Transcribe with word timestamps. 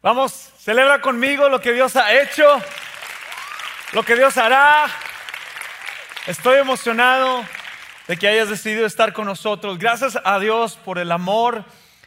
Vamos, 0.00 0.30
celebra 0.56 1.00
conmigo 1.00 1.48
lo 1.48 1.60
que 1.60 1.72
Dios 1.72 1.96
ha 1.96 2.14
hecho, 2.22 2.44
lo 3.92 4.04
que 4.04 4.14
Dios 4.14 4.36
hará. 4.36 4.86
Estoy 6.28 6.60
emocionado 6.60 7.44
de 8.06 8.16
que 8.16 8.28
hayas 8.28 8.48
decidido 8.48 8.86
estar 8.86 9.12
con 9.12 9.26
nosotros. 9.26 9.76
Gracias 9.76 10.16
a 10.22 10.38
Dios 10.38 10.78
por 10.84 10.98
el 10.98 11.10
amor, 11.10 11.64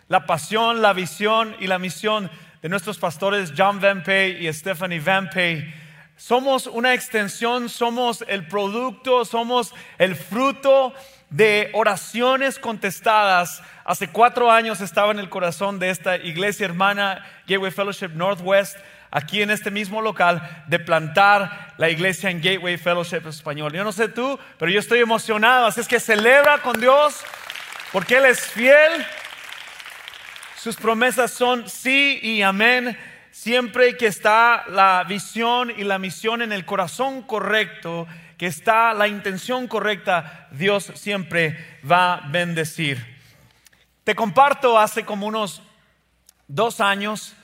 la 0.07 0.25
pasión, 0.25 0.81
la 0.81 0.93
visión 0.93 1.53
y 1.59 1.67
la 1.67 1.79
misión 1.79 2.31
de 2.61 2.69
nuestros 2.69 2.97
pastores 2.97 3.51
John 3.57 3.81
Van 3.81 4.03
Pay 4.03 4.47
y 4.47 4.53
Stephanie 4.53 5.01
Van 5.01 5.29
Pay. 5.29 5.73
Somos 6.15 6.67
una 6.67 6.93
extensión, 6.93 7.67
somos 7.67 8.23
el 8.29 8.47
producto, 8.47 9.25
somos 9.25 9.73
el 9.97 10.15
fruto 10.15 10.93
de 11.31 11.69
oraciones 11.73 12.59
contestadas. 12.59 13.63
Hace 13.85 14.09
cuatro 14.09 14.51
años 14.51 14.81
estaba 14.81 15.11
en 15.11 15.19
el 15.19 15.29
corazón 15.29 15.79
de 15.79 15.89
esta 15.89 16.17
iglesia 16.17 16.65
hermana 16.65 17.25
Gateway 17.47 17.71
Fellowship 17.71 18.09
Northwest, 18.09 18.77
aquí 19.09 19.41
en 19.41 19.49
este 19.49 19.71
mismo 19.71 20.01
local, 20.01 20.63
de 20.67 20.77
plantar 20.79 21.73
la 21.77 21.89
iglesia 21.89 22.29
en 22.29 22.41
Gateway 22.41 22.77
Fellowship 22.77 23.25
Español. 23.27 23.73
Yo 23.73 23.83
no 23.83 23.91
sé 23.91 24.09
tú, 24.09 24.37
pero 24.59 24.71
yo 24.71 24.79
estoy 24.79 24.99
emocionado, 24.99 25.65
así 25.65 25.81
es 25.81 25.87
que 25.87 25.99
celebra 25.99 26.59
con 26.59 26.79
Dios, 26.79 27.23
porque 27.91 28.17
Él 28.17 28.25
es 28.25 28.41
fiel. 28.41 29.05
Sus 30.57 30.75
promesas 30.75 31.31
son 31.31 31.67
sí 31.67 32.19
y 32.21 32.41
amén. 32.41 32.97
Siempre 33.31 33.95
que 33.95 34.07
está 34.07 34.65
la 34.67 35.05
visión 35.07 35.71
y 35.75 35.85
la 35.85 35.97
misión 35.97 36.41
en 36.41 36.51
el 36.51 36.65
corazón 36.65 37.21
correcto, 37.23 38.05
que 38.41 38.47
está 38.47 38.95
la 38.95 39.07
intención 39.07 39.67
correcta, 39.67 40.47
Dios 40.49 40.91
siempre 40.95 41.63
va 41.85 42.15
a 42.15 42.27
bendecir. 42.27 42.97
Te 44.03 44.15
comparto 44.15 44.79
hace 44.79 45.05
como 45.05 45.27
unos 45.27 45.61
dos 46.47 46.81
años, 46.81 47.35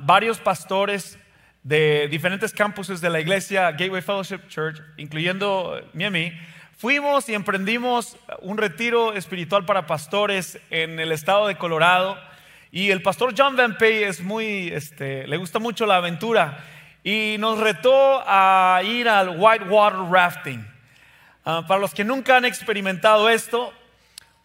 varios 0.00 0.40
pastores 0.40 1.20
de 1.62 2.08
diferentes 2.08 2.52
campuses 2.52 3.00
de 3.00 3.10
la 3.10 3.20
iglesia 3.20 3.70
Gateway 3.70 4.02
Fellowship 4.02 4.48
Church, 4.48 4.82
incluyendo 4.96 5.88
Miami, 5.94 6.32
fuimos 6.76 7.28
y 7.28 7.34
emprendimos 7.34 8.16
un 8.40 8.58
retiro 8.58 9.12
espiritual 9.12 9.64
para 9.64 9.86
pastores 9.86 10.58
en 10.70 10.98
el 10.98 11.12
estado 11.12 11.46
de 11.46 11.58
Colorado 11.58 12.18
y 12.72 12.90
el 12.90 13.02
pastor 13.02 13.34
John 13.38 13.54
Van 13.54 13.78
Pay 13.78 14.02
es 14.02 14.20
muy, 14.20 14.66
este, 14.70 15.28
le 15.28 15.36
gusta 15.36 15.60
mucho 15.60 15.86
la 15.86 15.98
aventura 15.98 16.58
y 17.02 17.36
nos 17.38 17.58
retó 17.58 18.22
a 18.26 18.80
ir 18.84 19.08
al 19.08 19.30
whitewater 19.38 20.00
rafting. 20.10 20.66
Ah, 21.44 21.64
para 21.66 21.80
los 21.80 21.94
que 21.94 22.04
nunca 22.04 22.36
han 22.36 22.44
experimentado 22.44 23.28
esto, 23.28 23.72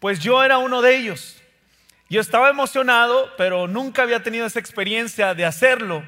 pues 0.00 0.20
yo 0.20 0.42
era 0.42 0.58
uno 0.58 0.80
de 0.80 0.96
ellos. 0.96 1.42
Yo 2.08 2.20
estaba 2.20 2.48
emocionado, 2.48 3.30
pero 3.36 3.66
nunca 3.66 4.02
había 4.02 4.22
tenido 4.22 4.46
esa 4.46 4.60
experiencia 4.60 5.34
de 5.34 5.44
hacerlo. 5.44 6.02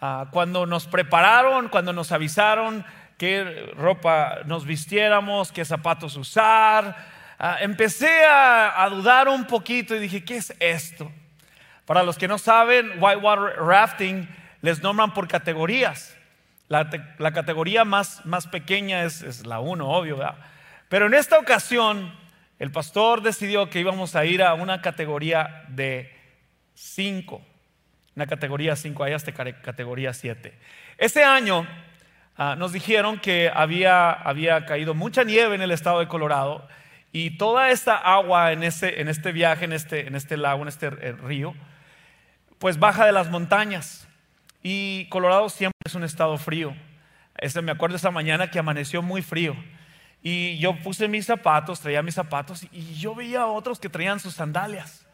Ah, 0.00 0.26
cuando 0.30 0.66
nos 0.66 0.86
prepararon, 0.86 1.68
cuando 1.68 1.92
nos 1.92 2.12
avisaron 2.12 2.84
qué 3.18 3.72
ropa 3.76 4.38
nos 4.46 4.64
vistiéramos, 4.64 5.52
qué 5.52 5.64
zapatos 5.64 6.16
usar, 6.16 6.96
ah, 7.38 7.58
empecé 7.60 8.24
a 8.24 8.88
dudar 8.90 9.28
un 9.28 9.46
poquito 9.46 9.94
y 9.94 9.98
dije, 9.98 10.24
¿qué 10.24 10.36
es 10.36 10.54
esto? 10.60 11.10
Para 11.84 12.02
los 12.02 12.16
que 12.16 12.28
no 12.28 12.38
saben, 12.38 13.02
whitewater 13.02 13.56
rafting 13.58 14.28
les 14.62 14.82
nombran 14.82 15.14
por 15.14 15.28
categorías. 15.28 16.16
La, 16.68 16.88
categoría 17.32 17.84
más, 17.84 18.24
más 18.24 18.46
pequeña 18.46 19.02
es, 19.02 19.44
la 19.44 19.58
1, 19.58 19.88
obvio, 19.88 20.18
¿verdad? 20.18 20.38
Pero 20.88 21.06
en 21.06 21.14
esta 21.14 21.38
ocasión, 21.38 22.14
el 22.60 22.70
pastor 22.70 23.22
decidió 23.22 23.68
que 23.70 23.80
íbamos 23.80 24.14
a 24.14 24.24
ir 24.24 24.42
a 24.42 24.54
una 24.54 24.80
categoría 24.80 25.64
de 25.68 26.14
5. 26.74 27.42
Una 28.14 28.26
categoría 28.26 28.76
5, 28.76 29.02
hay 29.02 29.14
hasta 29.14 29.32
categoría 29.32 30.12
7. 30.12 30.56
Ese 30.96 31.24
año 31.24 31.66
ah, 32.36 32.54
nos 32.56 32.72
dijeron 32.72 33.18
que 33.18 33.50
había, 33.52 34.12
había 34.12 34.64
caído 34.66 34.94
mucha 34.94 35.24
nieve 35.24 35.56
en 35.56 35.62
el 35.62 35.72
estado 35.72 36.00
de 36.00 36.06
Colorado 36.08 36.68
y 37.12 37.36
toda 37.36 37.70
esta 37.70 37.96
agua 37.96 38.52
en, 38.52 38.62
ese, 38.62 39.00
en 39.00 39.08
este 39.08 39.32
viaje, 39.32 39.64
en 39.64 39.72
este, 39.72 40.06
en 40.06 40.14
este 40.14 40.36
lago, 40.36 40.62
en 40.62 40.68
este 40.68 40.86
eh, 40.86 41.12
río, 41.12 41.54
pues 42.58 42.78
baja 42.78 43.06
de 43.06 43.12
las 43.12 43.28
montañas. 43.28 44.06
Y 44.62 45.06
Colorado 45.06 45.48
siempre 45.48 45.78
es 45.84 45.94
un 45.94 46.04
estado 46.04 46.36
frío. 46.36 46.74
Ese, 47.38 47.62
me 47.62 47.72
acuerdo 47.72 47.96
esa 47.96 48.10
mañana 48.10 48.50
que 48.50 48.58
amaneció 48.58 49.02
muy 49.02 49.22
frío. 49.22 49.56
Y 50.22 50.58
yo 50.58 50.76
puse 50.82 51.08
mis 51.08 51.26
zapatos, 51.26 51.80
traía 51.80 52.02
mis 52.02 52.14
zapatos 52.14 52.66
y 52.72 52.94
yo 52.94 53.14
veía 53.14 53.42
a 53.42 53.46
otros 53.46 53.80
que 53.80 53.88
traían 53.88 54.20
sus 54.20 54.34
sandalias. 54.34 55.06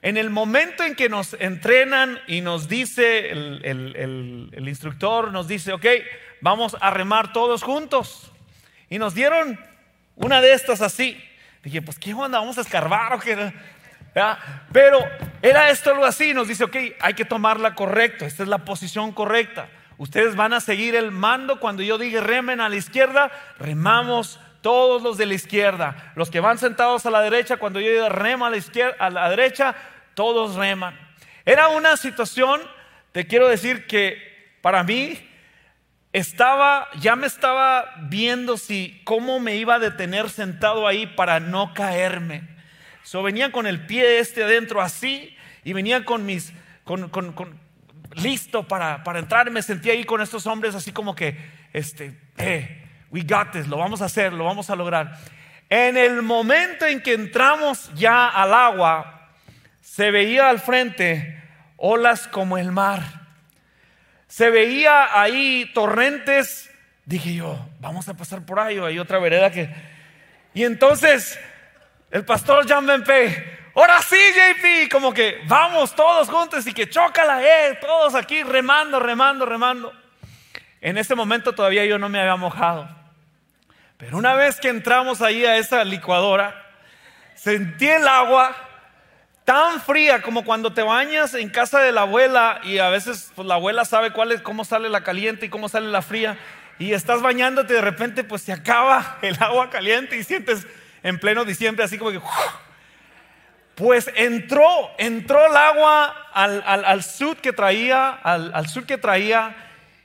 En 0.00 0.16
el 0.16 0.30
momento 0.30 0.84
en 0.84 0.94
que 0.94 1.08
nos 1.08 1.34
entrenan 1.34 2.18
y 2.26 2.40
nos 2.40 2.68
dice 2.68 3.30
el, 3.30 4.50
el, 4.52 4.68
instructor, 4.68 5.32
nos 5.32 5.46
dice, 5.46 5.72
ok, 5.72 5.86
vamos 6.40 6.76
a 6.80 6.90
remar 6.90 7.32
todos 7.32 7.62
juntos. 7.62 8.32
Y 8.90 8.98
nos 8.98 9.14
dieron 9.14 9.58
una 10.16 10.40
de 10.40 10.54
estas 10.54 10.82
así. 10.82 11.22
Dije, 11.62 11.82
pues 11.82 11.98
qué 11.98 12.14
onda, 12.14 12.38
vamos 12.38 12.58
a 12.58 12.62
escarbar 12.62 13.12
o 13.14 13.20
qué. 13.20 13.52
Pero 14.72 14.98
era 15.40 15.70
esto 15.70 15.90
algo 15.90 16.04
así, 16.04 16.34
nos 16.34 16.48
dice, 16.48 16.64
ok, 16.64 16.76
hay 17.00 17.14
que 17.14 17.24
tomarla 17.24 17.74
correcto, 17.74 18.24
esta 18.24 18.42
es 18.42 18.48
la 18.48 18.58
posición 18.58 19.12
correcta. 19.12 19.68
Ustedes 19.98 20.36
van 20.36 20.52
a 20.52 20.60
seguir 20.60 20.94
el 20.94 21.10
mando 21.10 21.60
cuando 21.60 21.82
yo 21.82 21.98
diga 21.98 22.20
remen 22.20 22.60
a 22.60 22.68
la 22.68 22.76
izquierda, 22.76 23.30
remamos 23.58 24.40
todos 24.60 25.02
los 25.02 25.18
de 25.18 25.26
la 25.26 25.34
izquierda. 25.34 26.12
Los 26.14 26.30
que 26.30 26.40
van 26.40 26.58
sentados 26.58 27.06
a 27.06 27.10
la 27.10 27.20
derecha, 27.20 27.58
cuando 27.58 27.80
yo 27.80 27.90
diga 27.90 28.08
rema 28.08 28.48
a 28.48 28.50
la, 28.50 28.56
izquierda, 28.56 28.96
a 28.98 29.10
la 29.10 29.30
derecha, 29.30 29.74
todos 30.14 30.56
reman. 30.56 30.98
Era 31.44 31.68
una 31.68 31.96
situación, 31.96 32.60
te 33.12 33.26
quiero 33.26 33.48
decir 33.48 33.86
que 33.86 34.56
para 34.60 34.82
mí 34.84 35.18
estaba, 36.12 36.88
ya 37.00 37.16
me 37.16 37.26
estaba 37.26 37.94
viendo 38.02 38.56
si 38.56 39.00
cómo 39.04 39.40
me 39.40 39.56
iba 39.56 39.74
a 39.74 39.78
detener 39.78 40.30
sentado 40.30 40.86
ahí 40.86 41.06
para 41.06 41.40
no 41.40 41.74
caerme. 41.74 42.52
So 43.02 43.22
venía 43.22 43.50
con 43.52 43.66
el 43.66 43.86
pie 43.86 44.18
este 44.18 44.42
adentro 44.44 44.80
así 44.80 45.36
y 45.64 45.72
venía 45.72 46.04
con 46.04 46.24
mis, 46.24 46.52
con, 46.84 47.10
listo 48.14 48.66
para, 48.66 49.02
para 49.02 49.18
entrar. 49.18 49.50
Me 49.50 49.62
sentí 49.62 49.90
ahí 49.90 50.04
con 50.04 50.20
estos 50.20 50.46
hombres 50.46 50.74
así 50.74 50.92
como 50.92 51.14
que, 51.14 51.36
este, 51.72 52.18
eh, 52.38 52.84
we 53.10 53.22
got 53.22 53.52
this, 53.52 53.66
lo 53.66 53.78
vamos 53.78 54.02
a 54.02 54.06
hacer, 54.06 54.32
lo 54.32 54.44
vamos 54.44 54.70
a 54.70 54.76
lograr. 54.76 55.18
En 55.68 55.96
el 55.96 56.22
momento 56.22 56.86
en 56.86 57.00
que 57.00 57.14
entramos 57.14 57.90
ya 57.94 58.28
al 58.28 58.52
agua, 58.52 59.30
se 59.80 60.10
veía 60.10 60.48
al 60.48 60.60
frente 60.60 61.42
olas 61.76 62.28
como 62.28 62.58
el 62.58 62.70
mar. 62.70 63.02
Se 64.28 64.50
veía 64.50 65.20
ahí 65.20 65.70
torrentes. 65.74 66.70
Dije 67.04 67.34
yo, 67.34 67.68
vamos 67.80 68.08
a 68.08 68.14
pasar 68.14 68.46
por 68.46 68.60
ahí 68.60 68.78
hay 68.78 68.98
otra 68.98 69.18
vereda 69.18 69.50
que... 69.50 69.68
Y 70.54 70.64
entonces 70.64 71.38
el 72.12 72.26
pastor 72.26 72.66
John 72.68 72.86
Benpey, 72.86 73.34
ahora 73.74 74.02
sí, 74.02 74.16
JP, 74.16 74.92
como 74.92 75.14
que 75.14 75.40
vamos 75.46 75.94
todos 75.94 76.28
juntos 76.28 76.66
y 76.66 76.74
que 76.74 76.88
chócala, 76.90 77.42
eh, 77.42 77.78
todos 77.80 78.14
aquí 78.14 78.42
remando, 78.42 79.00
remando, 79.00 79.46
remando. 79.46 79.92
En 80.82 80.98
ese 80.98 81.14
momento 81.14 81.54
todavía 81.54 81.86
yo 81.86 81.98
no 81.98 82.10
me 82.10 82.20
había 82.20 82.36
mojado. 82.36 82.86
Pero 83.96 84.18
una 84.18 84.34
vez 84.34 84.60
que 84.60 84.68
entramos 84.68 85.22
ahí 85.22 85.46
a 85.46 85.56
esa 85.56 85.82
licuadora, 85.84 86.54
sentí 87.34 87.88
el 87.88 88.06
agua 88.06 88.54
tan 89.44 89.80
fría 89.80 90.20
como 90.20 90.44
cuando 90.44 90.74
te 90.74 90.82
bañas 90.82 91.32
en 91.32 91.48
casa 91.48 91.80
de 91.80 91.92
la 91.92 92.02
abuela 92.02 92.60
y 92.62 92.76
a 92.76 92.90
veces 92.90 93.32
pues, 93.34 93.48
la 93.48 93.54
abuela 93.54 93.86
sabe 93.86 94.12
cuál 94.12 94.32
es, 94.32 94.42
cómo 94.42 94.66
sale 94.66 94.90
la 94.90 95.02
caliente 95.02 95.46
y 95.46 95.48
cómo 95.48 95.70
sale 95.70 95.88
la 95.88 96.02
fría 96.02 96.36
y 96.78 96.92
estás 96.92 97.22
bañándote 97.22 97.72
y 97.72 97.76
de 97.76 97.82
repente 97.82 98.22
pues 98.22 98.42
se 98.42 98.52
acaba 98.52 99.16
el 99.22 99.42
agua 99.42 99.70
caliente 99.70 100.18
y 100.18 100.24
sientes 100.24 100.66
en 101.02 101.18
pleno 101.18 101.44
diciembre, 101.44 101.84
así 101.84 101.98
como 101.98 102.10
que... 102.10 102.20
Pues 103.74 104.10
entró, 104.14 104.90
entró 104.98 105.46
el 105.46 105.56
agua 105.56 106.28
al, 106.32 106.62
al, 106.66 107.02
sud 107.02 107.38
que 107.38 107.52
traía, 107.52 108.10
al, 108.10 108.54
al 108.54 108.68
sur 108.68 108.84
que 108.84 108.98
traía, 108.98 109.56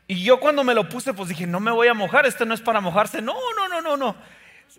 y 0.07 0.23
yo 0.23 0.39
cuando 0.39 0.63
me 0.63 0.73
lo 0.73 0.87
puse, 0.87 1.13
pues 1.13 1.29
dije, 1.29 1.45
no 1.45 1.59
me 1.59 1.71
voy 1.71 1.89
a 1.89 1.93
mojar, 1.93 2.25
este 2.25 2.45
no 2.45 2.53
es 2.53 2.61
para 2.61 2.79
mojarse. 2.79 3.21
No, 3.21 3.35
no, 3.57 3.67
no, 3.67 3.81
no, 3.81 3.97
no. 3.97 4.15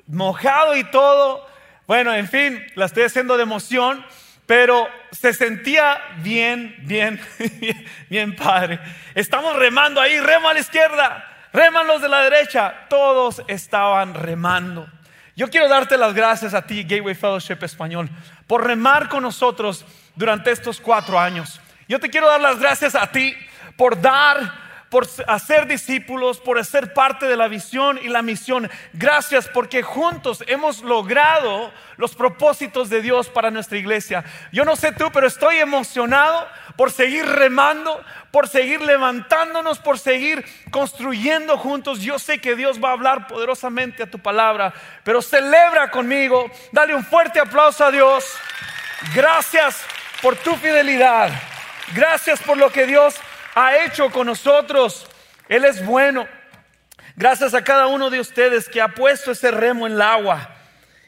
Mojado 0.07 0.75
y 0.75 0.85
todo. 0.85 1.47
Bueno, 1.87 2.15
en 2.15 2.29
fin, 2.29 2.67
la 2.75 2.87
estoy 2.87 3.03
haciendo 3.03 3.37
de 3.37 3.43
emoción, 3.43 4.05
pero 4.47 4.89
se 5.13 5.35
sentía 5.35 6.01
bien, 6.19 6.77
bien, 6.81 7.21
bien 8.09 8.35
padre. 8.35 8.81
Estamos 9.15 9.55
remando 9.57 10.01
ahí, 10.01 10.19
remo 10.19 10.49
a 10.49 10.55
la 10.55 10.61
izquierda, 10.61 11.49
reman 11.53 11.87
los 11.87 12.01
de 12.01 12.09
la 12.09 12.23
derecha. 12.23 12.87
Todos 12.89 13.43
estaban 13.49 14.15
remando. 14.15 14.89
Yo 15.39 15.49
quiero 15.49 15.69
darte 15.69 15.97
las 15.97 16.15
gracias 16.15 16.53
a 16.53 16.63
ti, 16.63 16.83
Gateway 16.83 17.15
Fellowship 17.15 17.59
Español, 17.63 18.11
por 18.49 18.67
remar 18.67 19.09
con 19.09 19.23
nosotros 19.23 19.85
durante 20.17 20.51
estos 20.51 20.81
cuatro 20.81 21.17
años. 21.17 21.61
Yo 21.87 22.01
te 22.01 22.11
quiero 22.11 22.27
dar 22.27 22.41
las 22.41 22.59
gracias 22.59 22.97
a 22.97 23.13
ti 23.13 23.37
por 23.77 24.01
dar, 24.01 24.53
por 24.91 25.07
hacer 25.29 25.69
discípulos, 25.69 26.41
por 26.41 26.65
ser 26.65 26.93
parte 26.93 27.27
de 27.27 27.37
la 27.37 27.47
visión 27.47 28.01
y 28.03 28.09
la 28.09 28.21
misión. 28.21 28.69
Gracias 28.95 29.49
porque 29.55 29.85
juntos 29.85 30.43
hemos 30.49 30.83
logrado 30.83 31.73
los 31.99 32.17
propósitos 32.17 32.91
de 32.91 33.01
Dios 33.01 33.29
para 33.29 33.53
nuestra 33.53 33.79
iglesia. 33.79 34.25
Yo 34.51 34.65
no 34.65 34.75
sé 34.75 34.91
tú, 34.91 35.09
pero 35.13 35.29
estoy 35.29 35.59
emocionado 35.59 36.49
por 36.79 36.93
seguir 36.93 37.27
remando, 37.27 38.05
por 38.31 38.47
seguir 38.47 38.81
levantándonos, 38.81 39.81
por 39.81 39.99
seguir 39.99 40.45
construyendo 40.71 41.59
juntos. 41.59 42.03
Yo 42.03 42.21
sé 42.21 42.41
que 42.41 42.55
Dios 42.55 42.79
va 42.79 42.91
a 42.91 42.93
hablar 42.93 43.27
poderosamente 43.27 44.05
a 44.05 44.07
tu 44.09 44.21
palabra, 44.21 44.73
pero 45.03 45.21
celebra 45.21 45.91
conmigo, 45.91 46.49
dale 46.71 46.95
un 46.95 47.05
fuerte 47.05 47.41
aplauso 47.41 47.85
a 47.85 47.91
Dios. 47.91 48.33
Gracias 49.13 49.83
por 50.23 50.37
tu 50.37 50.55
fidelidad. 50.55 51.33
Gracias 51.97 52.41
por 52.41 52.57
lo 52.57 52.71
que 52.71 52.87
Dios 52.87 53.17
ha 53.57 53.79
hecho 53.79 54.09
con 54.11 54.29
nosotros. 54.29 55.09
Él 55.49 55.65
es 55.65 55.85
bueno. 55.85 56.29
Gracias 57.17 57.55
a 57.55 57.65
cada 57.65 57.89
uno 57.89 58.09
de 58.09 58.21
ustedes 58.21 58.69
que 58.69 58.81
ha 58.81 58.95
puesto 58.95 59.33
ese 59.33 59.51
remo 59.51 59.89
en 59.89 59.95
el 59.95 60.03
agua. 60.03 60.55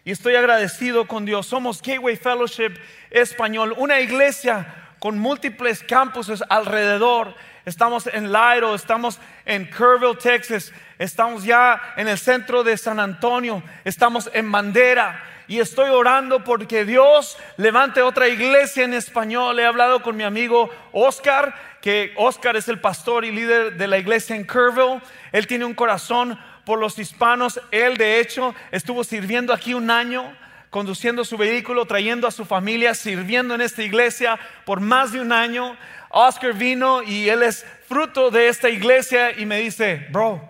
Y 0.05 0.11
estoy 0.11 0.35
agradecido 0.35 1.07
con 1.07 1.25
Dios. 1.25 1.47
Somos 1.47 1.81
Gateway 1.81 2.17
Fellowship 2.17 2.73
Español, 3.13 3.73
una 3.77 4.01
iglesia 4.01 4.80
con 5.01 5.19
múltiples 5.19 5.83
campuses 5.83 6.45
alrededor. 6.49 7.35
Estamos 7.65 8.07
en 8.07 8.31
Lairo, 8.31 8.75
estamos 8.75 9.19
en 9.45 9.69
Kerrville, 9.69 10.17
Texas, 10.17 10.73
estamos 10.99 11.43
ya 11.43 11.95
en 11.97 12.07
el 12.07 12.19
centro 12.19 12.63
de 12.63 12.77
San 12.77 13.01
Antonio, 13.01 13.63
estamos 13.85 14.31
en 14.33 14.53
Bandera. 14.53 15.25
Y 15.49 15.59
estoy 15.59 15.91
orando 15.91 16.45
porque 16.45 16.85
Dios 16.85 17.37
levante 17.57 18.03
otra 18.03 18.29
iglesia 18.29 18.85
en 18.85 18.95
español. 18.95 19.59
He 19.59 19.67
hablado 19.67 20.01
con 20.01 20.17
mi 20.17 20.23
amigo 20.23 20.71
Oscar, 20.93 21.53
que 21.83 22.15
Oscar 22.17 22.55
es 22.57 22.69
el 22.69 22.79
pastor 22.79 23.25
y 23.25 23.33
líder 23.33 23.77
de 23.77 23.89
la 23.89 23.99
iglesia 23.99 24.37
en 24.37 24.47
Kerrville. 24.47 25.01
Él 25.33 25.49
tiene 25.49 25.65
un 25.65 25.75
corazón 25.75 26.39
por 26.65 26.79
los 26.79 26.97
hispanos. 27.01 27.61
Él, 27.73 27.97
de 27.97 28.21
hecho, 28.21 28.55
estuvo 28.71 29.03
sirviendo 29.03 29.53
aquí 29.53 29.75
un 29.75 29.91
año, 29.91 30.37
conduciendo 30.71 31.25
su 31.25 31.37
vehículo, 31.37 31.85
trayendo 31.85 32.27
a 32.27 32.31
su 32.31 32.45
familia, 32.45 32.95
sirviendo 32.95 33.55
en 33.55 33.61
esta 33.61 33.83
iglesia 33.83 34.39
por 34.65 34.81
más 34.81 35.13
de 35.13 35.21
un 35.21 35.33
año. 35.33 35.77
Oscar 36.09 36.55
vino 36.55 37.03
y 37.03 37.29
él 37.29 37.43
es 37.43 37.67
fruto 37.89 38.31
de 38.31 38.49
esta 38.49 38.69
iglesia 38.69 39.39
y 39.39 39.47
me 39.47 39.59
dice, 39.59 40.07
bro, 40.11 40.49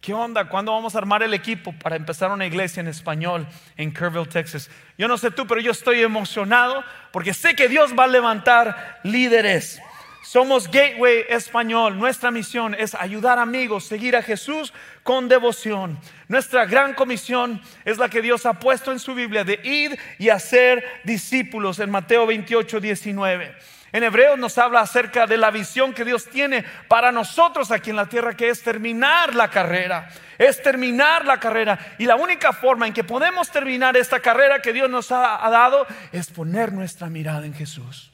¿qué 0.00 0.12
onda? 0.12 0.48
¿Cuándo 0.48 0.72
vamos 0.72 0.94
a 0.94 0.98
armar 0.98 1.22
el 1.22 1.34
equipo 1.34 1.74
para 1.82 1.96
empezar 1.96 2.30
una 2.30 2.46
iglesia 2.46 2.80
en 2.80 2.88
español 2.88 3.46
en 3.76 3.92
Kerrville, 3.92 4.26
Texas? 4.26 4.70
Yo 4.98 5.08
no 5.08 5.16
sé 5.18 5.30
tú, 5.30 5.46
pero 5.46 5.60
yo 5.60 5.72
estoy 5.72 6.02
emocionado 6.02 6.84
porque 7.10 7.34
sé 7.34 7.54
que 7.54 7.68
Dios 7.68 7.92
va 7.98 8.04
a 8.04 8.08
levantar 8.08 9.00
líderes. 9.02 9.80
Somos 10.22 10.70
Gateway 10.70 11.26
Español. 11.28 11.98
Nuestra 11.98 12.30
misión 12.30 12.76
es 12.78 12.94
ayudar 12.94 13.40
amigos, 13.40 13.84
seguir 13.84 14.14
a 14.14 14.22
Jesús 14.22 14.72
con 15.02 15.28
devoción. 15.28 15.98
Nuestra 16.28 16.64
gran 16.64 16.94
comisión 16.94 17.60
es 17.84 17.98
la 17.98 18.08
que 18.08 18.22
Dios 18.22 18.46
ha 18.46 18.54
puesto 18.54 18.92
en 18.92 19.00
su 19.00 19.14
Biblia 19.14 19.42
de 19.42 19.58
ir 19.64 19.98
y 20.18 20.28
hacer 20.28 20.84
discípulos 21.02 21.80
en 21.80 21.90
Mateo 21.90 22.24
28, 22.26 22.78
19. 22.78 23.52
En 23.90 24.04
Hebreos 24.04 24.38
nos 24.38 24.56
habla 24.58 24.80
acerca 24.80 25.26
de 25.26 25.36
la 25.36 25.50
visión 25.50 25.92
que 25.92 26.04
Dios 26.04 26.26
tiene 26.26 26.64
para 26.86 27.10
nosotros 27.10 27.72
aquí 27.72 27.90
en 27.90 27.96
la 27.96 28.08
tierra, 28.08 28.36
que 28.36 28.48
es 28.48 28.62
terminar 28.62 29.34
la 29.34 29.50
carrera. 29.50 30.08
Es 30.38 30.62
terminar 30.62 31.26
la 31.26 31.38
carrera. 31.40 31.96
Y 31.98 32.06
la 32.06 32.14
única 32.14 32.52
forma 32.52 32.86
en 32.86 32.94
que 32.94 33.04
podemos 33.04 33.50
terminar 33.50 33.96
esta 33.96 34.20
carrera 34.20 34.62
que 34.62 34.72
Dios 34.72 34.88
nos 34.88 35.10
ha, 35.10 35.44
ha 35.44 35.50
dado 35.50 35.84
es 36.12 36.30
poner 36.30 36.72
nuestra 36.72 37.10
mirada 37.10 37.44
en 37.44 37.54
Jesús. 37.54 38.11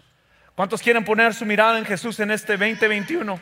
¿Cuántos 0.59 0.83
quieren 0.83 1.05
poner 1.05 1.35
su 1.35 1.47
mirada 1.47 1.79
en 1.79 1.85
Jesús 1.85 2.19
en 2.19 2.33
este 2.33 2.57
2021? 2.57 3.39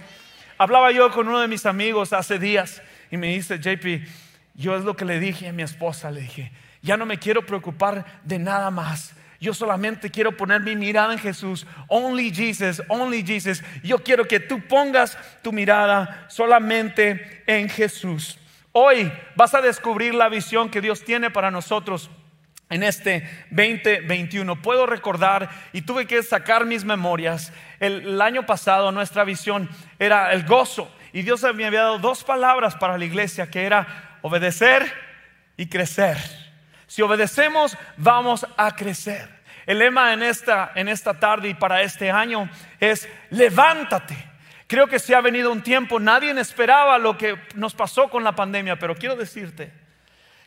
Hablaba 0.59 0.93
yo 0.93 1.11
con 1.11 1.27
uno 1.27 1.41
de 1.41 1.49
mis 1.49 1.65
amigos 1.65 2.13
hace 2.13 2.39
días 2.39 2.83
y 3.11 3.17
me 3.17 3.29
dice, 3.29 3.59
JP, 3.59 4.07
yo 4.53 4.77
es 4.77 4.85
lo 4.85 4.95
que 4.97 5.07
le 5.07 5.19
dije 5.19 5.49
a 5.49 5.53
mi 5.55 5.63
esposa, 5.63 6.11
le 6.11 6.21
dije, 6.21 6.53
ya 6.83 6.99
no 6.99 7.07
me 7.07 7.19
quiero 7.19 7.47
preocupar 7.47 8.21
de 8.23 8.39
nada 8.39 8.71
más. 8.71 9.15
Yo 9.41 9.55
solamente 9.55 10.11
quiero 10.11 10.37
poner 10.37 10.61
mi 10.61 10.77
mirada 10.77 11.15
en 11.15 11.19
Jesús. 11.19 11.67
Only 11.89 12.31
Jesus, 12.31 12.83
only 12.89 13.25
Jesus. 13.25 13.63
Yo 13.83 14.05
quiero 14.05 14.29
que 14.29 14.39
tú 14.39 14.61
pongas 14.69 15.17
tu 15.41 15.53
mirada 15.53 16.27
solamente 16.29 17.45
en 17.47 17.71
Jesús. 17.71 18.39
Hoy 18.73 19.11
vas 19.37 19.55
a 19.55 19.63
descubrir 19.63 20.15
la 20.15 20.29
visión 20.29 20.69
que 20.69 20.83
Dios 20.83 21.03
tiene 21.03 21.31
para 21.31 21.51
nosotros 21.51 22.11
en 22.69 22.83
este 22.83 23.23
2021. 23.51 24.61
Puedo 24.63 24.87
recordar 24.87 25.51
y 25.73 25.83
tuve 25.83 26.07
que 26.07 26.23
sacar 26.23 26.65
mis 26.65 26.85
memorias. 26.85 27.53
El, 27.81 28.21
año 28.21 28.47
pasado 28.47 28.93
nuestra 28.93 29.25
visión 29.25 29.69
era 29.99 30.33
el 30.33 30.45
gozo 30.45 30.91
y 31.13 31.23
Dios 31.23 31.43
me 31.55 31.67
había 31.67 31.83
dado 31.83 31.99
dos 31.99 32.25
palabras 32.25 32.75
para 32.77 32.99
la 32.99 33.05
iglesia 33.05 33.51
que 33.51 33.65
era 33.65 34.19
obedecer 34.23 34.93
y 35.57 35.67
crecer. 35.67 36.17
Si 36.87 37.03
obedecemos, 37.03 37.77
vamos 37.97 38.47
a 38.57 38.75
crecer. 38.75 39.29
El 39.67 39.81
lema 39.81 40.13
en 40.13 40.23
esta, 40.23 40.73
en 40.75 40.89
esta 40.89 41.15
tarde 41.15 41.49
y 41.49 41.55
para 41.55 41.83
este 41.83 42.11
año 42.11 42.49
es 42.79 43.09
levántate. 43.31 44.17
Creo 44.69 44.87
que 44.87 44.99
se 44.99 45.15
ha 45.15 45.21
venido 45.21 45.53
un 45.53 45.63
tiempo, 45.63 46.01
nadie 46.01 46.33
esperaba 46.41 46.99
lo 46.99 47.17
que 47.17 47.37
nos 47.55 47.75
pasó 47.75 48.09
con 48.09 48.25
la 48.25 48.35
pandemia, 48.35 48.77
pero 48.77 48.97
quiero 48.97 49.15
decirte, 49.15 49.73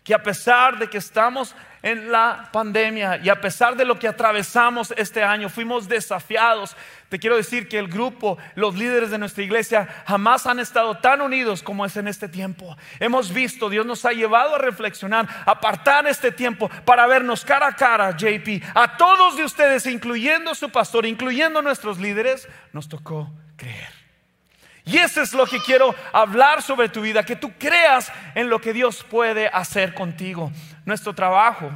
que 0.03 0.13
a 0.13 0.23
pesar 0.23 0.77
de 0.77 0.89
que 0.89 0.97
estamos 0.97 1.55
en 1.81 2.11
la 2.11 2.49
pandemia 2.51 3.17
y 3.23 3.29
a 3.29 3.39
pesar 3.39 3.75
de 3.75 3.85
lo 3.85 3.97
que 3.97 4.07
atravesamos 4.07 4.93
este 4.97 5.23
año, 5.23 5.49
fuimos 5.49 5.87
desafiados. 5.87 6.75
Te 7.09 7.19
quiero 7.19 7.37
decir 7.37 7.67
que 7.67 7.79
el 7.79 7.87
grupo, 7.87 8.37
los 8.55 8.75
líderes 8.75 9.09
de 9.09 9.17
nuestra 9.17 9.43
iglesia 9.43 9.87
jamás 10.05 10.45
han 10.45 10.59
estado 10.59 10.97
tan 10.97 11.21
unidos 11.21 11.63
como 11.63 11.85
es 11.85 11.97
en 11.97 12.07
este 12.07 12.27
tiempo. 12.27 12.77
Hemos 12.99 13.33
visto, 13.33 13.69
Dios 13.69 13.85
nos 13.85 14.05
ha 14.05 14.11
llevado 14.11 14.55
a 14.55 14.59
reflexionar, 14.59 15.27
apartar 15.45 16.05
este 16.07 16.31
tiempo 16.31 16.69
para 16.85 17.07
vernos 17.07 17.43
cara 17.43 17.67
a 17.67 17.75
cara, 17.75 18.15
JP. 18.15 18.63
A 18.75 18.97
todos 18.97 19.37
de 19.37 19.43
ustedes, 19.43 19.85
incluyendo 19.85 20.53
su 20.53 20.69
pastor, 20.69 21.05
incluyendo 21.05 21.61
nuestros 21.61 21.97
líderes, 21.97 22.47
nos 22.73 22.87
tocó 22.87 23.31
creer. 23.55 23.99
Y 24.85 24.97
eso 24.97 25.21
es 25.21 25.33
lo 25.33 25.45
que 25.45 25.59
quiero 25.59 25.93
hablar 26.11 26.63
sobre 26.63 26.89
tu 26.89 27.01
vida, 27.01 27.23
que 27.23 27.35
tú 27.35 27.51
creas 27.59 28.11
en 28.33 28.49
lo 28.49 28.59
que 28.59 28.73
Dios 28.73 29.03
puede 29.03 29.47
hacer 29.47 29.93
contigo. 29.93 30.51
Nuestro 30.89 31.13
trabajo 31.13 31.71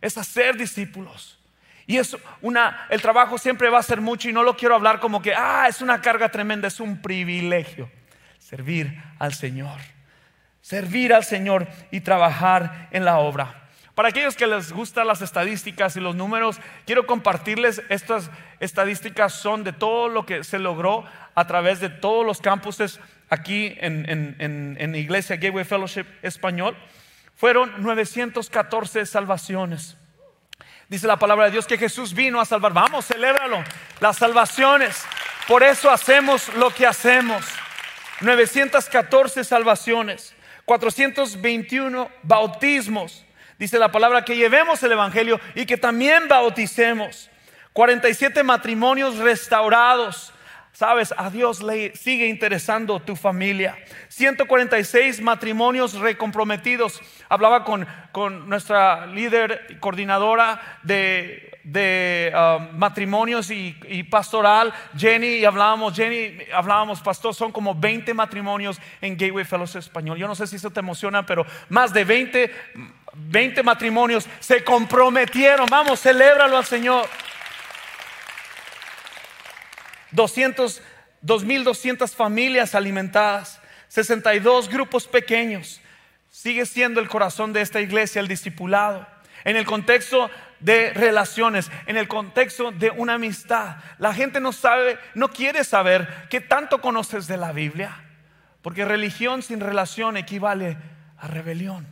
es 0.00 0.18
hacer 0.18 0.56
discípulos. 0.56 1.38
Y 1.86 1.96
es 1.96 2.16
una, 2.42 2.86
el 2.90 3.00
trabajo 3.00 3.38
siempre 3.38 3.70
va 3.70 3.78
a 3.78 3.82
ser 3.82 4.00
mucho 4.00 4.28
y 4.28 4.32
no 4.32 4.42
lo 4.42 4.56
quiero 4.56 4.74
hablar 4.74 5.00
como 5.00 5.20
que, 5.22 5.34
ah, 5.34 5.66
es 5.68 5.80
una 5.80 6.00
carga 6.00 6.28
tremenda, 6.28 6.68
es 6.68 6.78
un 6.78 7.00
privilegio 7.00 7.90
servir 8.38 9.02
al 9.18 9.32
Señor. 9.32 9.80
Servir 10.60 11.14
al 11.14 11.24
Señor 11.24 11.66
y 11.90 12.00
trabajar 12.00 12.88
en 12.90 13.06
la 13.06 13.18
obra. 13.18 13.68
Para 13.94 14.10
aquellos 14.10 14.36
que 14.36 14.46
les 14.46 14.70
gustan 14.70 15.06
las 15.06 15.22
estadísticas 15.22 15.96
y 15.96 16.00
los 16.00 16.14
números, 16.14 16.60
quiero 16.84 17.06
compartirles 17.06 17.82
estas 17.88 18.30
estadísticas 18.60 19.32
son 19.32 19.64
de 19.64 19.72
todo 19.72 20.08
lo 20.08 20.26
que 20.26 20.44
se 20.44 20.58
logró 20.58 21.06
a 21.34 21.46
través 21.46 21.80
de 21.80 21.88
todos 21.88 22.26
los 22.26 22.42
campuses 22.42 23.00
aquí 23.30 23.74
en, 23.78 24.04
en, 24.38 24.94
Iglesia 24.94 25.36
Gateway 25.36 25.64
Fellowship 25.64 26.04
Español. 26.20 26.76
Fueron 27.42 27.82
914 27.82 29.04
salvaciones. 29.04 29.96
Dice 30.88 31.08
la 31.08 31.18
palabra 31.18 31.46
de 31.46 31.50
Dios 31.50 31.66
que 31.66 31.76
Jesús 31.76 32.14
vino 32.14 32.40
a 32.40 32.44
salvar. 32.44 32.72
Vamos, 32.72 33.04
celébralo. 33.04 33.64
Las 33.98 34.18
salvaciones. 34.18 35.04
Por 35.48 35.64
eso 35.64 35.90
hacemos 35.90 36.54
lo 36.54 36.70
que 36.70 36.86
hacemos. 36.86 37.44
914 38.20 39.42
salvaciones. 39.42 40.36
421 40.66 42.08
bautismos. 42.22 43.26
Dice 43.58 43.76
la 43.76 43.90
palabra 43.90 44.24
que 44.24 44.36
llevemos 44.36 44.80
el 44.84 44.92
Evangelio 44.92 45.40
y 45.56 45.66
que 45.66 45.76
también 45.76 46.28
bauticemos. 46.28 47.28
47 47.72 48.44
matrimonios 48.44 49.16
restaurados. 49.18 50.32
Sabes, 50.72 51.12
a 51.18 51.28
Dios 51.28 51.62
le 51.62 51.94
sigue 51.94 52.26
interesando 52.28 52.98
tu 52.98 53.14
familia. 53.14 53.76
146 54.08 55.20
matrimonios 55.20 55.92
recomprometidos. 55.94 57.02
Hablaba 57.32 57.64
con, 57.64 57.86
con 58.12 58.48
nuestra 58.48 59.06
líder 59.06 59.78
coordinadora 59.80 60.78
de, 60.82 61.58
de 61.64 62.30
um, 62.34 62.76
matrimonios 62.76 63.50
y, 63.50 63.74
y, 63.88 64.02
pastoral, 64.02 64.72
Jenny, 64.96 65.36
y 65.36 65.44
hablábamos, 65.44 65.94
Jenny, 65.94 66.38
hablábamos, 66.52 67.00
pastor, 67.00 67.34
son 67.34 67.52
como 67.52 67.74
20 67.74 68.12
matrimonios 68.12 68.78
en 69.00 69.16
Gateway 69.16 69.46
Fellows 69.46 69.76
Español. 69.76 70.18
Yo 70.18 70.28
no 70.28 70.34
sé 70.34 70.46
si 70.46 70.56
eso 70.56 70.70
te 70.70 70.80
emociona, 70.80 71.24
pero 71.24 71.46
más 71.70 71.94
de 71.94 72.04
20 72.04 72.50
20 73.14 73.62
matrimonios 73.62 74.26
se 74.40 74.64
comprometieron. 74.64 75.68
Vamos, 75.68 76.00
celébralo 76.00 76.56
al 76.56 76.64
Señor. 76.64 77.06
200, 80.12 80.82
2.200 81.24 82.14
familias 82.14 82.74
alimentadas, 82.74 83.60
62 83.88 84.68
grupos 84.68 85.06
pequeños. 85.06 85.81
Sigue 86.42 86.66
siendo 86.66 86.98
el 86.98 87.08
corazón 87.08 87.52
de 87.52 87.60
esta 87.60 87.80
iglesia 87.80 88.18
el 88.18 88.26
discipulado. 88.26 89.06
En 89.44 89.54
el 89.54 89.64
contexto 89.64 90.28
de 90.58 90.92
relaciones, 90.92 91.70
en 91.86 91.96
el 91.96 92.08
contexto 92.08 92.72
de 92.72 92.90
una 92.90 93.14
amistad. 93.14 93.76
La 93.98 94.12
gente 94.12 94.40
no 94.40 94.50
sabe, 94.50 94.98
no 95.14 95.28
quiere 95.28 95.62
saber 95.62 96.26
qué 96.30 96.40
tanto 96.40 96.80
conoces 96.80 97.28
de 97.28 97.36
la 97.36 97.52
Biblia, 97.52 97.94
porque 98.60 98.84
religión 98.84 99.44
sin 99.44 99.60
relación 99.60 100.16
equivale 100.16 100.78
a 101.16 101.28
rebelión. 101.28 101.86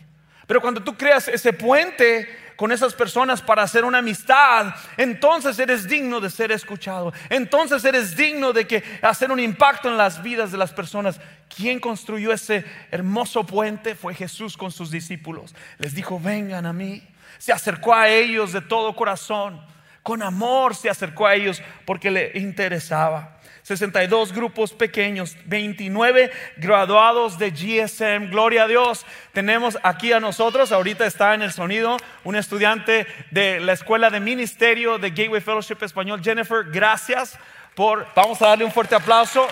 Pero 0.49 0.61
cuando 0.61 0.83
tú 0.83 0.97
creas 0.97 1.29
ese 1.29 1.53
puente 1.53 2.29
con 2.61 2.73
esas 2.73 2.93
personas 2.93 3.41
para 3.41 3.63
hacer 3.63 3.87
una 3.87 4.01
amistad, 4.01 4.75
entonces 4.99 5.59
eres 5.59 5.89
digno 5.89 6.21
de 6.21 6.29
ser 6.29 6.53
escuchado. 6.53 7.11
Entonces 7.31 7.83
eres 7.87 8.15
digno 8.15 8.53
de 8.53 8.67
que 8.67 8.85
hacer 9.01 9.33
un 9.33 9.41
impacto 9.41 9.89
en 9.89 9.97
las 9.97 10.23
vidas 10.23 10.53
de 10.53 10.59
las 10.59 10.71
personas. 10.71 11.19
¿Quién 11.49 11.81
construyó 11.81 12.35
ese 12.35 12.67
hermoso 12.91 13.47
puente? 13.47 13.95
Fue 13.95 14.15
Jesús 14.15 14.59
con 14.59 14.73
sus 14.73 14.91
discípulos. 14.91 15.55
Les 15.79 15.95
dijo, 15.95 16.21
vengan 16.21 16.67
a 16.67 16.75
mí. 16.75 17.03
Se 17.39 17.51
acercó 17.51 17.95
a 17.95 18.11
ellos 18.11 18.53
de 18.53 18.61
todo 18.61 18.95
corazón. 18.95 19.65
Con 20.03 20.23
amor 20.23 20.77
se 20.77 20.91
acercó 20.91 21.27
a 21.27 21.37
ellos 21.37 21.63
porque 21.87 22.11
le 22.11 22.33
interesaba. 22.35 23.40
62 23.71 24.33
grupos 24.33 24.73
pequeños, 24.73 25.37
29 25.45 26.33
graduados 26.57 27.39
de 27.39 27.53
GSM. 27.53 28.29
Gloria 28.29 28.65
a 28.65 28.67
Dios. 28.67 29.07
Tenemos 29.33 29.79
aquí 29.85 30.13
a 30.13 30.19
nosotros, 30.19 30.73
ahorita 30.73 31.07
está 31.07 31.35
en 31.35 31.43
el 31.43 31.53
sonido, 31.53 31.97
un 32.25 32.35
estudiante 32.35 33.07
de 33.31 33.61
la 33.61 33.73
Escuela 33.73 34.11
de 34.11 34.19
Ministerio 34.19 34.99
de 34.99 35.11
Gateway 35.11 35.41
Fellowship 35.41 35.77
Español. 35.83 36.21
Jennifer, 36.21 36.65
gracias 36.65 37.39
por, 37.77 38.09
vamos 38.17 38.43
a 38.43 38.49
darle 38.49 38.65
un 38.65 38.73
fuerte 38.73 38.97
aplauso. 38.97 39.47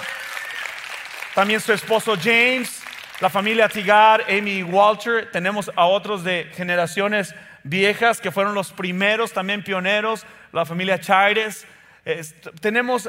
También 1.37 1.61
su 1.61 1.73
esposo 1.73 2.17
James, 2.21 2.83
la 3.21 3.31
familia 3.31 3.69
Tigar, 3.69 4.25
Amy 4.29 4.59
y 4.59 4.63
Walter. 4.65 5.31
Tenemos 5.31 5.71
a 5.77 5.87
otros 5.87 6.25
de 6.25 6.51
generaciones 6.57 7.37
viejas 7.63 8.21
que 8.21 8.33
fueron 8.33 8.53
los 8.53 8.73
primeros, 8.73 9.33
también 9.33 9.63
pioneros, 9.63 10.27
la 10.51 10.65
familia 10.65 10.99
Chaires. 10.99 11.65
tenemos 12.61 13.09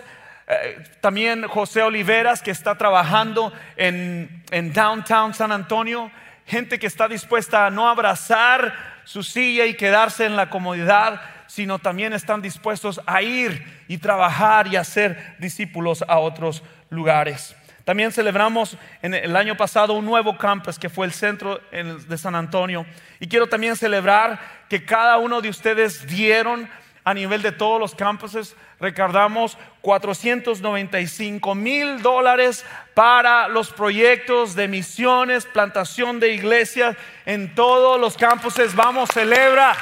eh, 0.51 0.83
también 0.99 1.47
José 1.47 1.83
Oliveras, 1.83 2.41
que 2.41 2.49
está 2.49 2.75
trabajando 2.75 3.53
en, 3.77 4.43
en 4.49 4.73
Downtown 4.73 5.35
San 5.35 5.51
Antonio. 5.51 6.09
Gente 6.47 6.79
que 6.79 6.87
está 6.87 7.07
dispuesta 7.07 7.67
a 7.67 7.69
no 7.69 7.87
abrazar 7.87 8.73
su 9.03 9.21
silla 9.21 9.67
y 9.67 9.75
quedarse 9.75 10.25
en 10.25 10.35
la 10.35 10.49
comodidad, 10.49 11.21
sino 11.45 11.77
también 11.77 12.13
están 12.13 12.41
dispuestos 12.41 12.99
a 13.05 13.21
ir 13.21 13.63
y 13.87 13.99
trabajar 13.99 14.65
y 14.65 14.75
hacer 14.75 15.35
discípulos 15.37 16.03
a 16.07 16.17
otros 16.17 16.63
lugares. 16.89 17.55
También 17.85 18.11
celebramos 18.11 18.75
en 19.03 19.13
el 19.13 19.35
año 19.35 19.55
pasado 19.55 19.93
un 19.93 20.05
nuevo 20.05 20.35
campus 20.37 20.79
que 20.79 20.89
fue 20.89 21.05
el 21.05 21.13
centro 21.13 21.59
de 21.71 22.17
San 22.17 22.33
Antonio. 22.33 22.87
Y 23.19 23.27
quiero 23.27 23.47
también 23.47 23.75
celebrar 23.75 24.39
que 24.67 24.83
cada 24.83 25.17
uno 25.17 25.41
de 25.41 25.49
ustedes 25.49 26.07
dieron 26.07 26.67
a 27.03 27.13
nivel 27.13 27.41
de 27.41 27.51
todos 27.51 27.79
los 27.79 27.95
campuses 27.95 28.55
recaudamos 28.79 29.57
495 29.81 31.55
mil 31.55 32.01
dólares 32.01 32.65
para 32.93 33.47
los 33.47 33.71
proyectos 33.71 34.55
de 34.55 34.67
misiones, 34.67 35.45
plantación 35.45 36.19
de 36.19 36.33
iglesias 36.33 36.97
en 37.25 37.55
todos 37.55 37.99
los 37.99 38.17
campuses. 38.17 38.75
Vamos, 38.75 39.09
celebra. 39.13 39.75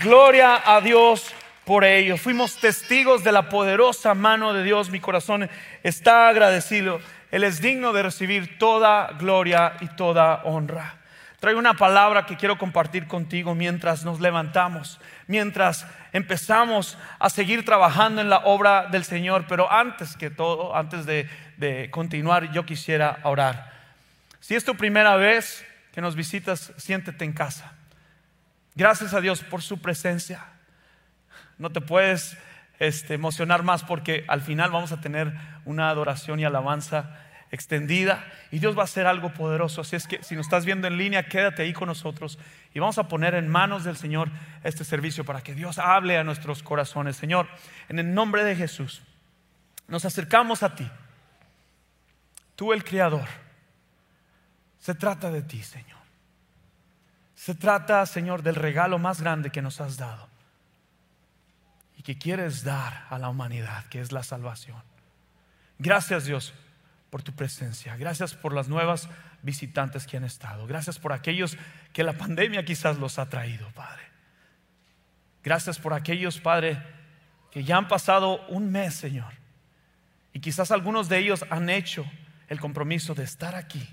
Gloria 0.00 0.62
a 0.64 0.80
Dios 0.80 1.34
por 1.64 1.84
ello. 1.84 2.16
Fuimos 2.16 2.56
testigos 2.56 3.22
de 3.22 3.32
la 3.32 3.48
poderosa 3.48 4.14
mano 4.14 4.52
de 4.52 4.62
Dios. 4.64 4.90
Mi 4.90 5.00
corazón 5.00 5.48
está 5.82 6.28
agradecido. 6.28 7.00
Él 7.30 7.44
es 7.44 7.60
digno 7.60 7.92
de 7.92 8.02
recibir 8.02 8.58
toda 8.58 9.12
gloria 9.18 9.74
y 9.80 9.88
toda 9.88 10.42
honra. 10.44 11.01
Traigo 11.42 11.58
una 11.58 11.74
palabra 11.74 12.24
que 12.24 12.36
quiero 12.36 12.56
compartir 12.56 13.08
contigo 13.08 13.56
mientras 13.56 14.04
nos 14.04 14.20
levantamos, 14.20 15.00
mientras 15.26 15.88
empezamos 16.12 16.96
a 17.18 17.30
seguir 17.30 17.64
trabajando 17.64 18.20
en 18.20 18.30
la 18.30 18.42
obra 18.44 18.86
del 18.86 19.02
Señor. 19.02 19.46
Pero 19.48 19.68
antes 19.68 20.16
que 20.16 20.30
todo, 20.30 20.76
antes 20.76 21.04
de, 21.04 21.28
de 21.56 21.90
continuar, 21.90 22.52
yo 22.52 22.64
quisiera 22.64 23.18
orar. 23.24 23.72
Si 24.38 24.54
es 24.54 24.64
tu 24.64 24.76
primera 24.76 25.16
vez 25.16 25.66
que 25.90 26.00
nos 26.00 26.14
visitas, 26.14 26.72
siéntete 26.76 27.24
en 27.24 27.32
casa. 27.32 27.72
Gracias 28.76 29.12
a 29.12 29.20
Dios 29.20 29.42
por 29.42 29.62
su 29.62 29.82
presencia. 29.82 30.44
No 31.58 31.70
te 31.70 31.80
puedes 31.80 32.38
este, 32.78 33.14
emocionar 33.14 33.64
más 33.64 33.82
porque 33.82 34.24
al 34.28 34.42
final 34.42 34.70
vamos 34.70 34.92
a 34.92 35.00
tener 35.00 35.32
una 35.64 35.90
adoración 35.90 36.38
y 36.38 36.44
alabanza 36.44 37.18
extendida 37.52 38.24
y 38.50 38.58
Dios 38.58 38.76
va 38.76 38.80
a 38.80 38.84
hacer 38.84 39.06
algo 39.06 39.32
poderoso. 39.34 39.82
Así 39.82 39.94
es 39.94 40.08
que 40.08 40.24
si 40.24 40.34
nos 40.34 40.46
estás 40.46 40.64
viendo 40.64 40.88
en 40.88 40.96
línea, 40.96 41.28
quédate 41.28 41.62
ahí 41.62 41.74
con 41.74 41.86
nosotros 41.86 42.38
y 42.74 42.80
vamos 42.80 42.98
a 42.98 43.06
poner 43.06 43.34
en 43.34 43.46
manos 43.46 43.84
del 43.84 43.96
Señor 43.96 44.30
este 44.64 44.84
servicio 44.84 45.24
para 45.24 45.42
que 45.42 45.54
Dios 45.54 45.78
hable 45.78 46.16
a 46.16 46.24
nuestros 46.24 46.62
corazones. 46.62 47.14
Señor, 47.14 47.46
en 47.90 47.98
el 47.98 48.12
nombre 48.12 48.42
de 48.42 48.56
Jesús, 48.56 49.02
nos 49.86 50.04
acercamos 50.06 50.62
a 50.62 50.74
ti. 50.74 50.90
Tú 52.56 52.72
el 52.72 52.82
Creador. 52.82 53.28
Se 54.78 54.94
trata 54.94 55.30
de 55.30 55.42
ti, 55.42 55.62
Señor. 55.62 56.00
Se 57.34 57.54
trata, 57.54 58.04
Señor, 58.06 58.42
del 58.42 58.54
regalo 58.54 58.98
más 58.98 59.20
grande 59.20 59.50
que 59.50 59.62
nos 59.62 59.80
has 59.80 59.98
dado 59.98 60.26
y 61.98 62.02
que 62.02 62.16
quieres 62.16 62.64
dar 62.64 63.06
a 63.10 63.18
la 63.18 63.28
humanidad, 63.28 63.84
que 63.86 64.00
es 64.00 64.10
la 64.10 64.22
salvación. 64.22 64.82
Gracias, 65.78 66.24
Dios 66.24 66.54
por 67.12 67.22
tu 67.22 67.34
presencia. 67.34 67.94
Gracias 67.98 68.32
por 68.32 68.54
las 68.54 68.68
nuevas 68.68 69.06
visitantes 69.42 70.06
que 70.06 70.16
han 70.16 70.24
estado. 70.24 70.66
Gracias 70.66 70.98
por 70.98 71.12
aquellos 71.12 71.58
que 71.92 72.04
la 72.04 72.14
pandemia 72.14 72.64
quizás 72.64 72.96
los 72.96 73.18
ha 73.18 73.28
traído, 73.28 73.68
Padre. 73.72 74.02
Gracias 75.44 75.78
por 75.78 75.92
aquellos, 75.92 76.40
Padre, 76.40 76.82
que 77.50 77.64
ya 77.64 77.76
han 77.76 77.86
pasado 77.86 78.46
un 78.46 78.72
mes, 78.72 78.94
Señor. 78.94 79.34
Y 80.32 80.40
quizás 80.40 80.70
algunos 80.70 81.10
de 81.10 81.18
ellos 81.18 81.44
han 81.50 81.68
hecho 81.68 82.06
el 82.48 82.58
compromiso 82.58 83.14
de 83.14 83.24
estar 83.24 83.56
aquí. 83.56 83.86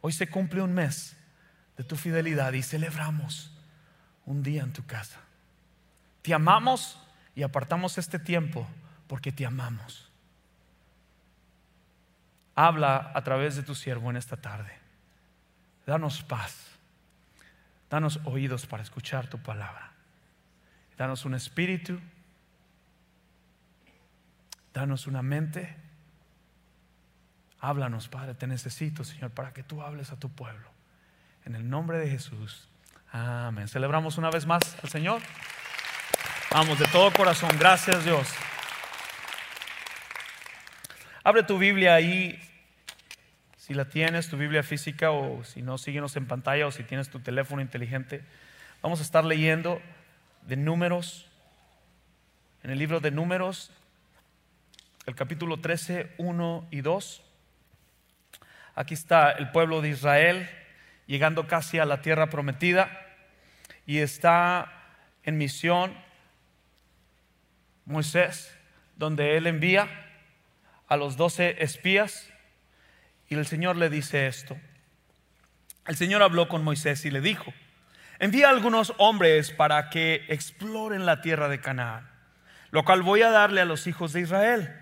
Hoy 0.00 0.12
se 0.12 0.28
cumple 0.28 0.62
un 0.62 0.72
mes 0.72 1.16
de 1.76 1.82
tu 1.82 1.96
fidelidad 1.96 2.52
y 2.52 2.62
celebramos 2.62 3.50
un 4.26 4.44
día 4.44 4.62
en 4.62 4.72
tu 4.72 4.86
casa. 4.86 5.18
Te 6.22 6.34
amamos 6.34 7.00
y 7.34 7.42
apartamos 7.42 7.98
este 7.98 8.20
tiempo 8.20 8.68
porque 9.08 9.32
te 9.32 9.44
amamos. 9.44 10.09
Habla 12.62 13.12
a 13.14 13.24
través 13.24 13.56
de 13.56 13.62
tu 13.62 13.74
siervo 13.74 14.10
en 14.10 14.18
esta 14.18 14.36
tarde. 14.36 14.70
Danos 15.86 16.22
paz. 16.22 16.76
Danos 17.88 18.20
oídos 18.24 18.66
para 18.66 18.82
escuchar 18.82 19.28
tu 19.28 19.38
palabra. 19.38 19.92
Danos 20.98 21.24
un 21.24 21.32
espíritu. 21.32 21.98
Danos 24.74 25.06
una 25.06 25.22
mente. 25.22 25.74
Háblanos, 27.60 28.08
Padre. 28.08 28.34
Te 28.34 28.46
necesito, 28.46 29.04
Señor, 29.04 29.30
para 29.30 29.54
que 29.54 29.62
tú 29.62 29.80
hables 29.80 30.12
a 30.12 30.16
tu 30.18 30.28
pueblo. 30.28 30.68
En 31.46 31.54
el 31.54 31.66
nombre 31.66 31.96
de 31.96 32.10
Jesús. 32.10 32.68
Amén. 33.10 33.68
Celebramos 33.68 34.18
una 34.18 34.30
vez 34.30 34.44
más 34.44 34.76
al 34.82 34.90
Señor. 34.90 35.22
Vamos, 36.50 36.78
de 36.78 36.84
todo 36.88 37.10
corazón. 37.10 37.56
Gracias, 37.58 38.04
Dios. 38.04 38.28
Abre 41.24 41.42
tu 41.42 41.56
Biblia 41.56 41.94
ahí 41.94 42.48
si 43.70 43.74
la 43.74 43.84
tienes, 43.84 44.28
tu 44.28 44.36
Biblia 44.36 44.64
física, 44.64 45.12
o 45.12 45.44
si 45.44 45.62
no, 45.62 45.78
síguenos 45.78 46.16
en 46.16 46.26
pantalla, 46.26 46.66
o 46.66 46.72
si 46.72 46.82
tienes 46.82 47.08
tu 47.08 47.20
teléfono 47.20 47.62
inteligente. 47.62 48.20
Vamos 48.82 48.98
a 48.98 49.04
estar 49.04 49.24
leyendo 49.24 49.80
de 50.42 50.56
números, 50.56 51.30
en 52.64 52.72
el 52.72 52.80
libro 52.80 52.98
de 52.98 53.12
números, 53.12 53.70
el 55.06 55.14
capítulo 55.14 55.60
13, 55.60 56.10
1 56.18 56.66
y 56.72 56.80
2. 56.80 57.22
Aquí 58.74 58.94
está 58.94 59.30
el 59.30 59.52
pueblo 59.52 59.80
de 59.82 59.90
Israel 59.90 60.50
llegando 61.06 61.46
casi 61.46 61.78
a 61.78 61.84
la 61.84 62.02
tierra 62.02 62.28
prometida 62.28 62.90
y 63.86 63.98
está 63.98 64.72
en 65.22 65.38
misión 65.38 65.94
Moisés, 67.84 68.52
donde 68.96 69.36
él 69.36 69.46
envía 69.46 69.86
a 70.88 70.96
los 70.96 71.16
doce 71.16 71.62
espías 71.62 72.29
y 73.30 73.36
el 73.36 73.46
Señor 73.46 73.76
le 73.76 73.88
dice 73.88 74.26
esto. 74.26 74.58
El 75.86 75.96
Señor 75.96 76.22
habló 76.22 76.48
con 76.48 76.64
Moisés 76.64 77.04
y 77.04 77.12
le 77.12 77.20
dijo, 77.20 77.54
envía 78.18 78.50
algunos 78.50 78.92
hombres 78.98 79.52
para 79.52 79.88
que 79.88 80.26
exploren 80.28 81.06
la 81.06 81.22
tierra 81.22 81.48
de 81.48 81.60
Canaán, 81.60 82.10
lo 82.72 82.84
cual 82.84 83.02
voy 83.02 83.22
a 83.22 83.30
darle 83.30 83.60
a 83.60 83.64
los 83.64 83.86
hijos 83.86 84.12
de 84.12 84.22
Israel. 84.22 84.79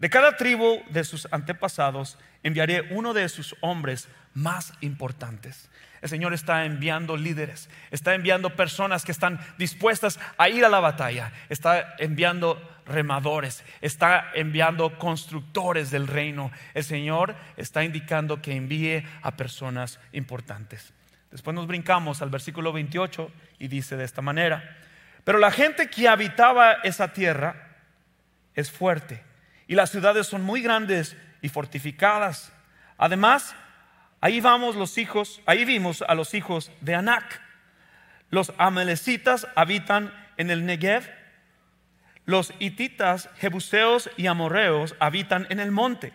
De 0.00 0.08
cada 0.08 0.38
tribu 0.38 0.82
de 0.88 1.04
sus 1.04 1.28
antepasados 1.30 2.16
enviaré 2.42 2.88
uno 2.90 3.12
de 3.12 3.28
sus 3.28 3.54
hombres 3.60 4.08
más 4.32 4.72
importantes. 4.80 5.68
El 6.00 6.08
Señor 6.08 6.32
está 6.32 6.64
enviando 6.64 7.18
líderes, 7.18 7.68
está 7.90 8.14
enviando 8.14 8.56
personas 8.56 9.04
que 9.04 9.12
están 9.12 9.38
dispuestas 9.58 10.18
a 10.38 10.48
ir 10.48 10.64
a 10.64 10.70
la 10.70 10.80
batalla, 10.80 11.32
está 11.50 11.96
enviando 11.98 12.58
remadores, 12.86 13.62
está 13.82 14.30
enviando 14.34 14.98
constructores 14.98 15.90
del 15.90 16.06
reino. 16.06 16.50
El 16.72 16.84
Señor 16.84 17.36
está 17.58 17.84
indicando 17.84 18.40
que 18.40 18.56
envíe 18.56 19.04
a 19.20 19.36
personas 19.36 20.00
importantes. 20.12 20.94
Después 21.30 21.54
nos 21.54 21.66
brincamos 21.66 22.22
al 22.22 22.30
versículo 22.30 22.72
28 22.72 23.30
y 23.58 23.68
dice 23.68 23.98
de 23.98 24.04
esta 24.04 24.22
manera, 24.22 24.78
pero 25.24 25.36
la 25.36 25.50
gente 25.50 25.90
que 25.90 26.08
habitaba 26.08 26.78
esa 26.84 27.12
tierra 27.12 27.76
es 28.54 28.70
fuerte 28.70 29.28
y 29.70 29.76
las 29.76 29.90
ciudades 29.90 30.26
son 30.26 30.42
muy 30.42 30.62
grandes 30.62 31.16
y 31.42 31.48
fortificadas. 31.48 32.52
Además, 32.98 33.54
ahí 34.20 34.40
vamos 34.40 34.74
los 34.74 34.98
hijos, 34.98 35.40
ahí 35.46 35.64
vimos 35.64 36.02
a 36.02 36.16
los 36.16 36.34
hijos 36.34 36.72
de 36.80 36.96
Anac. 36.96 37.40
Los 38.30 38.52
amalecitas 38.58 39.46
habitan 39.54 40.12
en 40.38 40.50
el 40.50 40.66
Negev. 40.66 41.08
Los 42.24 42.52
hititas, 42.58 43.30
jebuseos 43.36 44.10
y 44.16 44.26
amorreos 44.26 44.96
habitan 44.98 45.46
en 45.50 45.60
el 45.60 45.70
monte. 45.70 46.12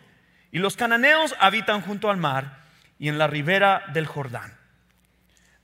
Y 0.51 0.59
los 0.59 0.75
cananeos 0.75 1.33
habitan 1.39 1.79
junto 1.79 2.09
al 2.09 2.17
mar 2.17 2.57
y 2.99 3.07
en 3.07 3.17
la 3.17 3.27
ribera 3.27 3.85
del 3.93 4.05
Jordán. 4.05 4.53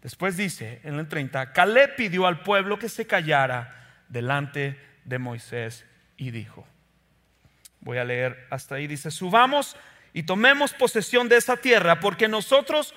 Después 0.01 0.37
dice 0.37 0.79
en 0.85 0.97
el 0.97 1.09
30, 1.09 1.51
Caleb 1.51 1.97
pidió 1.97 2.25
al 2.25 2.39
pueblo 2.39 2.79
que 2.79 2.87
se 2.87 3.05
callara 3.05 4.05
delante 4.07 4.79
de 5.03 5.19
Moisés 5.19 5.85
y 6.15 6.31
dijo, 6.31 6.65
voy 7.81 7.97
a 7.97 8.03
leer 8.03 8.47
hasta 8.49 8.75
ahí, 8.75 8.87
dice, 8.87 9.11
subamos 9.11 9.75
y 10.13 10.23
tomemos 10.23 10.73
posesión 10.73 11.29
de 11.29 11.37
esa 11.37 11.57
tierra 11.57 11.99
porque 11.99 12.27
nosotros 12.27 12.93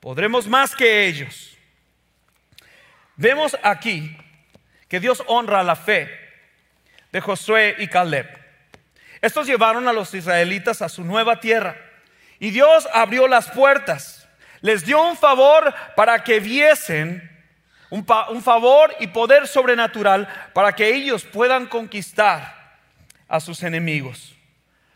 podremos 0.00 0.46
más 0.46 0.74
que 0.74 1.06
ellos. 1.06 1.56
Vemos 3.16 3.56
aquí 3.62 4.16
que 4.88 5.00
Dios 5.00 5.22
honra 5.26 5.62
la 5.62 5.76
fe 5.76 6.08
de 7.12 7.20
Josué 7.20 7.76
y 7.78 7.88
Caleb. 7.88 8.26
Estos 9.20 9.46
llevaron 9.46 9.88
a 9.88 9.92
los 9.92 10.14
israelitas 10.14 10.82
a 10.82 10.88
su 10.88 11.04
nueva 11.04 11.40
tierra 11.40 11.76
y 12.38 12.50
Dios 12.50 12.88
abrió 12.92 13.26
las 13.26 13.50
puertas 13.50 14.18
les 14.60 14.84
dio 14.84 15.02
un 15.02 15.16
favor 15.16 15.74
para 15.94 16.22
que 16.24 16.40
viesen 16.40 17.30
un, 17.90 18.04
favor 18.42 18.94
y 19.00 19.06
poder 19.08 19.46
sobrenatural 19.46 20.28
para 20.52 20.72
que 20.74 20.94
ellos 20.94 21.24
puedan 21.24 21.66
conquistar 21.66 22.57
a 23.28 23.40
sus 23.40 23.62
enemigos. 23.62 24.34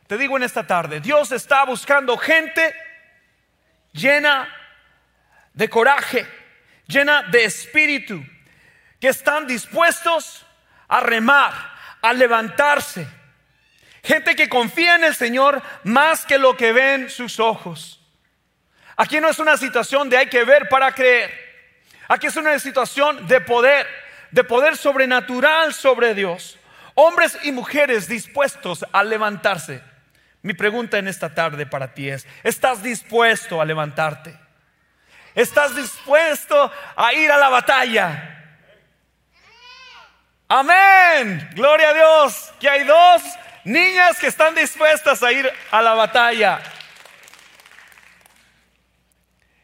Te 0.06 0.18
digo 0.18 0.36
en 0.36 0.42
esta 0.42 0.66
tarde, 0.66 1.00
Dios 1.00 1.32
está 1.32 1.64
buscando 1.64 2.16
gente 2.16 2.74
llena 3.92 4.48
de 5.52 5.68
coraje, 5.68 6.26
llena 6.86 7.22
de 7.24 7.44
espíritu, 7.44 8.24
que 9.00 9.08
están 9.08 9.46
dispuestos 9.46 10.44
a 10.88 11.00
remar, 11.00 11.52
a 12.00 12.12
levantarse. 12.12 13.06
Gente 14.02 14.34
que 14.34 14.48
confía 14.48 14.96
en 14.96 15.04
el 15.04 15.14
Señor 15.14 15.62
más 15.84 16.26
que 16.26 16.38
lo 16.38 16.56
que 16.56 16.72
ven 16.72 17.08
sus 17.08 17.38
ojos. 17.38 18.00
Aquí 18.96 19.20
no 19.20 19.28
es 19.28 19.38
una 19.38 19.56
situación 19.56 20.08
de 20.10 20.18
hay 20.18 20.26
que 20.26 20.44
ver 20.44 20.68
para 20.68 20.92
creer. 20.92 21.32
Aquí 22.08 22.26
es 22.26 22.36
una 22.36 22.58
situación 22.58 23.26
de 23.26 23.40
poder, 23.40 23.86
de 24.30 24.44
poder 24.44 24.76
sobrenatural 24.76 25.72
sobre 25.72 26.14
Dios. 26.14 26.58
Hombres 26.94 27.38
y 27.42 27.52
mujeres 27.52 28.08
dispuestos 28.08 28.84
a 28.92 29.02
levantarse. 29.02 29.82
Mi 30.42 30.54
pregunta 30.54 30.98
en 30.98 31.08
esta 31.08 31.34
tarde 31.34 31.66
para 31.66 31.94
ti 31.94 32.08
es, 32.08 32.26
¿estás 32.42 32.82
dispuesto 32.82 33.60
a 33.60 33.64
levantarte? 33.64 34.36
¿Estás 35.34 35.74
dispuesto 35.74 36.70
a 36.96 37.12
ir 37.14 37.30
a 37.30 37.38
la 37.38 37.48
batalla? 37.48 38.58
Amén. 40.48 41.48
Gloria 41.54 41.90
a 41.90 41.94
Dios. 41.94 42.52
Que 42.60 42.68
hay 42.68 42.84
dos 42.84 43.22
niñas 43.64 44.18
que 44.18 44.26
están 44.26 44.54
dispuestas 44.54 45.22
a 45.22 45.32
ir 45.32 45.50
a 45.70 45.80
la 45.80 45.94
batalla. 45.94 46.60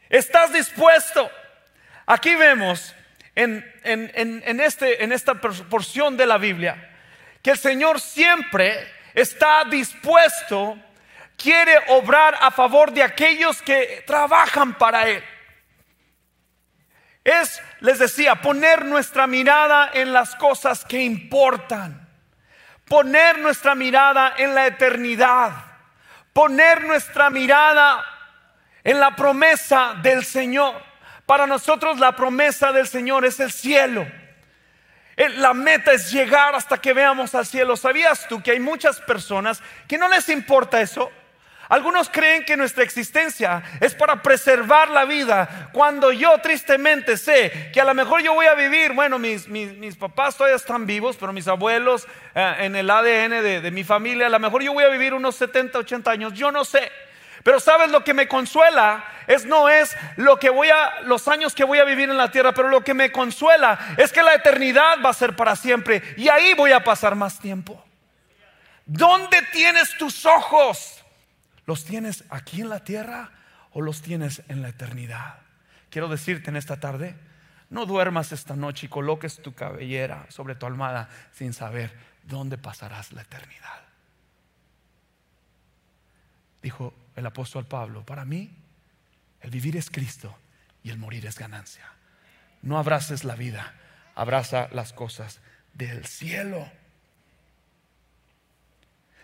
¿Estás 0.09 0.51
dispuesto? 0.51 1.29
Aquí 2.07 2.33
vemos 2.33 2.95
en, 3.35 3.63
este, 3.83 5.03
en 5.03 5.11
esta 5.11 5.35
porción 5.35 6.17
de 6.17 6.25
la 6.25 6.39
Biblia 6.39 6.88
que 7.41 7.51
el 7.51 7.57
Señor 7.57 7.99
siempre 7.99 8.87
está 9.13 9.63
dispuesto, 9.65 10.77
quiere 11.37 11.77
obrar 11.87 12.37
a 12.39 12.51
favor 12.51 12.91
de 12.91 13.03
aquellos 13.03 13.61
que 13.61 14.03
trabajan 14.05 14.73
para 14.77 15.07
Él. 15.07 15.23
Es, 17.23 17.61
les 17.79 17.99
decía, 17.99 18.35
poner 18.35 18.85
nuestra 18.85 19.27
mirada 19.27 19.91
en 19.93 20.13
las 20.13 20.35
cosas 20.35 20.83
que 20.85 21.01
importan, 21.01 22.07
poner 22.85 23.39
nuestra 23.39 23.75
mirada 23.75 24.33
en 24.37 24.55
la 24.55 24.67
eternidad, 24.67 25.51
poner 26.33 26.83
nuestra 26.83 27.29
mirada 27.29 28.03
en 28.83 28.99
la 28.99 29.15
promesa 29.15 29.95
del 30.01 30.25
Señor. 30.25 30.81
Para 31.25 31.45
nosotros 31.45 31.99
la 31.99 32.15
promesa 32.15 32.71
del 32.71 32.87
Señor 32.87 33.25
es 33.25 33.39
el 33.39 33.51
cielo. 33.51 34.07
La 35.37 35.53
meta 35.53 35.91
es 35.91 36.11
llegar 36.11 36.55
hasta 36.55 36.77
que 36.77 36.93
veamos 36.93 37.35
al 37.35 37.45
cielo. 37.45 37.75
¿Sabías 37.75 38.25
tú 38.29 38.41
que 38.41 38.51
hay 38.51 38.59
muchas 38.61 39.01
personas 39.01 39.61
que 39.85 39.97
no 39.97 40.07
les 40.07 40.29
importa 40.29 40.79
eso? 40.79 41.11
Algunos 41.67 42.09
creen 42.09 42.45
que 42.45 42.55
nuestra 42.57 42.83
existencia 42.83 43.61
es 43.81 43.93
para 43.93 44.23
preservar 44.23 44.89
la 44.89 45.05
vida, 45.05 45.69
cuando 45.71 46.11
yo 46.11 46.35
tristemente 46.39 47.15
sé 47.15 47.69
que 47.71 47.79
a 47.79 47.85
lo 47.85 47.93
mejor 47.93 48.23
yo 48.23 48.33
voy 48.33 48.47
a 48.47 48.55
vivir, 48.55 48.93
bueno, 48.93 49.19
mis, 49.19 49.47
mis, 49.47 49.95
papás 49.95 50.35
todavía 50.35 50.55
están 50.55 50.87
vivos, 50.87 51.15
pero 51.19 51.31
mis 51.31 51.47
abuelos 51.47 52.07
eh, 52.33 52.55
en 52.61 52.75
el 52.75 52.89
ADN 52.89 53.43
de, 53.43 53.61
de 53.61 53.71
mi 53.71 53.83
familia, 53.83 54.25
a 54.25 54.29
lo 54.29 54.39
mejor 54.39 54.63
yo 54.63 54.73
voy 54.73 54.83
a 54.83 54.89
vivir 54.89 55.13
unos 55.13 55.35
70, 55.35 55.77
80 55.77 56.09
años, 56.09 56.33
yo 56.33 56.51
no 56.51 56.65
sé. 56.65 56.91
Pero 57.43 57.59
sabes 57.59 57.91
lo 57.91 58.03
que 58.03 58.13
me 58.13 58.27
consuela 58.27 59.03
es 59.27 59.45
no 59.45 59.69
es 59.69 59.95
lo 60.17 60.37
que 60.39 60.49
voy 60.49 60.69
a 60.69 61.01
los 61.01 61.27
años 61.27 61.53
que 61.53 61.63
voy 61.63 61.79
a 61.79 61.85
vivir 61.85 62.09
en 62.09 62.17
la 62.17 62.31
tierra, 62.31 62.53
pero 62.53 62.69
lo 62.69 62.83
que 62.83 62.93
me 62.93 63.11
consuela 63.11 63.79
es 63.97 64.11
que 64.11 64.23
la 64.23 64.33
eternidad 64.33 64.97
va 65.03 65.09
a 65.09 65.13
ser 65.13 65.35
para 65.35 65.55
siempre 65.55 66.01
y 66.17 66.29
ahí 66.29 66.53
voy 66.55 66.71
a 66.71 66.83
pasar 66.83 67.15
más 67.15 67.39
tiempo. 67.39 67.83
¿Dónde 68.85 69.37
tienes 69.53 69.95
tus 69.97 70.25
ojos? 70.25 71.03
¿Los 71.65 71.85
tienes 71.85 72.23
aquí 72.31 72.61
en 72.61 72.69
la 72.69 72.83
tierra 72.83 73.29
o 73.71 73.81
los 73.81 74.01
tienes 74.01 74.41
en 74.47 74.63
la 74.63 74.69
eternidad? 74.69 75.35
Quiero 75.91 76.07
decirte 76.07 76.49
en 76.49 76.55
esta 76.55 76.79
tarde, 76.79 77.15
no 77.69 77.85
duermas 77.85 78.31
esta 78.31 78.55
noche 78.55 78.87
y 78.87 78.89
coloques 78.89 79.41
tu 79.43 79.53
cabellera 79.53 80.25
sobre 80.29 80.55
tu 80.55 80.65
almohada 80.65 81.07
sin 81.31 81.53
saber 81.53 81.93
dónde 82.23 82.57
pasarás 82.57 83.11
la 83.11 83.21
eternidad. 83.21 83.83
Dijo 86.63 86.93
el 87.19 87.25
apóstol 87.25 87.65
Pablo, 87.65 88.05
para 88.05 88.25
mí 88.25 88.51
el 89.41 89.51
vivir 89.51 89.77
es 89.77 89.89
Cristo 89.89 90.35
y 90.83 90.89
el 90.89 90.97
morir 90.97 91.25
es 91.25 91.37
ganancia. 91.37 91.85
No 92.61 92.77
abraces 92.77 93.23
la 93.23 93.35
vida, 93.35 93.73
abraza 94.15 94.69
las 94.71 94.93
cosas 94.93 95.41
del 95.73 96.05
cielo. 96.05 96.69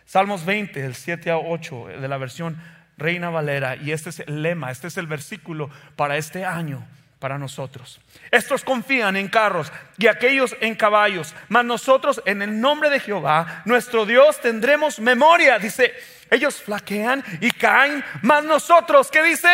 Salmos 0.06 0.46
20, 0.46 0.82
del 0.82 0.96
7 0.96 1.32
a 1.32 1.38
8 1.38 1.88
de 2.00 2.08
la 2.08 2.18
versión 2.18 2.62
Reina 2.98 3.30
Valera, 3.30 3.76
y 3.76 3.92
este 3.92 4.10
es 4.10 4.20
el 4.20 4.42
lema, 4.42 4.72
este 4.72 4.88
es 4.88 4.98
el 4.98 5.08
versículo 5.08 5.70
para 5.96 6.18
este 6.18 6.46
año 6.46 6.88
para 7.26 7.40
nosotros. 7.40 8.00
Estos 8.30 8.64
confían 8.64 9.16
en 9.16 9.30
carros 9.30 9.72
y 9.98 10.06
aquellos 10.06 10.56
en 10.62 10.76
caballos, 10.76 11.34
mas 11.50 11.66
nosotros 11.66 12.22
en 12.24 12.44
el 12.44 12.62
nombre 12.62 12.92
de 12.92 13.00
Jehová, 13.00 13.64
nuestro 13.66 14.06
Dios, 14.06 14.40
tendremos 14.42 15.00
memoria. 15.00 15.58
Dice, 15.58 15.92
ellos 16.30 16.62
flaquean 16.62 17.24
y 17.42 17.50
caen, 17.50 18.06
mas 18.22 18.44
nosotros, 18.44 19.10
¿qué 19.10 19.24
dice? 19.24 19.50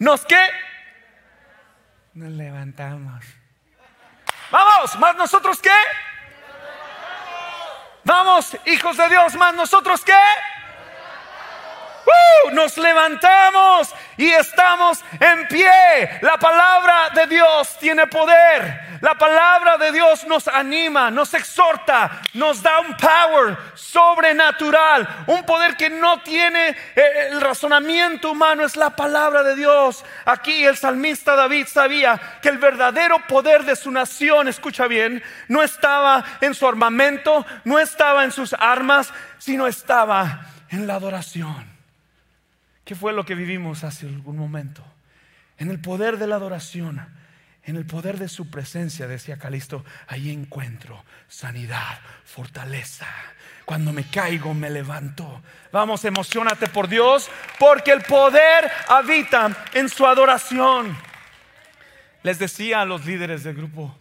¿Nos 0.00 0.26
qué? 0.26 0.44
Nos 2.14 2.32
levantamos. 2.32 3.24
Vamos, 4.50 4.98
más 4.98 5.14
nosotros 5.14 5.60
qué? 5.62 5.78
Vamos, 8.02 8.56
hijos 8.66 8.96
de 8.96 9.08
Dios, 9.08 9.36
más 9.36 9.54
nosotros 9.54 10.02
qué? 10.04 10.18
¡Uh! 12.08 12.50
nos 12.52 12.76
levantamos 12.78 13.94
y 14.16 14.30
estamos 14.30 15.04
en 15.20 15.46
pie. 15.48 16.18
La 16.22 16.36
palabra 16.38 17.10
de 17.14 17.26
Dios 17.26 17.76
tiene 17.78 18.06
poder. 18.06 18.88
La 19.00 19.14
palabra 19.14 19.78
de 19.78 19.92
Dios 19.92 20.26
nos 20.26 20.48
anima, 20.48 21.08
nos 21.10 21.32
exhorta, 21.34 22.20
nos 22.34 22.62
da 22.62 22.80
un 22.80 22.96
power 22.96 23.56
sobrenatural, 23.74 25.24
un 25.28 25.44
poder 25.44 25.76
que 25.76 25.88
no 25.88 26.20
tiene 26.22 26.70
eh, 26.70 27.28
el 27.30 27.40
razonamiento 27.40 28.32
humano, 28.32 28.64
es 28.64 28.76
la 28.76 28.90
palabra 28.90 29.44
de 29.44 29.54
Dios. 29.54 30.04
Aquí 30.24 30.64
el 30.64 30.76
salmista 30.76 31.36
David 31.36 31.68
sabía 31.68 32.20
que 32.42 32.48
el 32.48 32.58
verdadero 32.58 33.24
poder 33.28 33.64
de 33.64 33.76
su 33.76 33.92
nación, 33.92 34.48
escucha 34.48 34.88
bien, 34.88 35.22
no 35.46 35.62
estaba 35.62 36.24
en 36.40 36.54
su 36.54 36.66
armamento, 36.66 37.46
no 37.62 37.78
estaba 37.78 38.24
en 38.24 38.32
sus 38.32 38.52
armas, 38.52 39.12
sino 39.38 39.68
estaba 39.68 40.40
en 40.70 40.88
la 40.88 40.94
adoración. 40.94 41.67
¿Qué 42.88 42.94
fue 42.94 43.12
lo 43.12 43.26
que 43.26 43.34
vivimos 43.34 43.84
hace 43.84 44.06
algún 44.06 44.38
momento? 44.38 44.82
En 45.58 45.68
el 45.68 45.78
poder 45.78 46.16
de 46.16 46.26
la 46.26 46.36
adoración, 46.36 47.06
en 47.62 47.76
el 47.76 47.84
poder 47.84 48.18
de 48.18 48.30
su 48.30 48.48
presencia, 48.48 49.06
decía 49.06 49.36
Calisto, 49.36 49.84
ahí 50.06 50.30
encuentro 50.30 51.04
sanidad, 51.28 51.98
fortaleza. 52.24 53.06
Cuando 53.66 53.92
me 53.92 54.04
caigo, 54.04 54.54
me 54.54 54.70
levanto. 54.70 55.42
Vamos, 55.70 56.02
emocionate 56.06 56.66
por 56.66 56.88
Dios, 56.88 57.30
porque 57.58 57.92
el 57.92 58.00
poder 58.00 58.70
habita 58.88 59.54
en 59.74 59.90
su 59.90 60.06
adoración. 60.06 60.96
Les 62.22 62.38
decía 62.38 62.80
a 62.80 62.86
los 62.86 63.04
líderes 63.04 63.44
del 63.44 63.56
grupo, 63.56 63.94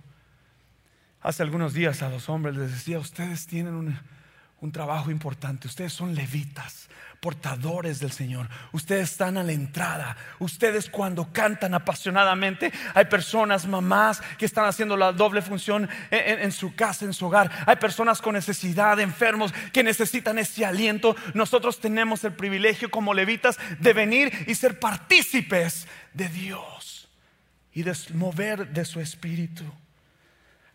hace 1.19 1.43
algunos 1.43 1.73
días 1.73 2.01
a 2.03 2.07
los 2.07 2.29
hombres, 2.29 2.55
les 2.55 2.71
decía, 2.71 2.99
ustedes 2.99 3.47
tienen 3.47 3.99
un 4.61 4.71
trabajo 4.71 5.11
importante. 5.11 5.67
Ustedes 5.67 5.91
son 5.91 6.15
levitas, 6.15 6.87
portadores 7.19 7.99
del 7.99 8.11
Señor. 8.11 8.47
Ustedes 8.71 9.11
están 9.11 9.37
a 9.37 9.43
la 9.43 9.51
entrada. 9.51 10.17
Ustedes 10.39 10.89
cuando 10.89 11.31
cantan 11.31 11.73
apasionadamente, 11.73 12.71
hay 12.93 13.05
personas, 13.05 13.67
mamás, 13.67 14.21
que 14.37 14.45
están 14.45 14.65
haciendo 14.65 14.95
la 14.95 15.11
doble 15.11 15.41
función 15.41 15.89
en, 16.11 16.51
su 16.51 16.75
casa, 16.75 17.05
en 17.05 17.13
su 17.13 17.25
hogar. 17.25 17.51
Hay 17.65 17.77
personas 17.77 18.21
con 18.21 18.35
necesidad, 18.35 18.99
enfermos, 18.99 19.53
que 19.73 19.83
necesitan 19.83 20.39
ese 20.39 20.65
aliento. 20.65 21.15
Nosotros 21.33 21.79
tenemos 21.79 22.23
el 22.23 22.33
privilegio 22.33 22.89
como 22.91 23.13
levitas 23.13 23.57
de 23.79 23.93
venir 23.93 24.31
y 24.47 24.55
ser 24.55 24.79
partícipes 24.79 25.87
de 26.13 26.29
Dios 26.29 27.09
y 27.73 27.83
de 27.83 27.95
mover 28.13 28.69
de 28.69 28.85
su 28.85 28.99
espíritu. 28.99 29.63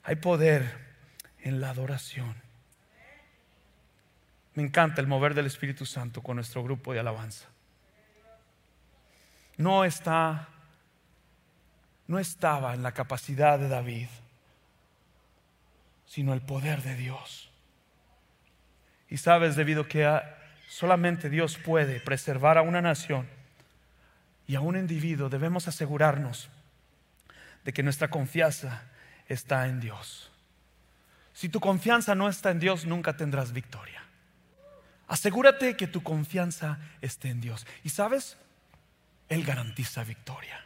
Hay 0.04 0.16
poder 0.16 0.78
en 1.40 1.60
la 1.60 1.70
adoración. 1.70 2.34
Me 4.54 4.62
encanta 4.62 5.00
el 5.00 5.06
mover 5.06 5.34
del 5.34 5.46
Espíritu 5.46 5.86
Santo 5.86 6.22
con 6.22 6.36
nuestro 6.36 6.62
grupo 6.62 6.92
de 6.92 7.00
alabanza. 7.00 7.48
No 9.56 9.84
está, 9.84 10.48
no 12.06 12.18
estaba 12.18 12.74
en 12.74 12.82
la 12.82 12.92
capacidad 12.92 13.58
de 13.58 13.68
David, 13.68 14.08
sino 16.06 16.34
el 16.34 16.42
poder 16.42 16.82
de 16.82 16.96
Dios. 16.96 17.50
Y 19.08 19.18
sabes, 19.18 19.56
debido 19.56 19.82
a 19.82 19.88
que 19.88 20.22
solamente 20.68 21.30
Dios 21.30 21.58
puede 21.58 22.00
preservar 22.00 22.58
a 22.58 22.62
una 22.62 22.82
nación 22.82 23.26
y 24.46 24.54
a 24.54 24.60
un 24.60 24.76
individuo, 24.76 25.28
debemos 25.28 25.68
asegurarnos 25.68 26.50
de 27.64 27.72
que 27.72 27.82
nuestra 27.82 28.08
confianza 28.08 28.82
está 29.28 29.66
en 29.68 29.80
Dios. 29.80 30.30
Si 31.32 31.48
tu 31.48 31.60
confianza 31.60 32.14
no 32.14 32.28
está 32.28 32.50
en 32.50 32.60
Dios, 32.60 32.84
nunca 32.84 33.16
tendrás 33.16 33.52
victoria. 33.52 34.01
Asegúrate 35.12 35.76
que 35.76 35.88
tu 35.88 36.02
confianza 36.02 36.78
esté 37.02 37.28
en 37.28 37.42
Dios. 37.42 37.66
Y 37.84 37.90
sabes, 37.90 38.38
Él 39.28 39.44
garantiza 39.44 40.04
victoria. 40.04 40.64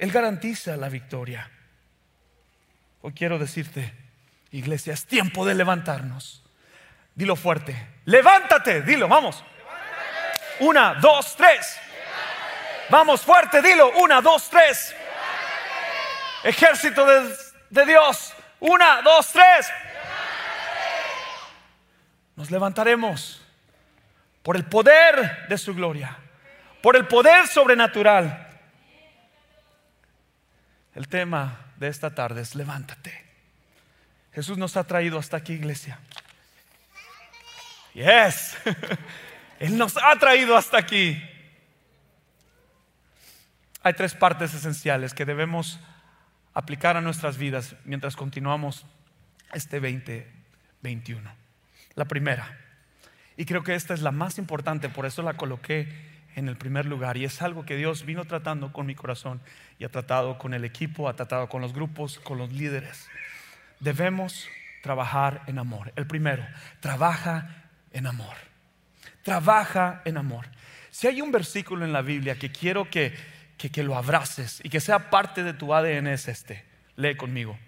Él 0.00 0.10
garantiza 0.10 0.76
la 0.76 0.88
victoria. 0.88 1.48
Hoy 3.02 3.12
quiero 3.12 3.38
decirte, 3.38 3.94
iglesia, 4.50 4.92
es 4.92 5.06
tiempo 5.06 5.46
de 5.46 5.54
levantarnos. 5.54 6.42
Dilo 7.14 7.36
fuerte. 7.36 8.00
Levántate, 8.04 8.82
dilo, 8.82 9.06
vamos. 9.06 9.44
Una, 10.58 10.94
dos, 10.94 11.36
tres. 11.36 11.78
Vamos 12.90 13.20
fuerte, 13.20 13.62
dilo. 13.62 13.92
Una, 14.00 14.20
dos, 14.20 14.50
tres. 14.50 14.92
Ejército 16.42 17.06
de, 17.06 17.32
de 17.70 17.86
Dios. 17.86 18.34
Una, 18.58 19.02
dos, 19.02 19.28
tres. 19.30 19.70
Nos 22.34 22.50
levantaremos 22.50 23.41
por 24.42 24.56
el 24.56 24.64
poder 24.64 25.46
de 25.48 25.58
su 25.58 25.74
gloria, 25.74 26.16
por 26.82 26.96
el 26.96 27.06
poder 27.06 27.46
sobrenatural. 27.46 28.48
El 30.94 31.08
tema 31.08 31.72
de 31.76 31.88
esta 31.88 32.14
tarde 32.14 32.42
es 32.42 32.54
levántate. 32.54 33.24
Jesús 34.32 34.58
nos 34.58 34.76
ha 34.76 34.84
traído 34.84 35.18
hasta 35.18 35.36
aquí, 35.36 35.54
iglesia. 35.54 35.98
Yes. 37.94 38.56
Él 39.58 39.76
nos 39.76 39.96
ha 39.96 40.16
traído 40.16 40.56
hasta 40.56 40.78
aquí. 40.78 41.22
Hay 43.82 43.94
tres 43.94 44.14
partes 44.14 44.54
esenciales 44.54 45.12
que 45.12 45.24
debemos 45.24 45.80
aplicar 46.54 46.96
a 46.96 47.00
nuestras 47.00 47.36
vidas 47.36 47.76
mientras 47.84 48.16
continuamos 48.16 48.86
este 49.52 49.80
2021. 49.80 51.30
La 51.94 52.04
primera, 52.04 52.58
y 53.36 53.44
creo 53.44 53.62
que 53.62 53.74
esta 53.74 53.94
es 53.94 54.02
la 54.02 54.12
más 54.12 54.38
importante, 54.38 54.88
por 54.88 55.06
eso 55.06 55.22
la 55.22 55.34
coloqué 55.34 55.88
en 56.34 56.48
el 56.48 56.56
primer 56.56 56.86
lugar. 56.86 57.16
Y 57.16 57.24
es 57.24 57.42
algo 57.42 57.64
que 57.64 57.76
Dios 57.76 58.04
vino 58.04 58.24
tratando 58.24 58.72
con 58.72 58.86
mi 58.86 58.94
corazón 58.94 59.40
y 59.78 59.84
ha 59.84 59.88
tratado 59.88 60.38
con 60.38 60.54
el 60.54 60.64
equipo, 60.64 61.08
ha 61.08 61.16
tratado 61.16 61.48
con 61.48 61.62
los 61.62 61.72
grupos, 61.72 62.18
con 62.18 62.38
los 62.38 62.52
líderes. 62.52 63.08
Debemos 63.80 64.48
trabajar 64.82 65.42
en 65.46 65.58
amor. 65.58 65.92
El 65.96 66.06
primero, 66.06 66.46
trabaja 66.80 67.64
en 67.92 68.06
amor. 68.06 68.36
Trabaja 69.22 70.02
en 70.04 70.16
amor. 70.16 70.46
Si 70.90 71.06
hay 71.06 71.20
un 71.20 71.32
versículo 71.32 71.84
en 71.84 71.92
la 71.92 72.02
Biblia 72.02 72.38
que 72.38 72.50
quiero 72.50 72.90
que, 72.90 73.14
que, 73.56 73.82
lo 73.82 73.96
abraces 73.96 74.60
y 74.64 74.68
que 74.68 74.80
sea 74.80 75.10
parte 75.10 75.42
de 75.42 75.54
tu 75.54 75.72
ADN 75.72 76.08
es 76.08 76.28
este. 76.28 76.64
Lee 76.96 77.16
conmigo. 77.16 77.58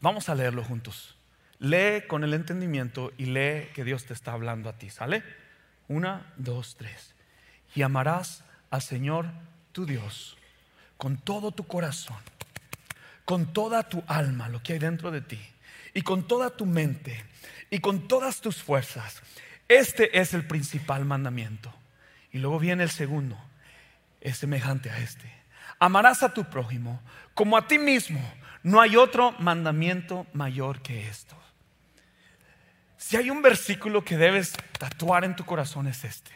Vamos 0.00 0.28
a 0.28 0.34
leerlo 0.34 0.64
juntos. 0.64 1.15
Lee 1.58 2.06
con 2.06 2.24
el 2.24 2.34
entendimiento 2.34 3.12
y 3.16 3.26
lee 3.26 3.68
que 3.74 3.84
Dios 3.84 4.04
te 4.04 4.12
está 4.12 4.32
hablando 4.32 4.68
a 4.68 4.74
ti. 4.74 4.90
¿Sale? 4.90 5.22
Una, 5.88 6.32
dos, 6.36 6.76
tres. 6.76 7.14
Y 7.74 7.82
amarás 7.82 8.44
al 8.70 8.82
Señor 8.82 9.26
tu 9.72 9.86
Dios 9.86 10.36
con 10.96 11.18
todo 11.18 11.52
tu 11.52 11.66
corazón, 11.66 12.16
con 13.24 13.52
toda 13.52 13.88
tu 13.88 14.02
alma, 14.06 14.48
lo 14.48 14.62
que 14.62 14.74
hay 14.74 14.78
dentro 14.78 15.10
de 15.10 15.20
ti, 15.20 15.40
y 15.94 16.02
con 16.02 16.26
toda 16.26 16.50
tu 16.50 16.66
mente, 16.66 17.24
y 17.70 17.80
con 17.80 18.08
todas 18.08 18.40
tus 18.40 18.62
fuerzas. 18.62 19.22
Este 19.68 20.20
es 20.20 20.34
el 20.34 20.46
principal 20.46 21.04
mandamiento. 21.04 21.72
Y 22.32 22.38
luego 22.38 22.58
viene 22.58 22.82
el 22.82 22.90
segundo, 22.90 23.38
es 24.20 24.38
semejante 24.38 24.90
a 24.90 24.98
este. 24.98 25.32
Amarás 25.78 26.22
a 26.22 26.32
tu 26.32 26.44
prójimo 26.44 27.00
como 27.34 27.56
a 27.56 27.66
ti 27.66 27.78
mismo. 27.78 28.20
No 28.62 28.80
hay 28.80 28.96
otro 28.96 29.32
mandamiento 29.38 30.26
mayor 30.32 30.80
que 30.82 31.08
esto. 31.08 31.36
Si 33.06 33.16
hay 33.16 33.30
un 33.30 33.40
versículo 33.40 34.04
que 34.04 34.16
debes 34.16 34.52
tatuar 34.80 35.24
en 35.24 35.36
tu 35.36 35.44
corazón 35.44 35.86
es 35.86 36.02
este. 36.02 36.32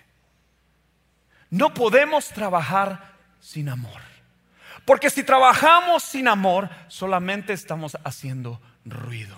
No 1.50 1.74
podemos 1.74 2.28
trabajar 2.28 3.16
sin 3.40 3.68
amor. 3.68 4.00
Porque 4.84 5.10
si 5.10 5.24
trabajamos 5.24 6.04
sin 6.04 6.28
amor, 6.28 6.70
solamente 6.86 7.54
estamos 7.54 7.98
haciendo 8.04 8.62
ruido. 8.84 9.36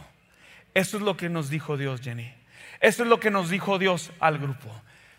Eso 0.74 0.98
es 0.98 1.02
lo 1.02 1.16
que 1.16 1.30
nos 1.30 1.48
dijo 1.48 1.78
Dios, 1.78 2.02
Jenny. 2.02 2.34
Eso 2.82 3.02
es 3.02 3.08
lo 3.08 3.18
que 3.18 3.30
nos 3.30 3.48
dijo 3.48 3.78
Dios 3.78 4.10
al 4.20 4.36
grupo. 4.36 4.68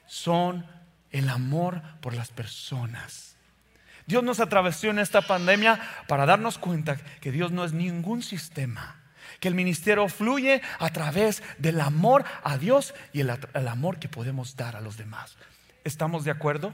Son 0.06 0.68
el 1.10 1.28
amor 1.30 1.82
por 2.00 2.14
las 2.14 2.30
personas. 2.30 3.38
Dios 4.06 4.24
nos 4.24 4.40
atravesó 4.40 4.86
en 4.92 5.00
esta 5.00 5.24
pandemia 5.24 5.82
para 6.08 6.28
darnos 6.28 6.60
cuenta 6.60 6.96
que 6.96 7.32
Dios 7.32 7.52
no 7.52 7.66
es 7.66 7.74
ningún 7.74 8.22
sistema 8.22 9.03
que 9.44 9.50
el 9.50 9.56
ministerio 9.56 10.08
fluye 10.08 10.62
a 10.80 10.90
través 10.94 11.44
del 11.58 11.82
amor 11.82 12.24
a 12.44 12.58
Dios 12.58 12.96
y 13.12 13.20
el, 13.20 13.30
amor 13.68 14.00
que 14.00 14.08
podemos 14.08 14.56
dar 14.56 14.78
a 14.78 14.80
los 14.80 14.96
demás. 14.96 15.36
¿Estamos 15.84 16.24
de 16.24 16.32
acuerdo? 16.32 16.72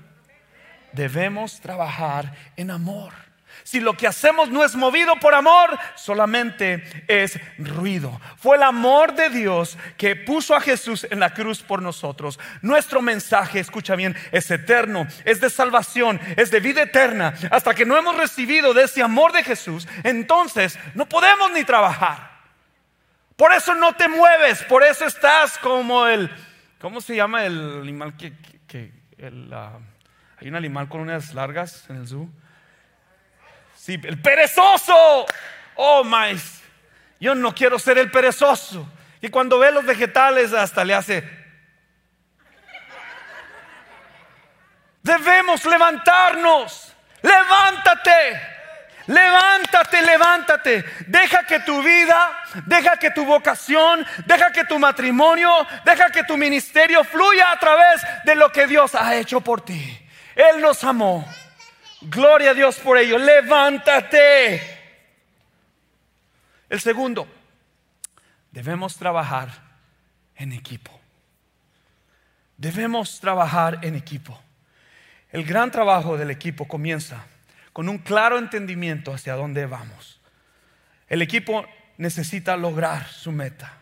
Debemos 0.93 1.61
trabajar 1.61 2.31
en 2.57 2.69
amor. 2.69 3.11
Si 3.63 3.79
lo 3.79 3.97
que 3.97 4.05
hacemos 4.05 4.49
no 4.49 4.63
es 4.63 4.75
movido 4.75 5.15
por 5.15 5.33
amor, 5.33 5.79
solamente 5.95 6.83
es 7.07 7.39
ruido. 7.57 8.21
Fue 8.37 8.55
el 8.55 8.61
amor 8.61 9.15
de 9.15 9.31
Dios 9.31 9.75
que 9.97 10.15
puso 10.15 10.55
a 10.55 10.61
Jesús 10.61 11.07
en 11.09 11.19
la 11.19 11.33
cruz 11.33 11.63
por 11.63 11.81
nosotros. 11.81 12.39
Nuestro 12.61 13.01
mensaje, 13.01 13.59
escucha 13.59 13.95
bien, 13.95 14.15
es 14.31 14.51
eterno, 14.51 15.07
es 15.25 15.41
de 15.41 15.49
salvación, 15.49 16.21
es 16.37 16.51
de 16.51 16.59
vida 16.59 16.83
eterna. 16.83 17.33
Hasta 17.49 17.73
que 17.73 17.87
no 17.87 17.97
hemos 17.97 18.15
recibido 18.15 18.75
de 18.75 18.83
ese 18.83 19.01
amor 19.01 19.31
de 19.31 19.43
Jesús, 19.43 19.87
entonces 20.03 20.77
no 20.93 21.09
podemos 21.09 21.51
ni 21.51 21.63
trabajar. 21.63 22.28
Por 23.39 23.53
eso 23.53 23.73
no 23.73 23.93
te 23.93 24.09
mueves, 24.09 24.65
por 24.65 24.83
eso 24.83 25.05
estás 25.05 25.57
como 25.59 26.05
el, 26.07 26.29
¿cómo 26.77 26.99
se 26.99 27.15
llama 27.15 27.45
el 27.45 27.79
animal 27.83 28.17
que, 28.17 28.33
hay 29.17 30.47
un 30.49 30.55
animal 30.57 30.89
con 30.89 30.99
unas 30.99 31.33
largas 31.33 31.89
en 31.89 31.95
el 31.95 32.07
zoo? 32.09 32.29
Sí, 33.77 33.97
el 34.03 34.21
perezoso. 34.21 35.25
Oh, 35.75 36.03
my. 36.03 36.37
Yo 37.21 37.33
no 37.33 37.55
quiero 37.55 37.79
ser 37.79 37.97
el 37.97 38.11
perezoso. 38.11 38.85
Y 39.21 39.29
cuando 39.29 39.57
ve 39.57 39.71
los 39.71 39.85
vegetales 39.85 40.51
hasta 40.51 40.83
le 40.83 40.93
hace... 40.93 41.23
Debemos 45.01 45.63
levantarnos. 45.63 46.93
Levántate. 47.21 48.58
Levántate, 49.09 50.03
levántate. 50.03 50.85
Deja 51.07 51.43
que 51.43 51.61
tu 51.61 51.81
vida, 51.81 52.43
deja 52.67 52.95
que 52.97 53.09
tu 53.09 53.25
vocación, 53.25 54.05
deja 54.27 54.51
que 54.51 54.65
tu 54.65 54.77
matrimonio, 54.77 55.49
deja 55.83 56.11
que 56.11 56.23
tu 56.25 56.37
ministerio 56.37 57.03
fluya 57.03 57.51
a 57.51 57.59
través 57.59 58.01
de 58.23 58.35
lo 58.35 58.51
que 58.51 58.67
Dios 58.67 58.93
ha 58.93 59.15
hecho 59.15 59.41
por 59.41 59.61
ti. 59.61 59.99
Él 60.35 60.61
nos 60.61 60.83
amó. 60.83 61.27
Gloria 62.01 62.51
a 62.51 62.53
Dios 62.53 62.77
por 62.77 62.99
ello. 62.99 63.17
Levántate. 63.17 64.61
El 66.69 66.79
segundo, 66.79 67.27
debemos 68.51 68.95
trabajar 68.95 69.49
en 70.35 70.53
equipo. 70.53 70.91
Debemos 72.57 73.19
trabajar 73.19 73.79
en 73.81 73.95
equipo. 73.95 74.39
El 75.31 75.45
gran 75.45 75.71
trabajo 75.71 76.15
del 76.15 76.29
equipo 76.29 76.67
comienza 76.67 77.25
con 77.79 77.87
un 77.87 77.99
claro 77.99 78.37
entendimiento 78.37 79.13
hacia 79.13 79.35
dónde 79.35 79.65
vamos. 79.65 80.19
El 81.07 81.21
equipo 81.21 81.65
necesita 81.97 82.57
lograr 82.57 83.07
su 83.07 83.31
meta. 83.31 83.77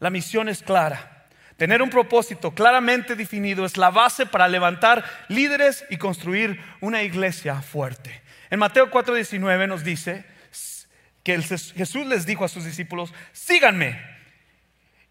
la 0.00 0.08
misión 0.08 0.48
es 0.48 0.62
clara. 0.62 1.26
Tener 1.58 1.82
un 1.82 1.90
propósito 1.90 2.54
claramente 2.54 3.14
definido 3.14 3.66
es 3.66 3.76
la 3.76 3.90
base 3.90 4.24
para 4.24 4.48
levantar 4.48 5.04
líderes 5.28 5.84
y 5.90 5.98
construir 5.98 6.58
una 6.80 7.02
iglesia 7.02 7.60
fuerte. 7.60 8.22
En 8.48 8.58
Mateo 8.58 8.90
4:19 8.90 9.68
nos 9.68 9.84
dice 9.84 10.24
que 11.22 11.42
Jesús 11.42 12.06
les 12.06 12.24
dijo 12.24 12.42
a 12.42 12.48
sus 12.48 12.64
discípulos, 12.64 13.12
síganme. 13.32 14.00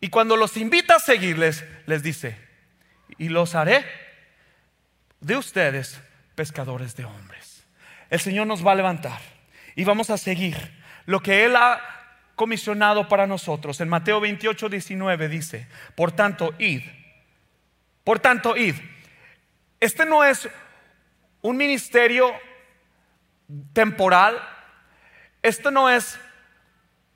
Y 0.02 0.10
cuando 0.10 0.36
los 0.36 0.58
invita 0.58 0.96
a 0.96 1.00
seguirles, 1.00 1.64
les 1.86 2.02
dice, 2.02 2.36
y 3.20 3.30
los 3.30 3.54
haré 3.54 3.86
de 5.20 5.38
ustedes 5.38 6.02
pescadores 6.34 6.96
de 6.96 7.06
hombres. 7.06 7.35
El 8.16 8.22
Señor 8.22 8.48
nos 8.48 8.66
va 8.66 8.72
a 8.72 8.76
levantar 8.76 9.20
y 9.76 9.84
vamos 9.84 10.10
a 10.10 10.18
seguir 10.18 10.56
lo 11.06 11.20
que 11.20 11.44
Él 11.44 11.54
ha 11.58 11.82
comisionado 12.36 13.10
para 13.10 13.28
nosotros. 13.28 13.82
En 13.82 13.90
Mateo 13.90 14.22
28, 14.22 14.70
19 14.70 15.28
dice, 15.28 15.68
por 15.96 16.14
tanto, 16.14 16.56
id. 16.58 16.84
Por 18.06 18.20
tanto, 18.20 18.56
id. 18.56 18.76
Este 19.82 20.06
no 20.06 20.24
es 20.24 20.48
un 21.42 21.58
ministerio 21.58 22.32
temporal. 23.74 24.42
Esto 25.42 25.70
no 25.70 25.90
es 25.90 26.18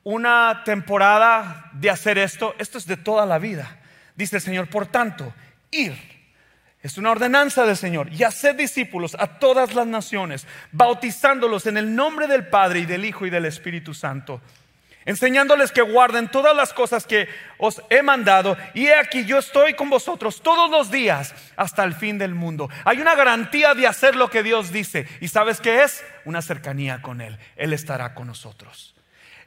una 0.02 0.64
temporada 0.66 1.70
de 1.72 1.88
hacer 1.88 2.18
esto. 2.18 2.54
Esto 2.58 2.76
es 2.76 2.84
de 2.84 2.98
toda 2.98 3.24
la 3.24 3.38
vida. 3.38 3.80
Dice 4.16 4.36
el 4.36 4.42
Señor, 4.42 4.68
por 4.68 4.86
tanto, 4.86 5.32
ir. 5.70 6.19
Es 6.82 6.96
una 6.98 7.10
ordenanza 7.10 7.66
del 7.66 7.76
Señor. 7.76 8.12
Y 8.12 8.22
hacer 8.22 8.56
discípulos 8.56 9.16
a 9.18 9.38
todas 9.38 9.74
las 9.74 9.86
naciones, 9.86 10.46
bautizándolos 10.72 11.66
en 11.66 11.76
el 11.76 11.94
nombre 11.94 12.26
del 12.26 12.46
Padre 12.48 12.80
y 12.80 12.86
del 12.86 13.04
Hijo 13.04 13.26
y 13.26 13.30
del 13.30 13.44
Espíritu 13.46 13.94
Santo 13.94 14.40
enseñándoles 15.04 15.72
que 15.72 15.82
guarden 15.82 16.28
todas 16.28 16.54
las 16.54 16.72
cosas 16.72 17.06
que 17.06 17.28
os 17.58 17.82
he 17.90 18.02
mandado. 18.02 18.56
Y 18.74 18.86
he 18.86 18.94
aquí, 18.94 19.24
yo 19.24 19.38
estoy 19.38 19.74
con 19.74 19.90
vosotros 19.90 20.40
todos 20.42 20.70
los 20.70 20.90
días 20.90 21.34
hasta 21.56 21.84
el 21.84 21.94
fin 21.94 22.18
del 22.18 22.34
mundo. 22.34 22.68
Hay 22.84 23.00
una 23.00 23.14
garantía 23.14 23.74
de 23.74 23.86
hacer 23.86 24.16
lo 24.16 24.30
que 24.30 24.42
Dios 24.42 24.72
dice. 24.72 25.08
¿Y 25.20 25.28
sabes 25.28 25.60
qué 25.60 25.82
es? 25.82 26.04
Una 26.24 26.42
cercanía 26.42 27.02
con 27.02 27.20
Él. 27.20 27.38
Él 27.56 27.72
estará 27.72 28.14
con 28.14 28.26
nosotros. 28.26 28.94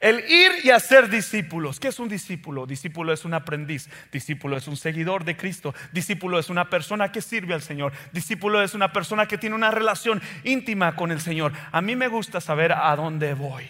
El 0.03 0.19
ir 0.29 0.51
y 0.65 0.69
hacer 0.69 1.09
discípulos. 1.09 1.79
¿Qué 1.79 1.87
es 1.87 1.97
un 1.97 2.09
discípulo? 2.09 2.65
Discípulo 2.65 3.13
es 3.13 3.23
un 3.23 3.33
aprendiz. 3.33 3.89
Discípulo 4.11 4.57
es 4.57 4.67
un 4.67 4.75
seguidor 4.75 5.23
de 5.23 5.37
Cristo. 5.37 5.73
Discípulo 5.93 6.39
es 6.39 6.49
una 6.49 6.69
persona 6.69 7.09
que 7.09 7.21
sirve 7.21 7.53
al 7.53 7.61
Señor. 7.61 7.93
Discípulo 8.11 8.61
es 8.61 8.73
una 8.73 8.91
persona 8.91 9.29
que 9.29 9.37
tiene 9.37 9.55
una 9.55 9.71
relación 9.71 10.21
íntima 10.43 10.97
con 10.97 11.13
el 11.13 11.21
Señor. 11.21 11.53
A 11.71 11.79
mí 11.81 11.95
me 11.95 12.09
gusta 12.09 12.41
saber 12.41 12.73
a 12.73 12.93
dónde 12.97 13.33
voy. 13.33 13.63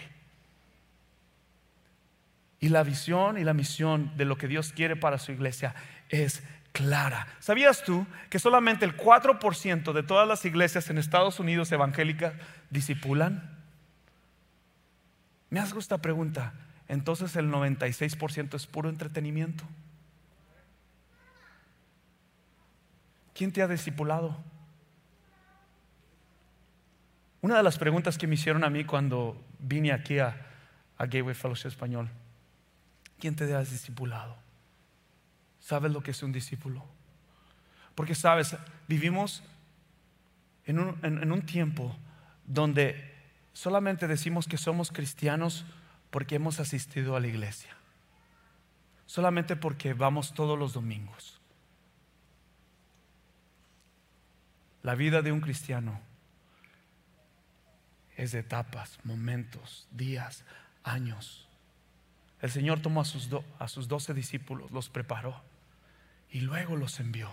Y 2.59 2.69
la 2.69 2.81
visión 2.81 3.37
y 3.37 3.43
la 3.43 3.53
misión 3.53 4.17
de 4.17 4.25
lo 4.25 4.35
que 4.35 4.47
Dios 4.47 4.73
quiere 4.73 4.95
para 4.95 5.19
su 5.19 5.33
iglesia 5.33 5.75
es 6.09 6.41
clara. 6.71 7.27
¿Sabías 7.41 7.83
tú 7.83 8.07
que 8.31 8.39
solamente 8.39 8.85
el 8.85 8.97
4% 8.97 9.93
de 9.93 10.01
todas 10.01 10.27
las 10.27 10.45
iglesias 10.45 10.89
en 10.89 10.97
Estados 10.97 11.39
Unidos 11.39 11.71
evangélicas 11.71 12.33
discipulan? 12.71 13.62
Me 15.53 15.59
hago 15.59 15.77
esta 15.77 15.99
pregunta. 15.99 16.51
Entonces 16.87 17.35
el 17.35 17.51
96% 17.51 18.55
es 18.55 18.65
puro 18.65 18.89
entretenimiento. 18.89 19.63
¿Quién 23.35 23.51
te 23.51 23.61
ha 23.61 23.67
discipulado? 23.67 24.35
Una 27.41 27.55
de 27.57 27.61
las 27.61 27.77
preguntas 27.77 28.17
que 28.17 28.25
me 28.25 28.33
hicieron 28.33 28.63
a 28.63 28.71
mí 28.71 28.83
cuando 28.83 29.39
vine 29.59 29.91
aquí 29.91 30.17
a, 30.17 30.35
Gateway 30.97 31.35
Fellowship 31.35 31.67
Español 31.67 32.09
¿quién 33.19 33.35
te 33.35 33.53
has 33.53 33.69
discipulado? 33.69 34.35
¿Sabes 35.59 35.91
lo 35.91 36.01
que 36.01 36.11
es 36.11 36.23
un 36.23 36.31
discípulo? 36.31 36.83
Porque 37.93 38.15
sabes, 38.15 38.55
vivimos 38.87 39.43
en 40.65 41.31
un 41.31 41.41
tiempo 41.43 41.95
donde 42.47 43.12
solamente 43.53 44.07
decimos 44.07 44.47
que 44.47 44.57
somos 44.57 44.91
cristianos 44.91 45.65
porque 46.09 46.35
hemos 46.35 46.59
asistido 46.59 47.15
a 47.15 47.19
la 47.19 47.27
iglesia. 47.27 47.75
Solamente 49.05 49.55
porque 49.55 49.93
vamos 49.93 50.33
todos 50.33 50.57
los 50.57 50.73
domingos. 50.73 51.39
La 54.81 54.95
vida 54.95 55.21
de 55.21 55.31
un 55.31 55.39
cristiano 55.39 56.01
es 58.17 58.31
de 58.31 58.39
etapas, 58.39 58.99
momentos, 59.03 59.87
días, 59.91 60.43
años. 60.83 61.47
El 62.41 62.51
Señor 62.51 62.81
tomó 62.81 63.01
a 63.01 63.05
sus, 63.05 63.29
a 63.59 63.67
sus 63.67 63.87
doce 63.87 64.13
discípulos, 64.13 64.71
los 64.71 64.89
preparó 64.89 65.41
y 66.29 66.41
luego 66.41 66.75
los 66.75 66.99
envió. 66.99 67.29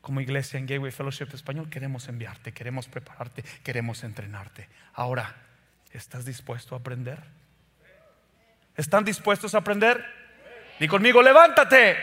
Como 0.00 0.20
iglesia 0.20 0.58
en 0.58 0.66
Gateway 0.66 0.90
Fellowship 0.90 1.28
Español 1.34 1.68
queremos 1.68 2.08
enviarte, 2.08 2.52
queremos 2.52 2.88
prepararte, 2.88 3.42
queremos 3.62 4.02
entrenarte. 4.02 4.68
Ahora, 4.94 5.36
¿estás 5.92 6.24
dispuesto 6.24 6.74
a 6.74 6.78
aprender? 6.78 7.18
¿Están 8.76 9.04
dispuestos 9.04 9.54
a 9.54 9.58
aprender? 9.58 10.02
Y 10.78 10.88
conmigo, 10.88 11.22
levántate. 11.22 11.96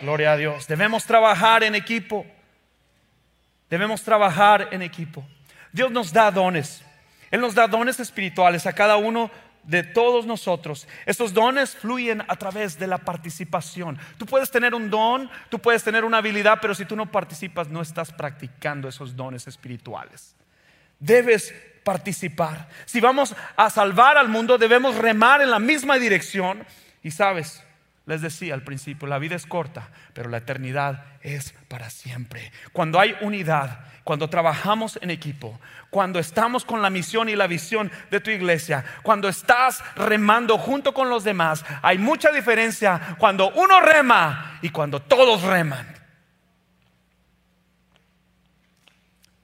Gloria 0.00 0.32
a 0.32 0.36
Dios. 0.36 0.68
Debemos 0.68 1.04
trabajar 1.04 1.64
en 1.64 1.74
equipo. 1.74 2.24
Debemos 3.68 4.02
trabajar 4.02 4.68
en 4.70 4.82
equipo. 4.82 5.26
Dios 5.72 5.90
nos 5.90 6.12
da 6.12 6.30
dones. 6.30 6.84
Él 7.30 7.40
nos 7.40 7.54
da 7.54 7.66
dones 7.66 7.98
espirituales 8.00 8.66
a 8.66 8.72
cada 8.72 8.96
uno 8.96 9.30
de 9.64 9.82
todos 9.82 10.26
nosotros. 10.26 10.88
Estos 11.06 11.32
dones 11.32 11.76
fluyen 11.76 12.22
a 12.28 12.36
través 12.36 12.78
de 12.78 12.86
la 12.86 12.98
participación. 12.98 13.98
Tú 14.18 14.26
puedes 14.26 14.50
tener 14.50 14.74
un 14.74 14.90
don, 14.90 15.30
tú 15.48 15.58
puedes 15.58 15.82
tener 15.84 16.04
una 16.04 16.18
habilidad, 16.18 16.58
pero 16.60 16.74
si 16.74 16.84
tú 16.84 16.96
no 16.96 17.10
participas, 17.10 17.68
no 17.68 17.82
estás 17.82 18.12
practicando 18.12 18.88
esos 18.88 19.16
dones 19.16 19.46
espirituales. 19.46 20.34
Debes 20.98 21.54
participar. 21.84 22.68
Si 22.84 23.00
vamos 23.00 23.34
a 23.56 23.70
salvar 23.70 24.18
al 24.18 24.28
mundo, 24.28 24.58
debemos 24.58 24.96
remar 24.96 25.42
en 25.42 25.50
la 25.50 25.58
misma 25.58 25.98
dirección. 25.98 26.64
Y 27.02 27.10
sabes, 27.10 27.62
les 28.10 28.22
decía 28.22 28.54
al 28.54 28.64
principio, 28.64 29.06
la 29.06 29.20
vida 29.20 29.36
es 29.36 29.46
corta, 29.46 29.88
pero 30.14 30.28
la 30.28 30.38
eternidad 30.38 31.04
es 31.22 31.54
para 31.68 31.90
siempre. 31.90 32.50
Cuando 32.72 32.98
hay 32.98 33.14
unidad, 33.20 33.84
cuando 34.02 34.28
trabajamos 34.28 34.98
en 35.00 35.10
equipo, 35.10 35.60
cuando 35.90 36.18
estamos 36.18 36.64
con 36.64 36.82
la 36.82 36.90
misión 36.90 37.28
y 37.28 37.36
la 37.36 37.46
visión 37.46 37.88
de 38.10 38.18
tu 38.18 38.32
iglesia, 38.32 38.84
cuando 39.04 39.28
estás 39.28 39.84
remando 39.94 40.58
junto 40.58 40.92
con 40.92 41.08
los 41.08 41.22
demás, 41.22 41.64
hay 41.82 41.98
mucha 41.98 42.32
diferencia 42.32 43.14
cuando 43.16 43.52
uno 43.52 43.80
rema 43.80 44.58
y 44.60 44.70
cuando 44.70 45.00
todos 45.00 45.42
reman. 45.42 45.86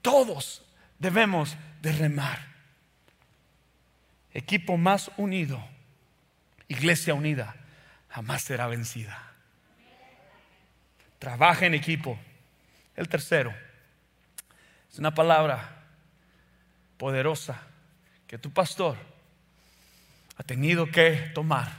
Todos 0.02 0.66
debemos 0.98 1.56
de 1.82 1.92
remar. 1.92 2.40
Equipo 4.32 4.76
más 4.76 5.08
unido, 5.16 5.64
iglesia 6.66 7.14
unida 7.14 7.54
jamás 8.16 8.40
será 8.40 8.66
vencida. 8.66 9.14
Trabaja 11.18 11.66
en 11.66 11.74
equipo. 11.74 12.18
El 12.94 13.10
tercero 13.10 13.54
es 14.90 14.98
una 14.98 15.14
palabra 15.14 15.84
poderosa 16.96 17.60
que 18.26 18.38
tu 18.38 18.50
pastor 18.50 18.96
ha 20.38 20.42
tenido 20.44 20.90
que 20.90 21.30
tomar 21.34 21.70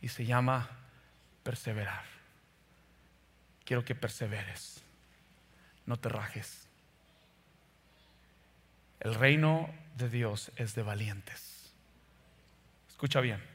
y 0.00 0.08
se 0.08 0.24
llama 0.24 0.66
perseverar. 1.42 2.04
Quiero 3.66 3.84
que 3.84 3.94
perseveres, 3.94 4.82
no 5.84 5.98
te 5.98 6.08
rajes. 6.08 6.66
El 8.98 9.14
reino 9.14 9.68
de 9.98 10.08
Dios 10.08 10.50
es 10.56 10.74
de 10.74 10.82
valientes. 10.82 11.74
Escucha 12.88 13.20
bien. 13.20 13.51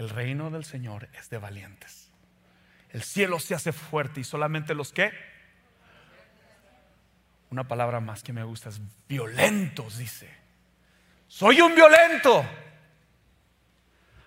El 0.00 0.08
reino 0.08 0.48
del 0.48 0.64
Señor 0.64 1.10
es 1.12 1.28
de 1.28 1.36
valientes. 1.36 2.10
El 2.88 3.02
cielo 3.02 3.38
se 3.38 3.54
hace 3.54 3.70
fuerte 3.70 4.20
y 4.20 4.24
solamente 4.24 4.74
los 4.74 4.94
que... 4.94 5.12
Una 7.50 7.68
palabra 7.68 8.00
más 8.00 8.22
que 8.22 8.32
me 8.32 8.42
gusta 8.42 8.70
es 8.70 8.80
violentos, 9.06 9.98
dice. 9.98 10.34
Soy 11.28 11.60
un 11.60 11.74
violento. 11.74 12.42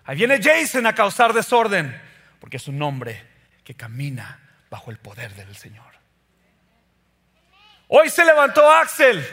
Ahí 0.04 0.16
viene 0.16 0.40
Jason 0.40 0.86
a 0.86 0.94
causar 0.94 1.32
desorden, 1.32 2.00
porque 2.38 2.58
es 2.58 2.68
un 2.68 2.80
hombre 2.80 3.26
que 3.64 3.74
camina 3.74 4.38
bajo 4.70 4.92
el 4.92 4.98
poder 4.98 5.34
del 5.34 5.56
Señor. 5.56 5.92
Hoy 7.88 8.10
se 8.10 8.24
levantó 8.24 8.70
Axel. 8.70 9.26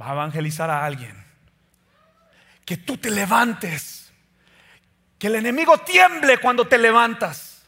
Va 0.00 0.10
a 0.10 0.14
evangelizar 0.14 0.68
a 0.70 0.84
alguien. 0.84 1.24
Que 2.64 2.78
tú 2.78 2.96
te 2.96 3.12
levantes 3.12 4.07
que 5.18 5.26
el 5.26 5.34
enemigo 5.34 5.78
tiemble 5.78 6.38
cuando 6.38 6.66
te 6.66 6.78
levantas. 6.78 7.62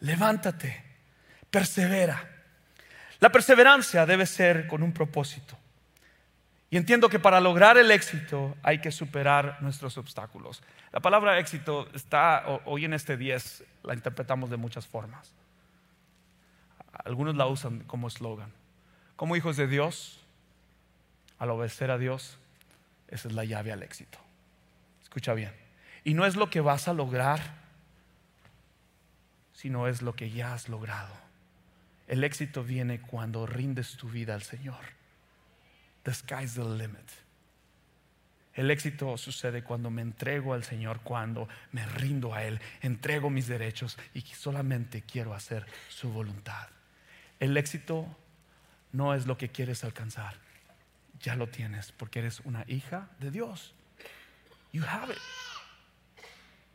Levántate, 0.00 0.84
persevera. 1.50 2.36
La 3.20 3.30
perseverancia 3.30 4.06
debe 4.06 4.26
ser 4.26 4.66
con 4.66 4.82
un 4.82 4.92
propósito. 4.92 5.56
Y 6.70 6.76
entiendo 6.76 7.08
que 7.08 7.18
para 7.18 7.40
lograr 7.40 7.78
el 7.78 7.90
éxito 7.90 8.56
hay 8.62 8.80
que 8.80 8.92
superar 8.92 9.60
nuestros 9.62 9.96
obstáculos. 9.98 10.62
La 10.92 11.00
palabra 11.00 11.38
éxito 11.38 11.88
está, 11.94 12.44
hoy 12.64 12.84
en 12.84 12.92
este 12.92 13.16
10, 13.16 13.64
la 13.82 13.94
interpretamos 13.94 14.50
de 14.50 14.56
muchas 14.56 14.86
formas. 14.86 15.32
Algunos 17.04 17.36
la 17.36 17.46
usan 17.46 17.80
como 17.80 18.08
eslogan. 18.08 18.52
Como 19.16 19.34
hijos 19.34 19.56
de 19.56 19.66
Dios, 19.66 20.20
al 21.38 21.50
obedecer 21.50 21.90
a 21.90 21.98
Dios, 21.98 22.38
esa 23.08 23.28
es 23.28 23.34
la 23.34 23.44
llave 23.44 23.72
al 23.72 23.82
éxito. 23.82 24.18
Escucha 25.18 25.34
bien. 25.34 25.50
Y 26.04 26.14
no 26.14 26.26
es 26.26 26.36
lo 26.36 26.48
que 26.48 26.60
vas 26.60 26.86
a 26.86 26.92
lograr, 26.92 27.40
sino 29.52 29.88
es 29.88 30.00
lo 30.00 30.14
que 30.14 30.30
ya 30.30 30.54
has 30.54 30.68
logrado. 30.68 31.12
El 32.06 32.22
éxito 32.22 32.62
viene 32.62 33.00
cuando 33.00 33.44
rindes 33.44 33.96
tu 33.96 34.08
vida 34.08 34.34
al 34.34 34.42
Señor. 34.42 34.78
The 36.04 36.14
sky's 36.14 36.54
the 36.54 36.62
limit. 36.62 37.10
El 38.54 38.70
éxito 38.70 39.16
sucede 39.16 39.64
cuando 39.64 39.90
me 39.90 40.02
entrego 40.02 40.54
al 40.54 40.62
Señor, 40.62 41.00
cuando 41.00 41.48
me 41.72 41.84
rindo 41.84 42.32
a 42.32 42.44
Él, 42.44 42.60
entrego 42.80 43.28
mis 43.28 43.48
derechos 43.48 43.98
y 44.14 44.20
solamente 44.20 45.02
quiero 45.02 45.34
hacer 45.34 45.66
su 45.88 46.12
voluntad. 46.12 46.68
El 47.40 47.56
éxito 47.56 48.06
no 48.92 49.14
es 49.14 49.26
lo 49.26 49.36
que 49.36 49.48
quieres 49.48 49.82
alcanzar, 49.82 50.36
ya 51.18 51.34
lo 51.34 51.48
tienes 51.48 51.90
porque 51.90 52.20
eres 52.20 52.38
una 52.44 52.64
hija 52.68 53.08
de 53.18 53.32
Dios. 53.32 53.74
You 54.72 54.84
have 54.84 55.12
it. 55.12 55.18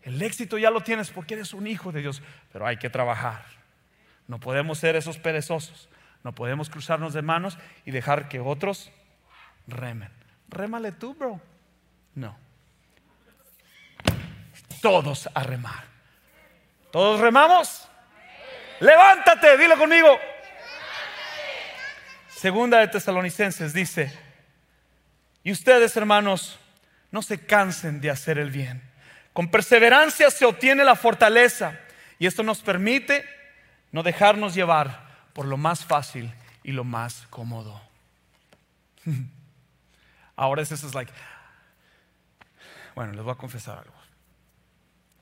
El 0.02 0.22
éxito 0.22 0.58
ya 0.58 0.70
lo 0.70 0.82
tienes 0.82 1.12
porque 1.12 1.36
eres 1.36 1.54
un 1.54 1.66
hijo 1.66 1.92
de 1.92 2.02
Dios, 2.02 2.22
pero 2.52 2.68
hay 2.68 2.78
que 2.78 2.90
trabajar. 2.90 3.46
No 4.28 4.40
podemos 4.40 4.78
ser 4.78 4.96
esos 4.96 5.18
perezosos, 5.18 5.90
no 6.24 6.34
podemos 6.34 6.70
cruzarnos 6.70 7.14
de 7.14 7.22
manos 7.22 7.58
y 7.86 7.92
dejar 7.92 8.28
que 8.28 8.40
otros 8.40 8.92
remen. 9.68 10.12
Rémale 10.50 10.92
tú, 10.92 11.14
bro. 11.16 11.42
No. 12.16 12.38
Todos 14.82 15.30
a 15.34 15.44
remar. 15.44 15.86
¿Todos 16.92 17.22
remamos? 17.22 17.88
Levántate, 18.82 19.58
dilo 19.58 19.78
conmigo. 19.78 20.20
Segunda 22.28 22.80
de 22.80 22.90
Tesalonicenses 22.90 23.74
dice, 23.74 24.12
y 25.44 25.52
ustedes 25.52 25.96
hermanos, 25.96 26.60
no 27.14 27.22
se 27.22 27.46
cansen 27.46 28.02
de 28.02 28.10
hacer 28.10 28.40
el 28.40 28.50
bien. 28.50 28.82
Con 29.34 29.50
perseverancia 29.50 30.32
se 30.32 30.46
obtiene 30.46 30.84
la 30.84 30.96
fortaleza 30.96 31.80
y 32.18 32.26
esto 32.26 32.42
nos 32.42 32.62
permite 32.62 33.24
no 33.92 34.02
dejarnos 34.02 34.56
llevar 34.56 35.30
por 35.32 35.46
lo 35.46 35.56
más 35.56 35.86
fácil 35.86 36.34
y 36.64 36.72
lo 36.72 36.84
más 36.84 37.28
cómodo. 37.30 37.80
Ahora 40.36 40.64
es 40.64 40.72
eso, 40.72 40.88
es 40.88 40.96
like, 40.96 41.14
bueno, 42.96 43.14
les 43.14 43.24
voy 43.24 43.34
a 43.34 43.38
confesar 43.38 43.78
algo. 43.78 43.94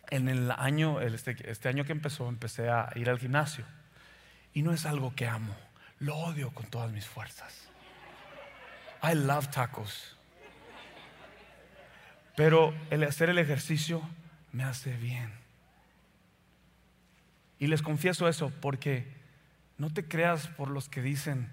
En 0.09 0.29
el 0.29 0.49
año, 0.49 1.01
este, 1.01 1.35
este 1.51 1.67
año 1.67 1.83
que 1.83 1.91
empezó, 1.91 2.29
empecé 2.29 2.69
a 2.69 2.89
ir 2.95 3.09
al 3.09 3.19
gimnasio. 3.19 3.65
Y 4.53 4.61
no 4.61 4.71
es 4.73 4.85
algo 4.85 5.13
que 5.13 5.27
amo, 5.27 5.55
lo 5.99 6.15
odio 6.15 6.51
con 6.51 6.67
todas 6.67 6.89
mis 6.91 7.05
fuerzas. 7.05 7.67
I 9.03 9.13
love 9.13 9.49
tacos. 9.49 10.15
Pero 12.35 12.73
el 12.89 13.03
hacer 13.03 13.29
el 13.29 13.37
ejercicio 13.37 14.01
me 14.51 14.63
hace 14.63 14.95
bien. 14.97 15.31
Y 17.59 17.67
les 17.67 17.81
confieso 17.81 18.27
eso 18.27 18.51
porque 18.61 19.05
no 19.77 19.91
te 19.93 20.07
creas 20.07 20.47
por 20.47 20.69
los 20.69 20.89
que 20.89 21.01
dicen 21.01 21.49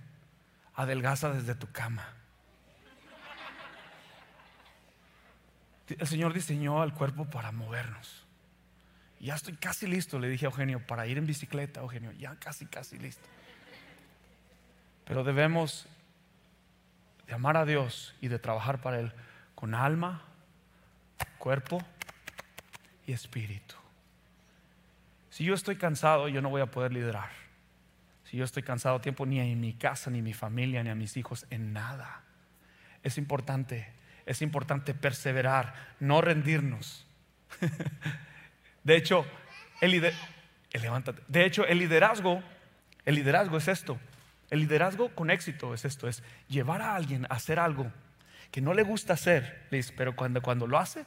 adelgaza 0.75 1.33
desde 1.33 1.55
tu 1.55 1.71
cama. 1.71 2.15
El 5.89 6.07
Señor 6.07 6.35
diseñó 6.35 6.83
al 6.83 6.95
cuerpo 6.95 7.25
para 7.25 7.51
movernos. 7.53 8.27
Ya 9.21 9.35
estoy 9.35 9.55
casi 9.57 9.87
listo, 9.87 10.19
le 10.19 10.29
dije 10.29 10.47
a 10.47 10.51
Eugenio, 10.51 10.87
para 10.87 11.07
ir 11.07 11.19
en 11.19 11.27
bicicleta, 11.27 11.81
Eugenio, 11.81 12.13
ya 12.13 12.37
casi, 12.37 12.67
casi 12.67 12.99
listo. 12.99 13.27
Pero 15.05 15.25
debemos 15.25 15.89
de 17.27 17.35
amar 17.35 17.57
a 17.57 17.65
Dios 17.65 18.15
y 18.21 18.29
de 18.29 18.39
trabajar 18.39 18.81
para 18.81 19.01
Él 19.01 19.13
con 19.55 19.75
alma, 19.75 20.23
cuerpo 21.39 21.83
y 23.07 23.13
espíritu. 23.13 23.75
Si 25.31 25.45
yo 25.45 25.55
estoy 25.55 25.77
cansado, 25.77 26.29
yo 26.29 26.43
no 26.43 26.51
voy 26.51 26.61
a 26.61 26.67
poder 26.67 26.93
liderar. 26.93 27.31
Si 28.25 28.37
yo 28.37 28.45
estoy 28.45 28.63
cansado 28.63 29.01
tiempo 29.01 29.25
ni 29.25 29.41
en 29.41 29.61
mi 29.61 29.73
casa, 29.73 30.11
ni 30.11 30.19
en 30.19 30.25
mi 30.25 30.35
familia, 30.35 30.83
ni 30.83 30.91
a 30.91 30.95
mis 30.95 31.17
hijos, 31.17 31.47
en 31.51 31.73
nada. 31.73 32.23
Es 33.03 33.17
importante 33.17 33.99
es 34.29 34.43
importante 34.43 34.93
perseverar, 34.93 35.75
no 36.01 36.21
rendirnos. 36.21 37.07
De 38.85 38.95
hecho, 38.95 39.25
el, 39.81 40.13
De 41.29 41.45
hecho, 41.47 41.67
el 41.67 41.79
liderazgo, 41.79 42.43
el 43.07 43.15
liderazgo 43.15 43.57
es 43.57 43.69
esto. 43.69 43.99
El 44.51 44.61
liderazgo 44.61 45.09
con 45.15 45.31
éxito 45.31 45.73
es 45.73 45.87
esto, 45.87 46.09
es 46.09 46.23
llevar 46.47 46.83
a 46.83 46.95
alguien 46.95 47.25
a 47.25 47.37
hacer 47.37 47.59
algo 47.59 47.91
que 48.51 48.61
no 48.61 48.75
le 48.75 48.83
gusta 48.83 49.15
hacer, 49.15 49.67
pero 49.97 50.15
cuando, 50.15 50.43
cuando 50.43 50.67
lo 50.67 50.79
hace, 50.79 51.07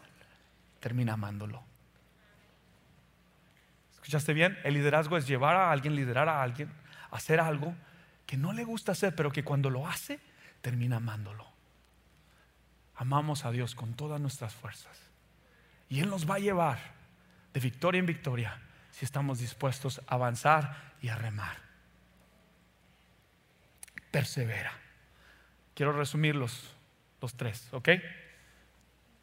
termina 0.81 1.13
amándolo. 1.13 1.63
¿Escuchaste 3.93 4.33
bien? 4.33 4.57
El 4.65 4.73
liderazgo 4.73 5.15
es 5.15 5.25
llevar 5.25 5.55
a 5.55 5.71
alguien, 5.71 5.95
liderar 5.95 6.27
a 6.27 6.43
alguien, 6.43 6.69
hacer 7.11 7.39
algo 7.39 7.73
que 8.25 8.35
no 8.35 8.51
le 8.51 8.65
gusta 8.65 8.91
hacer, 8.91 9.15
pero 9.15 9.31
que 9.31 9.45
cuando 9.45 9.69
lo 9.69 9.87
hace, 9.87 10.19
termina 10.61 10.97
amándolo 10.97 11.51
amamos 13.01 13.45
a 13.45 13.51
Dios 13.51 13.73
con 13.73 13.95
todas 13.95 14.21
nuestras 14.21 14.53
fuerzas. 14.53 14.95
Y 15.89 16.01
Él 16.01 16.09
nos 16.11 16.29
va 16.29 16.35
a 16.35 16.39
llevar 16.39 16.77
de 17.51 17.59
victoria 17.59 17.97
en 17.97 18.05
victoria 18.05 18.61
si 18.91 19.05
estamos 19.05 19.39
dispuestos 19.39 19.99
a 20.05 20.13
avanzar 20.13 20.93
y 21.01 21.07
a 21.07 21.15
remar. 21.15 21.57
Persevera. 24.11 24.71
Quiero 25.73 25.93
resumir 25.93 26.35
los, 26.35 26.75
los 27.21 27.33
tres, 27.33 27.67
¿ok? 27.71 27.89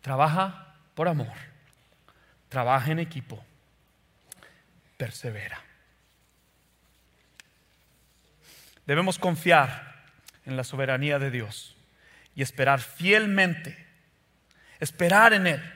Trabaja 0.00 0.67
por 0.98 1.06
amor. 1.06 1.32
Trabaja 2.48 2.90
en 2.90 2.98
equipo. 2.98 3.40
Persevera. 4.96 5.62
Debemos 8.84 9.16
confiar 9.16 9.94
en 10.44 10.56
la 10.56 10.64
soberanía 10.64 11.20
de 11.20 11.30
Dios 11.30 11.76
y 12.34 12.42
esperar 12.42 12.80
fielmente, 12.80 13.78
esperar 14.80 15.34
en 15.34 15.46
Él. 15.46 15.74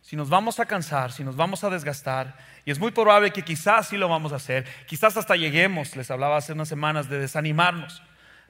Si 0.00 0.16
nos 0.16 0.30
vamos 0.30 0.58
a 0.58 0.64
cansar, 0.64 1.12
si 1.12 1.22
nos 1.22 1.36
vamos 1.36 1.62
a 1.62 1.68
desgastar, 1.68 2.38
y 2.64 2.70
es 2.70 2.78
muy 2.78 2.92
probable 2.92 3.30
que 3.30 3.42
quizás 3.42 3.88
sí 3.88 3.98
lo 3.98 4.08
vamos 4.08 4.32
a 4.32 4.36
hacer, 4.36 4.66
quizás 4.86 5.18
hasta 5.18 5.36
lleguemos, 5.36 5.96
les 5.96 6.10
hablaba 6.10 6.38
hace 6.38 6.54
unas 6.54 6.70
semanas, 6.70 7.10
de 7.10 7.18
desanimarnos, 7.18 8.02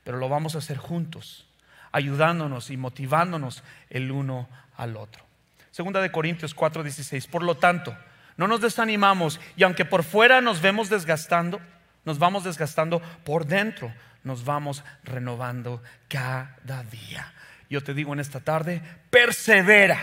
pero 0.04 0.18
lo 0.18 0.28
vamos 0.28 0.54
a 0.54 0.58
hacer 0.58 0.76
juntos, 0.76 1.48
ayudándonos 1.90 2.70
y 2.70 2.76
motivándonos 2.76 3.64
el 3.90 4.12
uno 4.12 4.48
al 4.76 4.96
otro. 4.96 5.33
Segunda 5.74 6.00
de 6.00 6.12
Corintios 6.12 6.54
4:16, 6.54 7.26
por 7.26 7.42
lo 7.42 7.56
tanto, 7.56 7.98
no 8.37 8.46
nos 8.46 8.60
desanimamos 8.60 9.40
y 9.56 9.64
aunque 9.64 9.84
por 9.84 10.04
fuera 10.04 10.40
nos 10.40 10.60
vemos 10.60 10.88
desgastando, 10.88 11.60
nos 12.04 12.20
vamos 12.20 12.44
desgastando 12.44 13.02
por 13.24 13.44
dentro 13.44 13.92
nos 14.24 14.44
vamos 14.44 14.82
renovando 15.04 15.82
cada 16.08 16.82
día. 16.90 17.32
Yo 17.70 17.82
te 17.82 17.94
digo 17.94 18.12
en 18.12 18.20
esta 18.20 18.40
tarde, 18.40 18.82
persevera. 19.10 19.98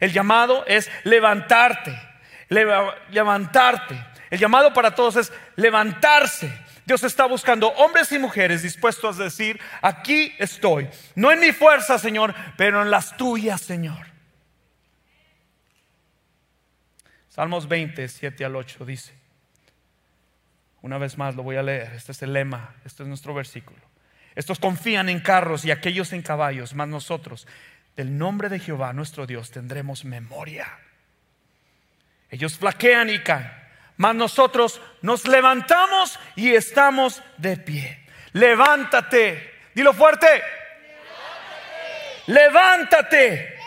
El 0.00 0.12
llamado 0.12 0.64
es 0.66 0.90
levantarte, 1.04 1.96
levantarte. 2.48 4.06
El 4.28 4.38
llamado 4.38 4.72
para 4.72 4.94
todos 4.94 5.16
es 5.16 5.32
levantarse. 5.56 6.52
Dios 6.84 7.04
está 7.04 7.26
buscando 7.26 7.68
hombres 7.68 8.10
y 8.10 8.18
mujeres 8.18 8.62
dispuestos 8.62 9.20
a 9.20 9.24
decir, 9.24 9.60
aquí 9.82 10.34
estoy. 10.38 10.88
No 11.14 11.30
en 11.30 11.40
mi 11.40 11.52
fuerza, 11.52 11.98
Señor, 11.98 12.34
pero 12.56 12.82
en 12.82 12.90
las 12.90 13.16
tuyas, 13.16 13.60
Señor. 13.60 14.09
Salmos 17.40 17.68
20, 17.68 18.06
7 18.06 18.44
al 18.44 18.54
8 18.54 18.84
dice, 18.84 19.14
una 20.82 20.98
vez 20.98 21.16
más 21.16 21.36
lo 21.36 21.42
voy 21.42 21.56
a 21.56 21.62
leer. 21.62 21.90
Este 21.94 22.12
es 22.12 22.20
el 22.20 22.34
lema, 22.34 22.74
este 22.84 23.02
es 23.02 23.08
nuestro 23.08 23.32
versículo. 23.32 23.80
Estos 24.34 24.58
confían 24.58 25.08
en 25.08 25.20
carros 25.20 25.64
y 25.64 25.70
aquellos 25.70 26.12
en 26.12 26.20
caballos, 26.20 26.74
mas 26.74 26.88
nosotros, 26.88 27.46
del 27.96 28.18
nombre 28.18 28.50
de 28.50 28.58
Jehová 28.58 28.92
nuestro 28.92 29.26
Dios, 29.26 29.50
tendremos 29.50 30.04
memoria. 30.04 30.68
Ellos 32.28 32.58
flaquean 32.58 33.08
y 33.08 33.20
caen, 33.20 33.50
mas 33.96 34.14
nosotros 34.14 34.78
nos 35.00 35.26
levantamos 35.26 36.20
y 36.36 36.50
estamos 36.50 37.22
de 37.38 37.56
pie. 37.56 38.06
Levántate, 38.34 39.50
dilo 39.74 39.94
fuerte. 39.94 40.42
Levántate. 42.26 43.59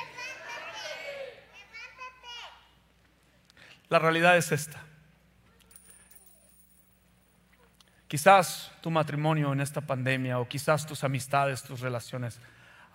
La 3.94 4.00
realidad 4.00 4.36
es 4.36 4.52
esta. 4.52 4.82
Quizás 8.08 8.72
tu 8.82 8.90
matrimonio 8.90 9.54
en 9.54 9.62
esta 9.62 9.82
pandemia 9.82 10.40
o 10.40 10.50
quizás 10.50 10.88
tus 10.88 11.04
amistades, 11.04 11.62
tus 11.62 11.80
relaciones 11.80 12.40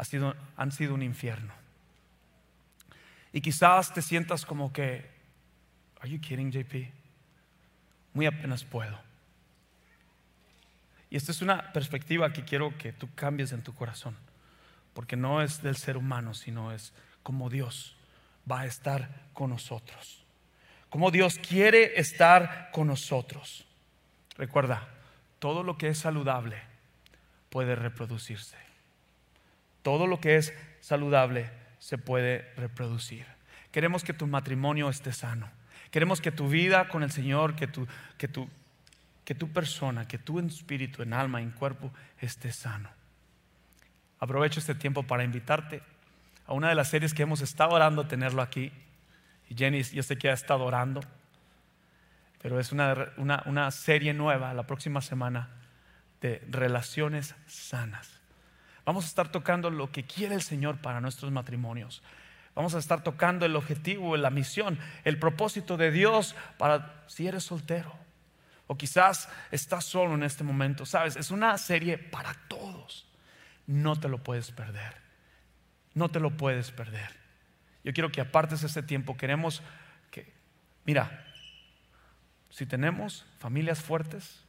sido, 0.03 0.35
han 0.57 0.73
sido 0.73 0.95
un 0.95 1.05
infierno. 1.05 1.55
Y 3.33 3.41
quizás 3.41 3.95
te 3.95 4.03
sientas 4.03 4.45
como 4.45 4.73
que, 4.73 5.09
¿Are 6.01 6.11
you 6.11 6.21
kidding, 6.21 6.51
JP? 6.51 6.93
Muy 8.15 8.27
apenas 8.27 8.65
puedo. 8.65 8.99
Y 11.11 11.17
esta 11.17 11.31
es 11.31 11.41
una 11.43 11.73
perspectiva 11.73 12.33
que 12.33 12.43
quiero 12.43 12.77
que 12.77 12.93
tú 12.93 13.09
cambies 13.15 13.53
en 13.53 13.63
tu 13.63 13.73
corazón, 13.73 14.17
porque 14.95 15.17
no 15.17 15.43
es 15.43 15.63
del 15.63 15.77
ser 15.77 15.97
humano, 15.97 16.35
sino 16.35 16.73
es 16.73 16.93
como 17.23 17.51
Dios 17.51 17.97
va 18.51 18.63
a 18.63 18.67
estar 18.67 19.29
con 19.33 19.51
nosotros. 19.51 20.25
Como 20.91 21.11
Dios 21.11 21.39
quiere 21.39 21.99
estar 22.01 22.71
con 22.73 22.87
nosotros. 22.87 23.67
Recuerda, 24.37 24.89
todo 25.39 25.63
lo 25.63 25.77
que 25.77 25.89
es 25.89 25.99
saludable 25.99 26.63
puede 27.51 27.75
reproducirse. 27.75 28.57
Todo 29.83 30.07
lo 30.07 30.21
que 30.21 30.37
es 30.37 30.53
saludable 30.81 31.51
se 31.79 31.99
puede 31.99 32.53
reproducir. 32.57 33.27
Queremos 33.73 34.03
que 34.03 34.13
tu 34.13 34.27
matrimonio 34.27 34.89
esté 34.89 35.13
sano. 35.13 35.51
Queremos 35.91 36.21
que 36.21 36.33
tu 36.33 36.49
vida 36.49 36.89
con 36.89 37.03
el 37.03 37.11
Señor, 37.11 37.55
que 37.55 37.67
tu, 37.67 37.87
que 38.17 38.29
tu, 38.29 38.49
que 39.25 39.35
tu 39.35 39.49
persona, 39.51 40.07
que 40.07 40.19
en 40.27 40.47
espíritu, 40.47 41.03
en 41.03 41.13
alma, 41.13 41.41
en 41.41 41.51
cuerpo 41.51 41.93
esté 42.21 42.53
sano. 42.53 42.91
Aprovecho 44.21 44.61
este 44.61 44.75
tiempo 44.75 45.03
para 45.05 45.25
invitarte 45.25 45.83
a 46.47 46.53
una 46.53 46.69
de 46.69 46.75
las 46.75 46.89
series 46.89 47.15
que 47.15 47.23
hemos 47.23 47.41
estado 47.41 47.73
orando 47.73 48.07
tenerlo 48.07 48.43
aquí. 48.43 48.73
Y 49.49 49.55
Jenny, 49.55 49.83
yo 49.83 50.03
sé 50.03 50.17
que 50.17 50.31
ha 50.31 50.35
estado 50.35 50.65
orando, 50.65 51.01
pero 52.41 52.61
es 52.61 52.73
una, 52.73 53.13
una 53.17 53.71
serie 53.71 54.13
nueva 54.15 54.55
la 54.55 54.67
próxima 54.67 55.01
semana 55.01 55.49
de 56.21 56.43
relaciones 56.49 57.35
sanas. 57.47 58.21
Vamos 58.85 59.05
a 59.05 59.09
estar 59.09 59.31
tocando 59.31 59.71
lo 59.71 59.91
que 59.93 60.05
quiere 60.05 60.35
el 60.35 60.43
Señor 60.43 60.79
para 60.79 61.01
nuestros 61.01 61.31
matrimonios. 61.31 62.03
Vamos 62.55 62.75
a 62.75 62.79
estar 62.79 63.03
tocando 63.03 63.47
el 63.47 63.55
objetivo, 63.55 64.17
la 64.17 64.31
misión, 64.31 64.79
el 65.05 65.19
propósito 65.19 65.77
de 65.77 65.91
Dios 65.91 66.35
para 66.57 67.05
si 67.07 67.27
eres 67.27 67.45
soltero 67.45 67.95
o 68.67 68.77
quizás 68.77 69.29
estás 69.51 69.85
solo 69.85 70.15
en 70.15 70.23
este 70.23 70.45
momento. 70.45 70.87
Sabes, 70.87 71.17
es 71.17 71.31
una 71.31 71.57
serie 71.59 71.99
para 71.99 72.35
todos. 72.49 73.07
No 73.67 73.97
te 73.97 74.09
lo 74.09 74.19
puedes 74.19 74.51
perder. 74.51 74.95
No 75.95 76.11
te 76.11 76.21
lo 76.21 76.37
puedes 76.37 76.71
perder. 76.71 77.11
Yo 77.85 77.93
quiero 77.93 78.11
que 78.11 78.21
apartes 78.21 78.63
este 78.63 78.83
tiempo. 78.83 79.17
Queremos 79.17 79.63
que, 80.11 80.33
mira, 80.85 81.25
si 82.51 82.67
tenemos 82.67 83.27
familias 83.39 83.81
fuertes, 83.81 84.45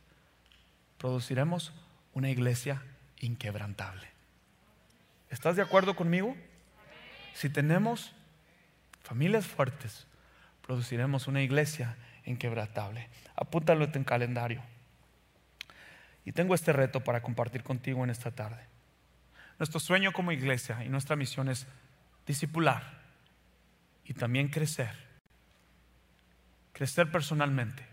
produciremos 0.98 1.74
una 2.14 2.30
iglesia 2.30 2.82
inquebrantable. 3.20 4.08
¿Estás 5.30 5.56
de 5.56 5.62
acuerdo 5.62 5.96
conmigo? 5.96 6.36
Si 7.34 7.50
tenemos 7.50 8.14
familias 9.04 9.46
fuertes, 9.46 10.08
produciremos 10.66 11.28
una 11.28 11.42
iglesia 11.42 11.96
inquebrantable. 12.26 13.10
Apúntalo 13.36 13.88
en 13.94 14.04
calendario. 14.04 14.62
Y 16.26 16.32
tengo 16.32 16.56
este 16.56 16.74
reto 16.74 17.04
para 17.04 17.22
compartir 17.22 17.64
contigo 17.64 18.04
en 18.04 18.10
esta 18.10 18.32
tarde. 18.32 18.64
Nuestro 19.58 19.80
sueño 19.80 20.14
como 20.14 20.32
iglesia 20.32 20.84
y 20.84 20.90
nuestra 20.90 21.16
misión 21.16 21.50
es 21.50 21.68
discipular 22.26 22.99
y 24.10 24.14
también 24.16 24.48
crecer. 24.48 24.92
Crecer 26.74 27.12
personalmente. 27.12 27.86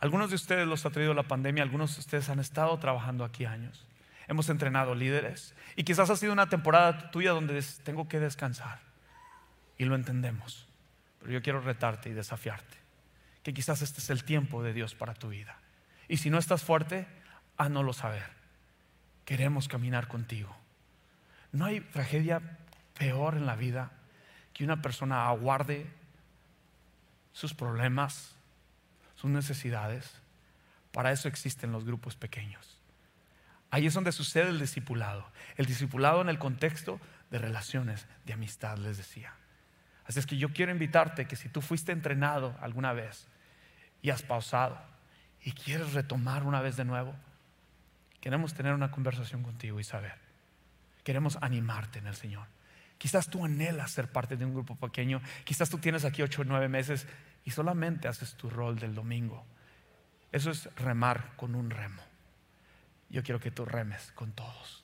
Algunos 0.00 0.30
de 0.30 0.34
ustedes 0.34 0.66
los 0.66 0.84
ha 0.84 0.90
traído 0.90 1.14
la 1.14 1.22
pandemia, 1.22 1.62
algunos 1.62 1.94
de 1.94 2.00
ustedes 2.00 2.28
han 2.28 2.40
estado 2.40 2.76
trabajando 2.80 3.24
aquí 3.24 3.44
años. 3.44 3.86
Hemos 4.26 4.48
entrenado 4.48 4.96
líderes 4.96 5.54
y 5.76 5.84
quizás 5.84 6.10
ha 6.10 6.16
sido 6.16 6.32
una 6.32 6.48
temporada 6.48 7.12
tuya 7.12 7.30
donde 7.30 7.62
tengo 7.84 8.08
que 8.08 8.18
descansar 8.18 8.80
y 9.78 9.84
lo 9.84 9.94
entendemos. 9.94 10.66
Pero 11.20 11.32
yo 11.32 11.40
quiero 11.40 11.60
retarte 11.60 12.08
y 12.08 12.14
desafiarte 12.14 12.76
que 13.44 13.54
quizás 13.54 13.80
este 13.80 14.00
es 14.00 14.10
el 14.10 14.24
tiempo 14.24 14.64
de 14.64 14.72
Dios 14.72 14.96
para 14.96 15.14
tu 15.14 15.28
vida. 15.28 15.56
Y 16.08 16.16
si 16.16 16.30
no 16.30 16.38
estás 16.38 16.64
fuerte, 16.64 17.06
lo 17.58 17.92
saber. 17.92 18.28
Queremos 19.24 19.68
caminar 19.68 20.08
contigo. 20.08 20.56
No 21.52 21.64
hay 21.64 21.80
tragedia 21.80 22.58
peor 22.98 23.36
en 23.36 23.46
la 23.46 23.54
vida 23.54 23.92
que 24.52 24.64
una 24.64 24.82
persona 24.82 25.26
aguarde 25.26 25.90
sus 27.32 27.54
problemas, 27.54 28.34
sus 29.14 29.30
necesidades. 29.30 30.14
Para 30.92 31.12
eso 31.12 31.28
existen 31.28 31.72
los 31.72 31.84
grupos 31.84 32.16
pequeños. 32.16 32.78
Ahí 33.70 33.86
es 33.86 33.94
donde 33.94 34.12
sucede 34.12 34.50
el 34.50 34.60
discipulado. 34.60 35.26
El 35.56 35.66
discipulado 35.66 36.20
en 36.20 36.28
el 36.28 36.38
contexto 36.38 37.00
de 37.30 37.38
relaciones, 37.38 38.06
de 38.26 38.34
amistad, 38.34 38.76
les 38.76 38.98
decía. 38.98 39.32
Así 40.04 40.18
es 40.18 40.26
que 40.26 40.36
yo 40.36 40.52
quiero 40.52 40.72
invitarte 40.72 41.26
que 41.26 41.36
si 41.36 41.48
tú 41.48 41.62
fuiste 41.62 41.92
entrenado 41.92 42.54
alguna 42.60 42.92
vez 42.92 43.26
y 44.02 44.10
has 44.10 44.22
pausado 44.22 44.78
y 45.42 45.52
quieres 45.52 45.94
retomar 45.94 46.42
una 46.42 46.60
vez 46.60 46.76
de 46.76 46.84
nuevo, 46.84 47.14
queremos 48.20 48.52
tener 48.52 48.74
una 48.74 48.90
conversación 48.90 49.42
contigo 49.42 49.80
y 49.80 49.84
saber. 49.84 50.16
Queremos 51.04 51.38
animarte 51.40 51.98
en 51.98 52.08
el 52.08 52.14
Señor. 52.14 52.46
Quizás 53.02 53.26
tú 53.26 53.44
anhelas 53.44 53.90
ser 53.90 54.06
parte 54.06 54.36
de 54.36 54.44
un 54.44 54.54
grupo 54.54 54.76
pequeño, 54.76 55.20
quizás 55.42 55.68
tú 55.68 55.78
tienes 55.78 56.04
aquí 56.04 56.22
ocho 56.22 56.42
o 56.42 56.44
nueve 56.44 56.68
meses 56.68 57.08
y 57.44 57.50
solamente 57.50 58.06
haces 58.06 58.36
tu 58.36 58.48
rol 58.48 58.78
del 58.78 58.94
domingo. 58.94 59.44
Eso 60.30 60.52
es 60.52 60.72
remar 60.76 61.34
con 61.36 61.56
un 61.56 61.70
remo 61.70 62.02
yo 63.12 63.22
quiero 63.22 63.38
que 63.38 63.50
tú 63.50 63.64
remes 63.66 64.10
con 64.14 64.32
todos. 64.32 64.82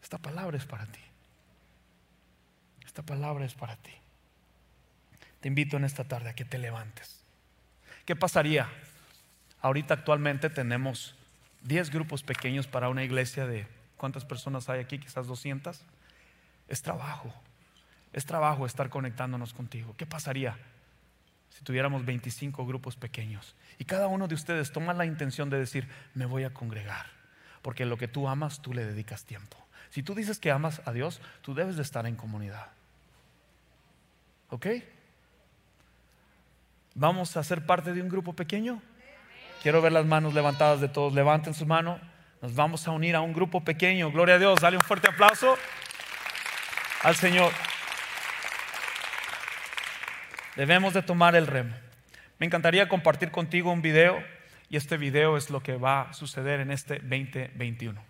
Esta 0.00 0.16
palabra 0.18 0.56
es 0.56 0.64
para 0.64 0.86
ti. 0.86 1.00
Esta 2.86 3.02
palabra 3.02 3.44
es 3.44 3.54
para 3.54 3.76
ti. 3.76 3.92
Te 5.40 5.48
invito 5.48 5.76
en 5.76 5.84
esta 5.84 6.04
tarde 6.04 6.30
a 6.30 6.34
que 6.34 6.44
te 6.44 6.58
levantes. 6.58 7.24
¿Qué 8.06 8.14
pasaría? 8.14 8.68
Ahorita 9.60 9.94
actualmente 9.94 10.50
tenemos 10.50 11.16
10 11.62 11.90
grupos 11.90 12.22
pequeños 12.22 12.68
para 12.68 12.88
una 12.88 13.02
iglesia 13.02 13.46
de 13.46 13.66
¿cuántas 13.96 14.24
personas 14.24 14.68
hay 14.68 14.80
aquí? 14.80 14.98
Quizás 14.98 15.26
200. 15.26 15.82
Es 16.72 16.80
trabajo. 16.80 17.30
Es 18.14 18.24
trabajo 18.24 18.64
estar 18.64 18.88
conectándonos 18.88 19.52
contigo. 19.52 19.94
¿Qué 19.98 20.06
pasaría 20.06 20.56
si 21.50 21.62
tuviéramos 21.62 22.06
25 22.06 22.64
grupos 22.64 22.96
pequeños? 22.96 23.54
Y 23.78 23.84
cada 23.84 24.06
uno 24.06 24.26
de 24.26 24.34
ustedes 24.34 24.72
toma 24.72 24.94
la 24.94 25.04
intención 25.04 25.50
de 25.50 25.58
decir, 25.58 25.86
me 26.14 26.24
voy 26.24 26.44
a 26.44 26.54
congregar, 26.54 27.04
porque 27.60 27.84
lo 27.84 27.98
que 27.98 28.08
tú 28.08 28.26
amas, 28.26 28.62
tú 28.62 28.72
le 28.72 28.86
dedicas 28.86 29.26
tiempo. 29.26 29.58
Si 29.90 30.02
tú 30.02 30.14
dices 30.14 30.38
que 30.38 30.50
amas 30.50 30.80
a 30.86 30.92
Dios, 30.92 31.20
tú 31.42 31.52
debes 31.52 31.76
de 31.76 31.82
estar 31.82 32.06
en 32.06 32.16
comunidad. 32.16 32.68
¿Ok? 34.48 34.66
¿Vamos 36.94 37.36
a 37.36 37.44
ser 37.44 37.66
parte 37.66 37.92
de 37.92 38.00
un 38.00 38.08
grupo 38.08 38.32
pequeño? 38.32 38.80
Quiero 39.62 39.82
ver 39.82 39.92
las 39.92 40.06
manos 40.06 40.32
levantadas 40.32 40.80
de 40.80 40.88
todos. 40.88 41.12
Levanten 41.12 41.52
su 41.52 41.66
mano. 41.66 42.00
Nos 42.40 42.54
vamos 42.54 42.88
a 42.88 42.92
unir 42.92 43.14
a 43.14 43.20
un 43.20 43.34
grupo 43.34 43.62
pequeño. 43.62 44.10
Gloria 44.10 44.36
a 44.36 44.38
Dios. 44.38 44.58
Dale 44.58 44.78
un 44.78 44.82
fuerte 44.82 45.08
aplauso 45.08 45.58
al 47.02 47.16
Señor. 47.16 47.52
Debemos 50.56 50.94
de 50.94 51.02
tomar 51.02 51.34
el 51.34 51.46
remo. 51.46 51.74
Me 52.38 52.46
encantaría 52.46 52.88
compartir 52.88 53.30
contigo 53.30 53.72
un 53.72 53.82
video 53.82 54.22
y 54.68 54.76
este 54.76 54.96
video 54.96 55.36
es 55.36 55.50
lo 55.50 55.62
que 55.62 55.76
va 55.76 56.02
a 56.02 56.12
suceder 56.12 56.60
en 56.60 56.70
este 56.70 56.98
2021. 57.00 58.00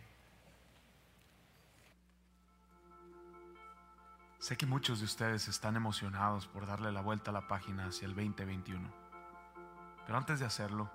Sé 4.38 4.56
que 4.56 4.66
muchos 4.66 4.98
de 4.98 5.04
ustedes 5.04 5.46
están 5.46 5.76
emocionados 5.76 6.48
por 6.48 6.66
darle 6.66 6.90
la 6.90 7.00
vuelta 7.00 7.30
a 7.30 7.34
la 7.34 7.46
página 7.46 7.86
hacia 7.86 8.06
el 8.06 8.14
2021. 8.14 8.92
Pero 10.04 10.18
antes 10.18 10.40
de 10.40 10.46
hacerlo, 10.46 10.90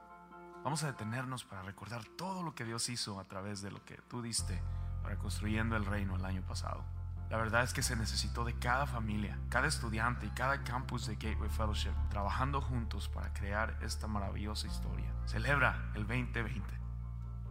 vamos 0.66 0.84
a 0.84 0.88
detenernos 0.88 1.46
para 1.46 1.62
recordar 1.62 2.04
todo 2.18 2.44
lo 2.44 2.54
que 2.54 2.66
Dios 2.66 2.90
hizo 2.90 3.20
a 3.22 3.24
través 3.24 3.62
de 3.62 3.72
lo 3.72 3.84
que 3.86 3.96
tú 4.10 4.22
diste 4.22 4.62
para 5.02 5.16
construyendo 5.16 5.78
el 5.78 5.86
reino 5.86 6.18
el 6.18 6.26
año 6.26 6.42
pasado. 6.42 6.84
La 7.30 7.38
verdad 7.38 7.64
es 7.64 7.74
que 7.74 7.84
se 7.84 7.96
necesitó 7.96 8.46
de 8.46 8.58
cada 8.58 8.88
familia, 8.88 9.38
cada 9.50 9.68
estudiante 9.68 10.26
y 10.26 10.30
cada 10.30 10.64
campus 10.64 11.08
de 11.08 11.16
Gateway 11.16 11.50
Fellowship 11.50 11.92
trabajando 12.10 12.62
juntos 12.62 13.10
para 13.10 13.34
crear 13.34 13.78
esta 13.82 14.08
maravillosa 14.08 14.68
historia. 14.68 15.12
Celebra 15.26 15.92
el 15.96 16.08
2020. 16.08 16.64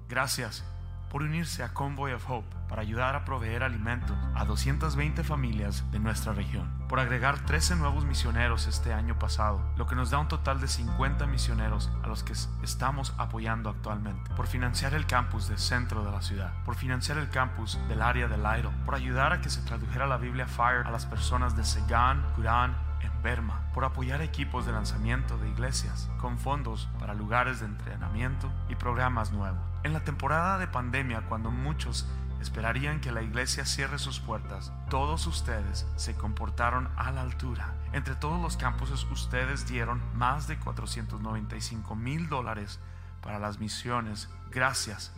Gracias 0.09 0.65
por 1.11 1.23
unirse 1.23 1.63
a 1.63 1.73
Convoy 1.73 2.13
of 2.13 2.29
Hope 2.31 2.57
para 2.69 2.83
ayudar 2.83 3.15
a 3.15 3.25
proveer 3.25 3.63
alimentos 3.63 4.17
a 4.35 4.45
220 4.45 5.23
familias 5.25 5.85
de 5.91 5.99
nuestra 5.99 6.33
región, 6.33 6.71
por 6.89 7.01
agregar 7.01 7.39
13 7.45 7.77
nuevos 7.77 8.05
misioneros 8.05 8.67
este 8.67 8.93
año 8.93 9.19
pasado, 9.19 9.61
lo 9.77 9.87
que 9.87 9.95
nos 9.95 10.11
da 10.11 10.19
un 10.19 10.29
total 10.29 10.61
de 10.61 10.69
50 10.69 11.27
misioneros 11.27 11.91
a 12.03 12.09
los 12.09 12.23
que 12.23 12.35
estamos 12.63 13.15
apoyando 13.19 13.71
actualmente, 13.71 14.31
por 14.35 14.47
financiar 14.47 14.95
el 14.95 15.07
campus 15.07 15.49
del 15.49 15.59
centro 15.59 16.05
de 16.05 16.11
la 16.11 16.23
ciudad, 16.23 16.53
por 16.65 16.75
financiar 16.75 17.19
el 17.19 17.31
campus 17.31 17.79
del 17.89 18.03
área 18.03 18.29
del 18.29 18.45
Airo, 18.45 18.73
por 18.85 18.95
ayudar 18.95 19.33
a 19.33 19.41
que 19.41 19.51
se 19.51 19.63
tradujera 19.63 20.07
la 20.07 20.17
Biblia 20.17 20.47
Fire 20.47 20.87
a 20.87 20.91
las 20.91 21.07
personas 21.07 21.57
de 21.57 21.65
Segan, 21.65 22.25
Kurán, 22.35 22.86
en 23.07 23.23
Berma, 23.23 23.71
por 23.73 23.85
apoyar 23.85 24.21
equipos 24.23 24.67
de 24.67 24.73
lanzamiento 24.73 25.39
de 25.39 25.49
iglesias 25.49 26.11
con 26.19 26.39
fondos 26.39 26.89
para 26.99 27.15
lugares 27.15 27.61
de 27.61 27.67
entrenamiento 27.67 28.51
y 28.69 28.75
programas 28.75 29.33
nuevos. 29.33 29.61
En 29.83 29.93
la 29.93 30.05
temporada 30.05 30.59
de 30.59 30.67
pandemia, 30.67 31.23
cuando 31.29 31.51
muchos 31.51 32.07
esperarían 32.41 33.01
que 33.01 33.13
la 33.13 33.23
iglesia 33.23 33.65
cierre 33.65 33.99
sus 33.99 34.21
puertas. 34.21 34.73
Todos 34.91 35.27
ustedes 35.27 35.87
se 35.97 36.15
comportaron 36.15 36.89
a 36.97 37.11
la 37.11 37.23
altura. 37.23 37.75
Entre 37.93 38.15
todos 38.15 38.41
los 38.41 38.57
campuses 38.57 39.05
ustedes 39.11 39.67
dieron 39.67 40.01
más 40.15 40.47
de 40.47 40.59
495 40.59 41.95
mil 41.97 42.29
dólares 42.29 42.79
para 43.21 43.39
las 43.39 43.59
misiones. 43.59 44.29
Gracias 44.51 45.13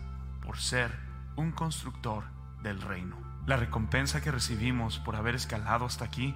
por 0.44 0.58
ser 0.58 0.98
un 1.36 1.52
constructor 1.52 2.24
del 2.62 2.80
reino. 2.80 3.16
La 3.46 3.56
recompensa 3.56 4.20
que 4.20 4.30
recibimos 4.30 4.98
por 4.98 5.16
haber 5.16 5.34
escalado 5.34 5.86
hasta 5.86 6.04
aquí 6.04 6.34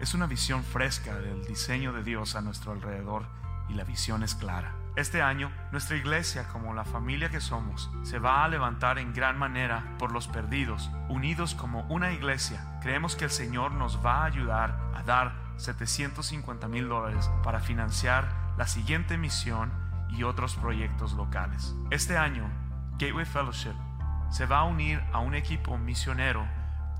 es 0.00 0.14
una 0.14 0.26
visión 0.26 0.64
fresca 0.64 1.14
del 1.16 1.44
diseño 1.44 1.92
de 1.92 2.02
Dios 2.02 2.34
a 2.34 2.40
nuestro 2.40 2.72
alrededor 2.72 3.26
y 3.68 3.74
la 3.74 3.84
visión 3.84 4.22
es 4.22 4.34
clara. 4.34 4.74
Este 4.96 5.22
año, 5.22 5.50
nuestra 5.72 5.96
iglesia, 5.96 6.46
como 6.48 6.74
la 6.74 6.84
familia 6.84 7.28
que 7.28 7.40
somos, 7.40 7.90
se 8.02 8.18
va 8.18 8.44
a 8.44 8.48
levantar 8.48 8.98
en 8.98 9.12
gran 9.12 9.38
manera 9.38 9.96
por 9.98 10.12
los 10.12 10.28
perdidos, 10.28 10.90
unidos 11.08 11.54
como 11.54 11.82
una 11.88 12.12
iglesia. 12.12 12.78
Creemos 12.80 13.16
que 13.16 13.24
el 13.24 13.30
Señor 13.30 13.72
nos 13.72 14.04
va 14.04 14.22
a 14.22 14.26
ayudar 14.26 14.78
a 14.94 15.02
dar 15.02 15.34
750 15.56 16.68
mil 16.68 16.88
dólares 16.88 17.28
para 17.42 17.60
financiar 17.60 18.28
la 18.56 18.66
siguiente 18.66 19.18
misión 19.18 19.72
y 20.10 20.22
otros 20.22 20.54
proyectos 20.54 21.14
locales. 21.14 21.74
Este 21.90 22.16
año, 22.16 22.48
Gateway 22.98 23.24
Fellowship 23.24 23.74
se 24.30 24.46
va 24.46 24.58
a 24.60 24.64
unir 24.64 25.02
a 25.12 25.18
un 25.18 25.34
equipo 25.34 25.76
misionero 25.76 26.46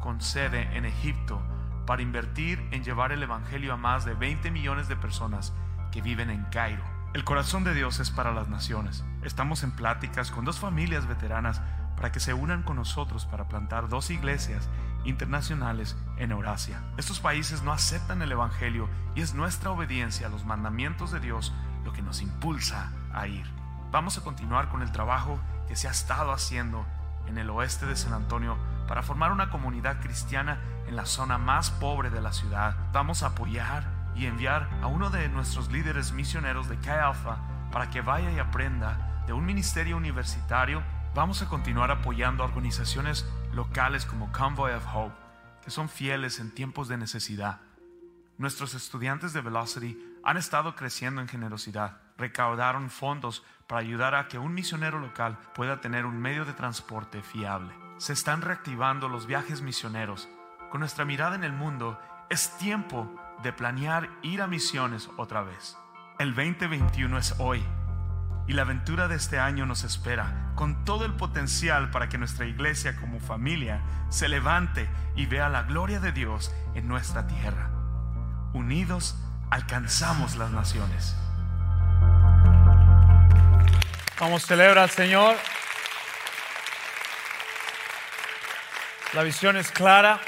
con 0.01 0.21
sede 0.21 0.77
en 0.77 0.85
Egipto 0.85 1.41
para 1.87 2.03
invertir 2.03 2.67
en 2.71 2.85
llevar 2.85 3.13
el 3.13 3.23
Evangelio 3.23 3.73
a 3.73 3.77
más 3.77 4.05
de 4.05 4.15
20 4.15 4.51
millones 4.51 4.89
de 4.89 4.97
personas 4.97 5.53
que 5.93 6.03
viven 6.03 6.31
en 6.31 6.45
Cairo. 6.45 6.83
El 7.15 7.25
corazón 7.25 7.63
de 7.65 7.75
Dios 7.75 8.01
es 8.01 8.11
para 8.11 8.33
las 8.33 8.49
naciones. 8.49 9.05
Estamos 9.23 9.63
en 9.63 9.71
pláticas 9.71 10.31
con 10.31 10.45
dos 10.45 10.59
familias 10.59 11.07
veteranas 11.07 11.63
para 11.97 12.11
que 12.11 12.21
se 12.21 12.35
unan 12.35 12.63
con 12.63 12.77
nosotros 12.77 13.27
para 13.27 13.49
plantar 13.49 13.89
dos 13.89 14.11
iglesias 14.11 14.69
internacionales 15.05 15.97
en 16.17 16.33
Eurasia. 16.33 16.83
Estos 16.97 17.21
países 17.21 17.63
no 17.63 17.73
aceptan 17.73 18.23
el 18.23 18.33
Evangelio 18.33 18.89
y 19.15 19.21
es 19.21 19.35
nuestra 19.35 19.71
obediencia 19.71 20.27
a 20.27 20.31
los 20.31 20.45
mandamientos 20.45 21.13
de 21.13 21.21
Dios 21.21 21.53
lo 21.85 21.93
que 21.93 22.03
nos 22.03 22.21
impulsa 22.21 22.93
a 23.13 23.29
ir. 23.29 23.47
Vamos 23.93 24.19
a 24.19 24.23
continuar 24.23 24.69
con 24.69 24.83
el 24.83 24.91
trabajo 24.91 25.39
que 25.69 25.77
se 25.77 25.87
ha 25.87 25.93
estado 25.93 26.33
haciendo 26.33 26.85
en 27.29 27.39
el 27.39 27.49
oeste 27.51 27.87
de 27.87 27.97
San 27.97 28.13
Antonio 28.13 28.57
para 28.87 29.03
formar 29.03 29.33
una 29.33 29.51
comunidad 29.51 30.01
cristiana 30.01 30.61
en 30.87 30.97
la 30.97 31.07
zona 31.07 31.39
más 31.39 31.71
pobre 31.71 32.11
de 32.11 32.21
la 32.21 32.33
ciudad. 32.33 32.77
Vamos 32.93 33.23
a 33.23 33.29
apoyar 33.29 33.85
y 34.15 34.27
enviar 34.27 34.69
a 34.83 34.87
uno 34.87 35.11
de 35.11 35.29
nuestros 35.29 35.71
líderes 35.71 36.13
misioneros 36.13 36.69
de 36.69 36.79
Chi 36.81 36.91
Alpha 36.91 37.39
para 37.73 37.91
que 37.91 38.01
vaya 38.01 38.31
y 38.31 38.39
aprenda 38.39 39.25
de 39.27 39.33
un 39.33 39.45
ministerio 39.45 39.97
universitario. 39.97 40.83
Vamos 41.15 41.43
a 41.43 41.49
continuar 41.49 41.91
apoyando 41.91 42.43
a 42.43 42.47
organizaciones 42.47 43.27
locales 43.53 44.05
como 44.05 44.31
Convoy 44.33 44.73
of 44.73 44.87
Hope, 44.93 45.15
que 45.63 45.71
son 45.71 45.89
fieles 45.89 46.39
en 46.39 46.55
tiempos 46.55 46.89
de 46.89 46.97
necesidad. 46.97 47.61
Nuestros 48.37 48.75
estudiantes 48.75 49.33
de 49.33 49.41
Velocity 49.41 49.99
han 50.25 50.37
estado 50.37 50.75
creciendo 50.75 51.21
en 51.21 51.29
generosidad. 51.29 52.01
Recaudaron 52.17 52.91
fondos 52.91 53.45
para 53.67 53.81
ayudar 53.81 54.15
a 54.15 54.29
que 54.29 54.39
un 54.39 54.55
misionero 54.55 54.99
local 54.99 55.39
pueda 55.55 55.81
tener 55.81 56.05
un 56.07 56.21
medio 56.21 56.45
de 56.45 56.53
transporte 56.53 57.23
fiable. 57.23 57.84
Se 57.97 58.13
están 58.13 58.43
reactivando 58.43 59.09
los 59.09 59.27
viajes 59.27 59.63
misioneros. 59.63 60.29
Con 60.71 60.81
nuestra 60.81 61.05
mirada 61.05 61.37
en 61.37 61.45
el 61.45 61.53
mundo, 61.53 61.99
es 62.29 62.57
tiempo 62.59 63.09
de 63.43 63.53
planear 63.53 64.11
ir 64.23 64.43
a 64.43 64.47
misiones 64.47 65.09
otra 65.17 65.43
vez. 65.43 65.79
El 66.19 66.35
2021 66.35 67.19
es 67.19 67.35
hoy 67.39 67.65
y 68.47 68.53
la 68.53 68.63
aventura 68.63 69.09
de 69.09 69.17
este 69.17 69.39
año 69.39 69.67
nos 69.67 69.85
espera 69.85 70.53
con 70.55 70.85
todo 70.85 71.05
el 71.05 71.15
potencial 71.15 71.91
para 71.91 72.09
que 72.09 72.19
nuestra 72.19 72.47
iglesia 72.47 72.97
como 72.97 73.21
familia 73.21 73.81
se 74.09 74.29
levante 74.29 74.89
y 75.17 75.27
vea 75.27 75.49
la 75.49 75.63
gloria 75.63 76.01
de 76.01 76.13
Dios 76.13 76.55
en 76.75 76.89
nuestra 76.89 77.27
tierra. 77.27 77.71
Unidos 78.53 79.17
alcanzamos 79.51 80.37
las 80.37 80.51
naciones. 80.51 81.17
Vamos, 84.21 84.47
celebra 84.47 84.85
al 84.85 84.91
Señor. 84.91 85.37
La 89.15 89.23
visión 89.23 89.57
es 89.57 89.71
clara. 89.71 90.19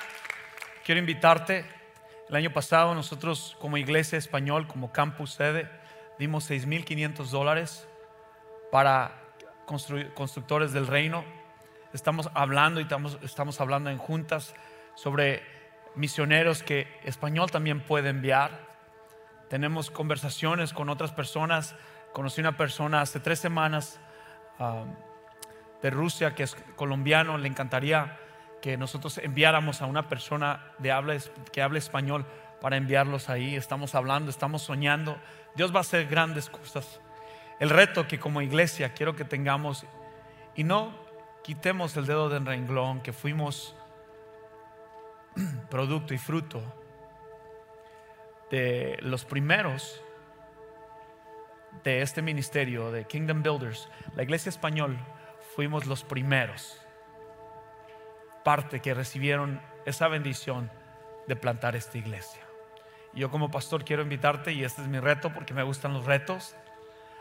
Quiero 0.84 1.00
invitarte 1.00 1.64
el 2.28 2.36
año 2.36 2.52
pasado 2.52 2.94
nosotros 2.94 3.56
como 3.60 3.78
iglesia 3.78 4.16
español, 4.16 4.68
como 4.68 4.92
campus 4.92 5.32
sede, 5.32 5.68
dimos 6.20 6.48
6.500 6.48 7.24
dólares 7.30 7.88
para 8.70 9.20
constructores 9.66 10.72
del 10.72 10.86
reino. 10.86 11.24
Estamos 11.92 12.30
hablando 12.32 12.78
y 12.78 12.84
estamos, 12.84 13.18
estamos 13.24 13.60
hablando 13.60 13.90
en 13.90 13.98
juntas 13.98 14.54
sobre 14.94 15.42
misioneros 15.96 16.62
que 16.62 16.86
español 17.02 17.50
también 17.50 17.80
puede 17.80 18.10
enviar. 18.10 18.60
Tenemos 19.48 19.90
conversaciones 19.90 20.72
con 20.72 20.90
otras 20.90 21.10
personas. 21.10 21.74
Conocí 22.12 22.40
una 22.40 22.56
persona 22.56 23.00
hace 23.00 23.18
tres 23.18 23.40
semanas 23.40 23.98
um, 24.60 24.94
de 25.82 25.90
Rusia 25.90 26.36
que 26.36 26.44
es 26.44 26.54
colombiano, 26.76 27.36
le 27.36 27.48
encantaría 27.48 28.20
que 28.66 28.76
nosotros 28.76 29.18
enviáramos 29.18 29.80
a 29.80 29.86
una 29.86 30.08
persona 30.08 30.72
de 30.78 30.90
habla, 30.90 31.16
que 31.52 31.62
hable 31.62 31.78
español 31.78 32.26
para 32.60 32.76
enviarlos 32.76 33.28
ahí. 33.28 33.54
Estamos 33.54 33.94
hablando, 33.94 34.28
estamos 34.28 34.60
soñando. 34.60 35.16
Dios 35.54 35.72
va 35.72 35.78
a 35.78 35.80
hacer 35.82 36.08
grandes 36.08 36.50
cosas. 36.50 37.00
El 37.60 37.70
reto 37.70 38.08
que 38.08 38.18
como 38.18 38.42
iglesia 38.42 38.92
quiero 38.92 39.14
que 39.14 39.24
tengamos 39.24 39.86
y 40.56 40.64
no 40.64 40.92
quitemos 41.44 41.96
el 41.96 42.06
dedo 42.06 42.28
del 42.28 42.44
renglón, 42.44 43.02
que 43.02 43.12
fuimos 43.12 43.76
producto 45.70 46.12
y 46.12 46.18
fruto 46.18 46.60
de 48.50 48.98
los 49.00 49.24
primeros 49.24 50.02
de 51.84 52.02
este 52.02 52.20
ministerio 52.20 52.90
de 52.90 53.04
Kingdom 53.04 53.44
Builders, 53.44 53.88
la 54.16 54.24
iglesia 54.24 54.50
español, 54.50 54.98
fuimos 55.54 55.86
los 55.86 56.02
primeros 56.02 56.84
parte 58.46 58.78
que 58.78 58.94
recibieron 58.94 59.60
esa 59.86 60.06
bendición 60.06 60.70
de 61.26 61.34
plantar 61.34 61.74
esta 61.74 61.98
iglesia. 61.98 62.40
Yo 63.12 63.28
como 63.28 63.50
pastor 63.50 63.84
quiero 63.84 64.02
invitarte, 64.04 64.52
y 64.52 64.62
este 64.62 64.82
es 64.82 64.86
mi 64.86 65.00
reto 65.00 65.34
porque 65.34 65.52
me 65.52 65.64
gustan 65.64 65.92
los 65.92 66.04
retos, 66.04 66.54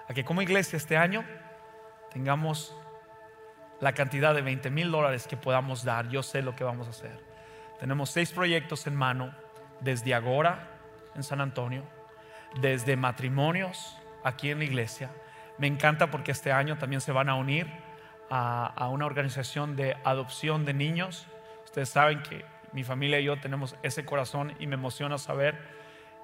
a 0.07 0.13
que 0.13 0.23
como 0.23 0.43
iglesia 0.43 0.77
este 0.77 0.97
año 0.97 1.25
tengamos 2.11 2.77
la 3.79 3.93
cantidad 3.93 4.35
de 4.35 4.43
20 4.43 4.69
mil 4.69 4.91
dólares 4.91 5.25
que 5.25 5.35
podamos 5.35 5.83
dar. 5.83 6.09
Yo 6.09 6.21
sé 6.21 6.43
lo 6.43 6.55
que 6.55 6.63
vamos 6.63 6.85
a 6.85 6.91
hacer. 6.91 7.19
Tenemos 7.79 8.11
seis 8.11 8.31
proyectos 8.31 8.85
en 8.85 8.95
mano, 8.95 9.33
desde 9.79 10.13
Agora 10.13 10.67
en 11.15 11.23
San 11.23 11.41
Antonio, 11.41 11.81
desde 12.61 12.97
matrimonios 12.97 13.97
aquí 14.23 14.51
en 14.51 14.59
la 14.59 14.65
iglesia. 14.65 15.09
Me 15.57 15.65
encanta 15.65 16.11
porque 16.11 16.33
este 16.33 16.51
año 16.51 16.77
también 16.77 17.01
se 17.01 17.11
van 17.11 17.29
a 17.29 17.35
unir 17.35 17.65
a, 18.29 18.89
una 18.89 19.05
organización 19.05 19.75
de 19.75 19.95
adopción 20.03 20.65
de 20.65 20.73
niños. 20.73 21.27
Ustedes 21.63 21.89
saben 21.89 22.21
que 22.23 22.45
mi 22.71 22.83
familia 22.83 23.19
y 23.19 23.25
yo 23.25 23.39
tenemos 23.39 23.75
ese 23.83 24.05
corazón 24.05 24.53
y 24.59 24.67
me 24.67 24.75
emociona 24.75 25.17
saber 25.17 25.57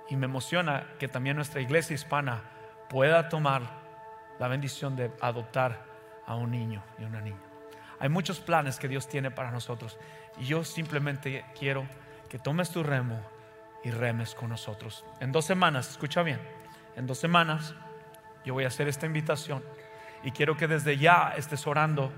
y 0.09 0.15
me 0.15 0.25
emociona 0.25 0.87
que 0.99 1.07
también 1.07 1.35
nuestra 1.35 1.61
iglesia 1.61 1.93
hispana 1.93 2.41
pueda 2.89 3.29
tomar 3.29 3.61
la 4.39 4.47
bendición 4.47 4.95
de 4.95 5.11
adoptar 5.21 5.85
a 6.25 6.35
un 6.35 6.51
niño 6.51 6.83
y 6.99 7.03
una 7.03 7.21
niña. 7.21 7.41
Hay 7.99 8.09
muchos 8.09 8.39
planes 8.39 8.79
que 8.79 8.87
Dios 8.87 9.07
tiene 9.07 9.31
para 9.31 9.51
nosotros 9.51 9.97
y 10.39 10.45
yo 10.45 10.63
simplemente 10.63 11.45
quiero 11.57 11.85
que 12.29 12.39
tomes 12.39 12.71
tu 12.71 12.83
remo 12.83 13.19
y 13.83 13.91
remes 13.91 14.35
con 14.35 14.49
nosotros. 14.49 15.05
En 15.19 15.31
dos 15.31 15.45
semanas, 15.45 15.91
escucha 15.91 16.23
bien, 16.23 16.39
en 16.95 17.07
dos 17.07 17.19
semanas 17.19 17.75
yo 18.43 18.53
voy 18.53 18.63
a 18.63 18.67
hacer 18.67 18.87
esta 18.87 19.05
invitación 19.05 19.63
y 20.23 20.31
quiero 20.31 20.55
que 20.55 20.67
desde 20.67 20.97
ya 20.97 21.33
estés 21.35 21.65
orando 21.67 22.11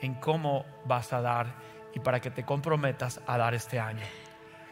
en 0.00 0.14
cómo 0.14 0.64
vas 0.84 1.12
a 1.12 1.20
dar 1.20 1.54
y 1.94 2.00
para 2.00 2.20
que 2.20 2.30
te 2.30 2.44
comprometas 2.44 3.20
a 3.26 3.36
dar 3.38 3.54
este 3.54 3.78
año. 3.78 4.04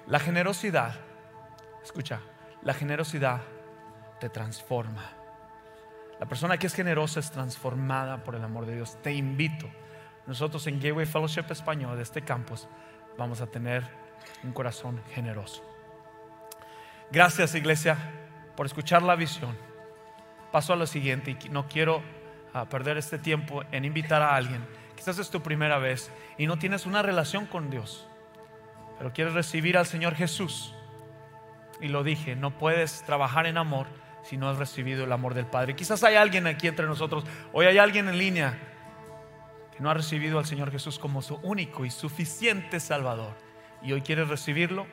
La 0.07 0.19
generosidad, 0.19 0.95
escucha, 1.83 2.21
la 2.63 2.75
generosidad 2.75 3.41
te 4.19 4.29
transforma. 4.29 5.13
La 6.19 6.27
persona 6.27 6.59
que 6.59 6.67
es 6.67 6.75
generosa 6.75 7.21
es 7.21 7.31
transformada 7.31 8.23
por 8.23 8.35
el 8.35 8.45
amor 8.45 8.67
de 8.67 8.75
Dios. 8.75 8.99
Te 9.03 9.13
invito. 9.13 9.67
Nosotros 10.27 10.67
en 10.67 10.79
Gateway 10.79 11.07
Fellowship 11.07 11.47
Español 11.51 11.97
de 11.97 12.03
este 12.03 12.23
campus 12.23 12.69
vamos 13.17 13.41
a 13.41 13.47
tener 13.47 13.85
un 14.45 14.53
corazón 14.53 15.01
generoso. 15.15 15.63
Gracias 17.11 17.55
iglesia 17.55 17.97
por 18.57 18.67
escuchar 18.67 19.03
la 19.03 19.17
visión. 19.17 19.57
Paso 20.53 20.73
a 20.73 20.77
lo 20.77 20.87
siguiente 20.87 21.37
y 21.43 21.49
no 21.49 21.67
quiero 21.67 22.03
a 22.53 22.69
perder 22.69 22.97
este 22.97 23.19
tiempo 23.19 23.63
en 23.73 23.85
invitar 23.85 24.23
a 24.23 24.35
alguien. 24.35 24.65
Quizás 24.97 25.19
es 25.19 25.31
tu 25.31 25.43
primera 25.43 25.79
vez 25.79 26.13
y 26.37 26.47
no 26.47 26.59
tienes 26.59 26.87
una 26.87 27.03
relación 27.03 27.47
con 27.47 27.71
Dios, 27.71 28.09
pero 28.99 29.13
quieres 29.13 29.35
recibir 29.35 29.79
al 29.79 29.87
Señor 29.87 30.15
Jesús. 30.15 30.75
Y 31.81 31.89
lo 31.89 32.05
dije, 32.05 32.37
no 32.37 32.59
puedes 32.59 33.03
trabajar 33.05 33.47
en 33.47 33.57
amor 33.57 33.87
si 34.23 34.37
no 34.37 34.51
has 34.51 34.59
recibido 34.59 35.05
el 35.05 35.13
amor 35.13 35.35
del 35.35 35.47
Padre. 35.47 35.75
Quizás 35.75 36.05
hay 36.05 36.17
alguien 36.17 36.47
aquí 36.47 36.69
entre 36.69 36.87
nosotros, 36.87 37.25
hoy 37.53 37.67
hay 37.67 37.79
alguien 37.79 38.09
en 38.09 38.19
línea 38.19 38.59
que 39.73 39.81
no 39.81 39.91
ha 39.91 39.95
recibido 39.95 40.39
al 40.39 40.45
Señor 40.45 40.71
Jesús 40.71 40.99
como 40.99 41.23
su 41.23 41.37
único 41.37 41.87
y 41.87 41.91
suficiente 41.91 42.81
Salvador 42.81 43.35
y 43.83 43.93
hoy 43.93 44.03
quieres 44.03 44.29
recibirlo 44.29 44.87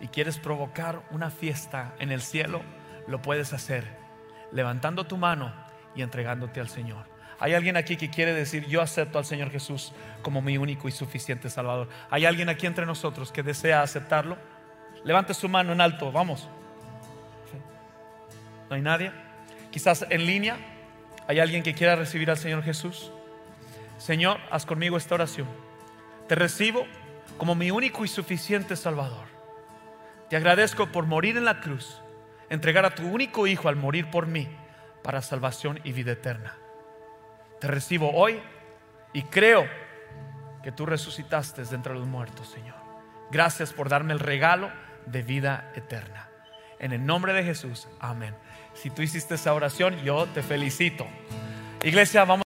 y 0.00 0.08
quieres 0.08 0.38
provocar 0.38 1.02
una 1.10 1.30
fiesta 1.30 1.94
en 2.00 2.10
el 2.10 2.22
cielo, 2.22 2.62
lo 3.06 3.22
puedes 3.22 3.52
hacer 3.52 3.96
levantando 4.50 5.06
tu 5.06 5.16
mano 5.16 5.67
y 5.98 6.02
entregándote 6.02 6.60
al 6.60 6.68
Señor. 6.68 7.04
Hay 7.40 7.54
alguien 7.54 7.76
aquí 7.76 7.96
que 7.96 8.08
quiere 8.08 8.32
decir, 8.32 8.66
yo 8.66 8.80
acepto 8.80 9.18
al 9.18 9.24
Señor 9.24 9.50
Jesús 9.50 9.92
como 10.22 10.42
mi 10.42 10.58
único 10.58 10.88
y 10.88 10.92
suficiente 10.92 11.50
Salvador. 11.50 11.88
Hay 12.10 12.24
alguien 12.24 12.48
aquí 12.48 12.66
entre 12.66 12.86
nosotros 12.86 13.30
que 13.32 13.42
desea 13.42 13.82
aceptarlo. 13.82 14.36
Levante 15.04 15.34
su 15.34 15.48
mano 15.48 15.72
en 15.72 15.80
alto, 15.80 16.10
vamos. 16.10 16.48
¿No 18.68 18.76
hay 18.76 18.82
nadie? 18.82 19.12
Quizás 19.70 20.06
en 20.08 20.26
línea 20.26 20.56
hay 21.26 21.40
alguien 21.40 21.62
que 21.62 21.74
quiera 21.74 21.96
recibir 21.96 22.30
al 22.30 22.38
Señor 22.38 22.62
Jesús. 22.62 23.12
Señor, 23.98 24.38
haz 24.50 24.66
conmigo 24.66 24.96
esta 24.96 25.14
oración. 25.14 25.48
Te 26.28 26.34
recibo 26.34 26.86
como 27.38 27.54
mi 27.54 27.70
único 27.70 28.04
y 28.04 28.08
suficiente 28.08 28.76
Salvador. 28.76 29.26
Te 30.28 30.36
agradezco 30.36 30.86
por 30.88 31.06
morir 31.06 31.36
en 31.36 31.44
la 31.44 31.60
cruz, 31.60 32.02
entregar 32.50 32.84
a 32.84 32.94
tu 32.94 33.06
único 33.06 33.46
Hijo 33.46 33.68
al 33.68 33.76
morir 33.76 34.10
por 34.10 34.26
mí 34.26 34.48
para 35.02 35.22
salvación 35.22 35.80
y 35.84 35.92
vida 35.92 36.12
eterna. 36.12 36.56
Te 37.60 37.66
recibo 37.66 38.12
hoy 38.12 38.40
y 39.12 39.22
creo 39.22 39.66
que 40.62 40.72
tú 40.72 40.86
resucitaste 40.86 41.64
de 41.64 41.74
entre 41.74 41.94
los 41.94 42.06
muertos, 42.06 42.48
Señor. 42.48 42.76
Gracias 43.30 43.72
por 43.72 43.88
darme 43.88 44.12
el 44.12 44.20
regalo 44.20 44.70
de 45.06 45.22
vida 45.22 45.72
eterna. 45.74 46.28
En 46.78 46.92
el 46.92 47.04
nombre 47.04 47.32
de 47.32 47.42
Jesús, 47.42 47.88
amén. 48.00 48.34
Si 48.74 48.90
tú 48.90 49.02
hiciste 49.02 49.34
esa 49.34 49.52
oración, 49.54 49.96
yo 50.02 50.26
te 50.26 50.42
felicito. 50.42 51.06
Iglesia, 51.82 52.24
vamos. 52.24 52.36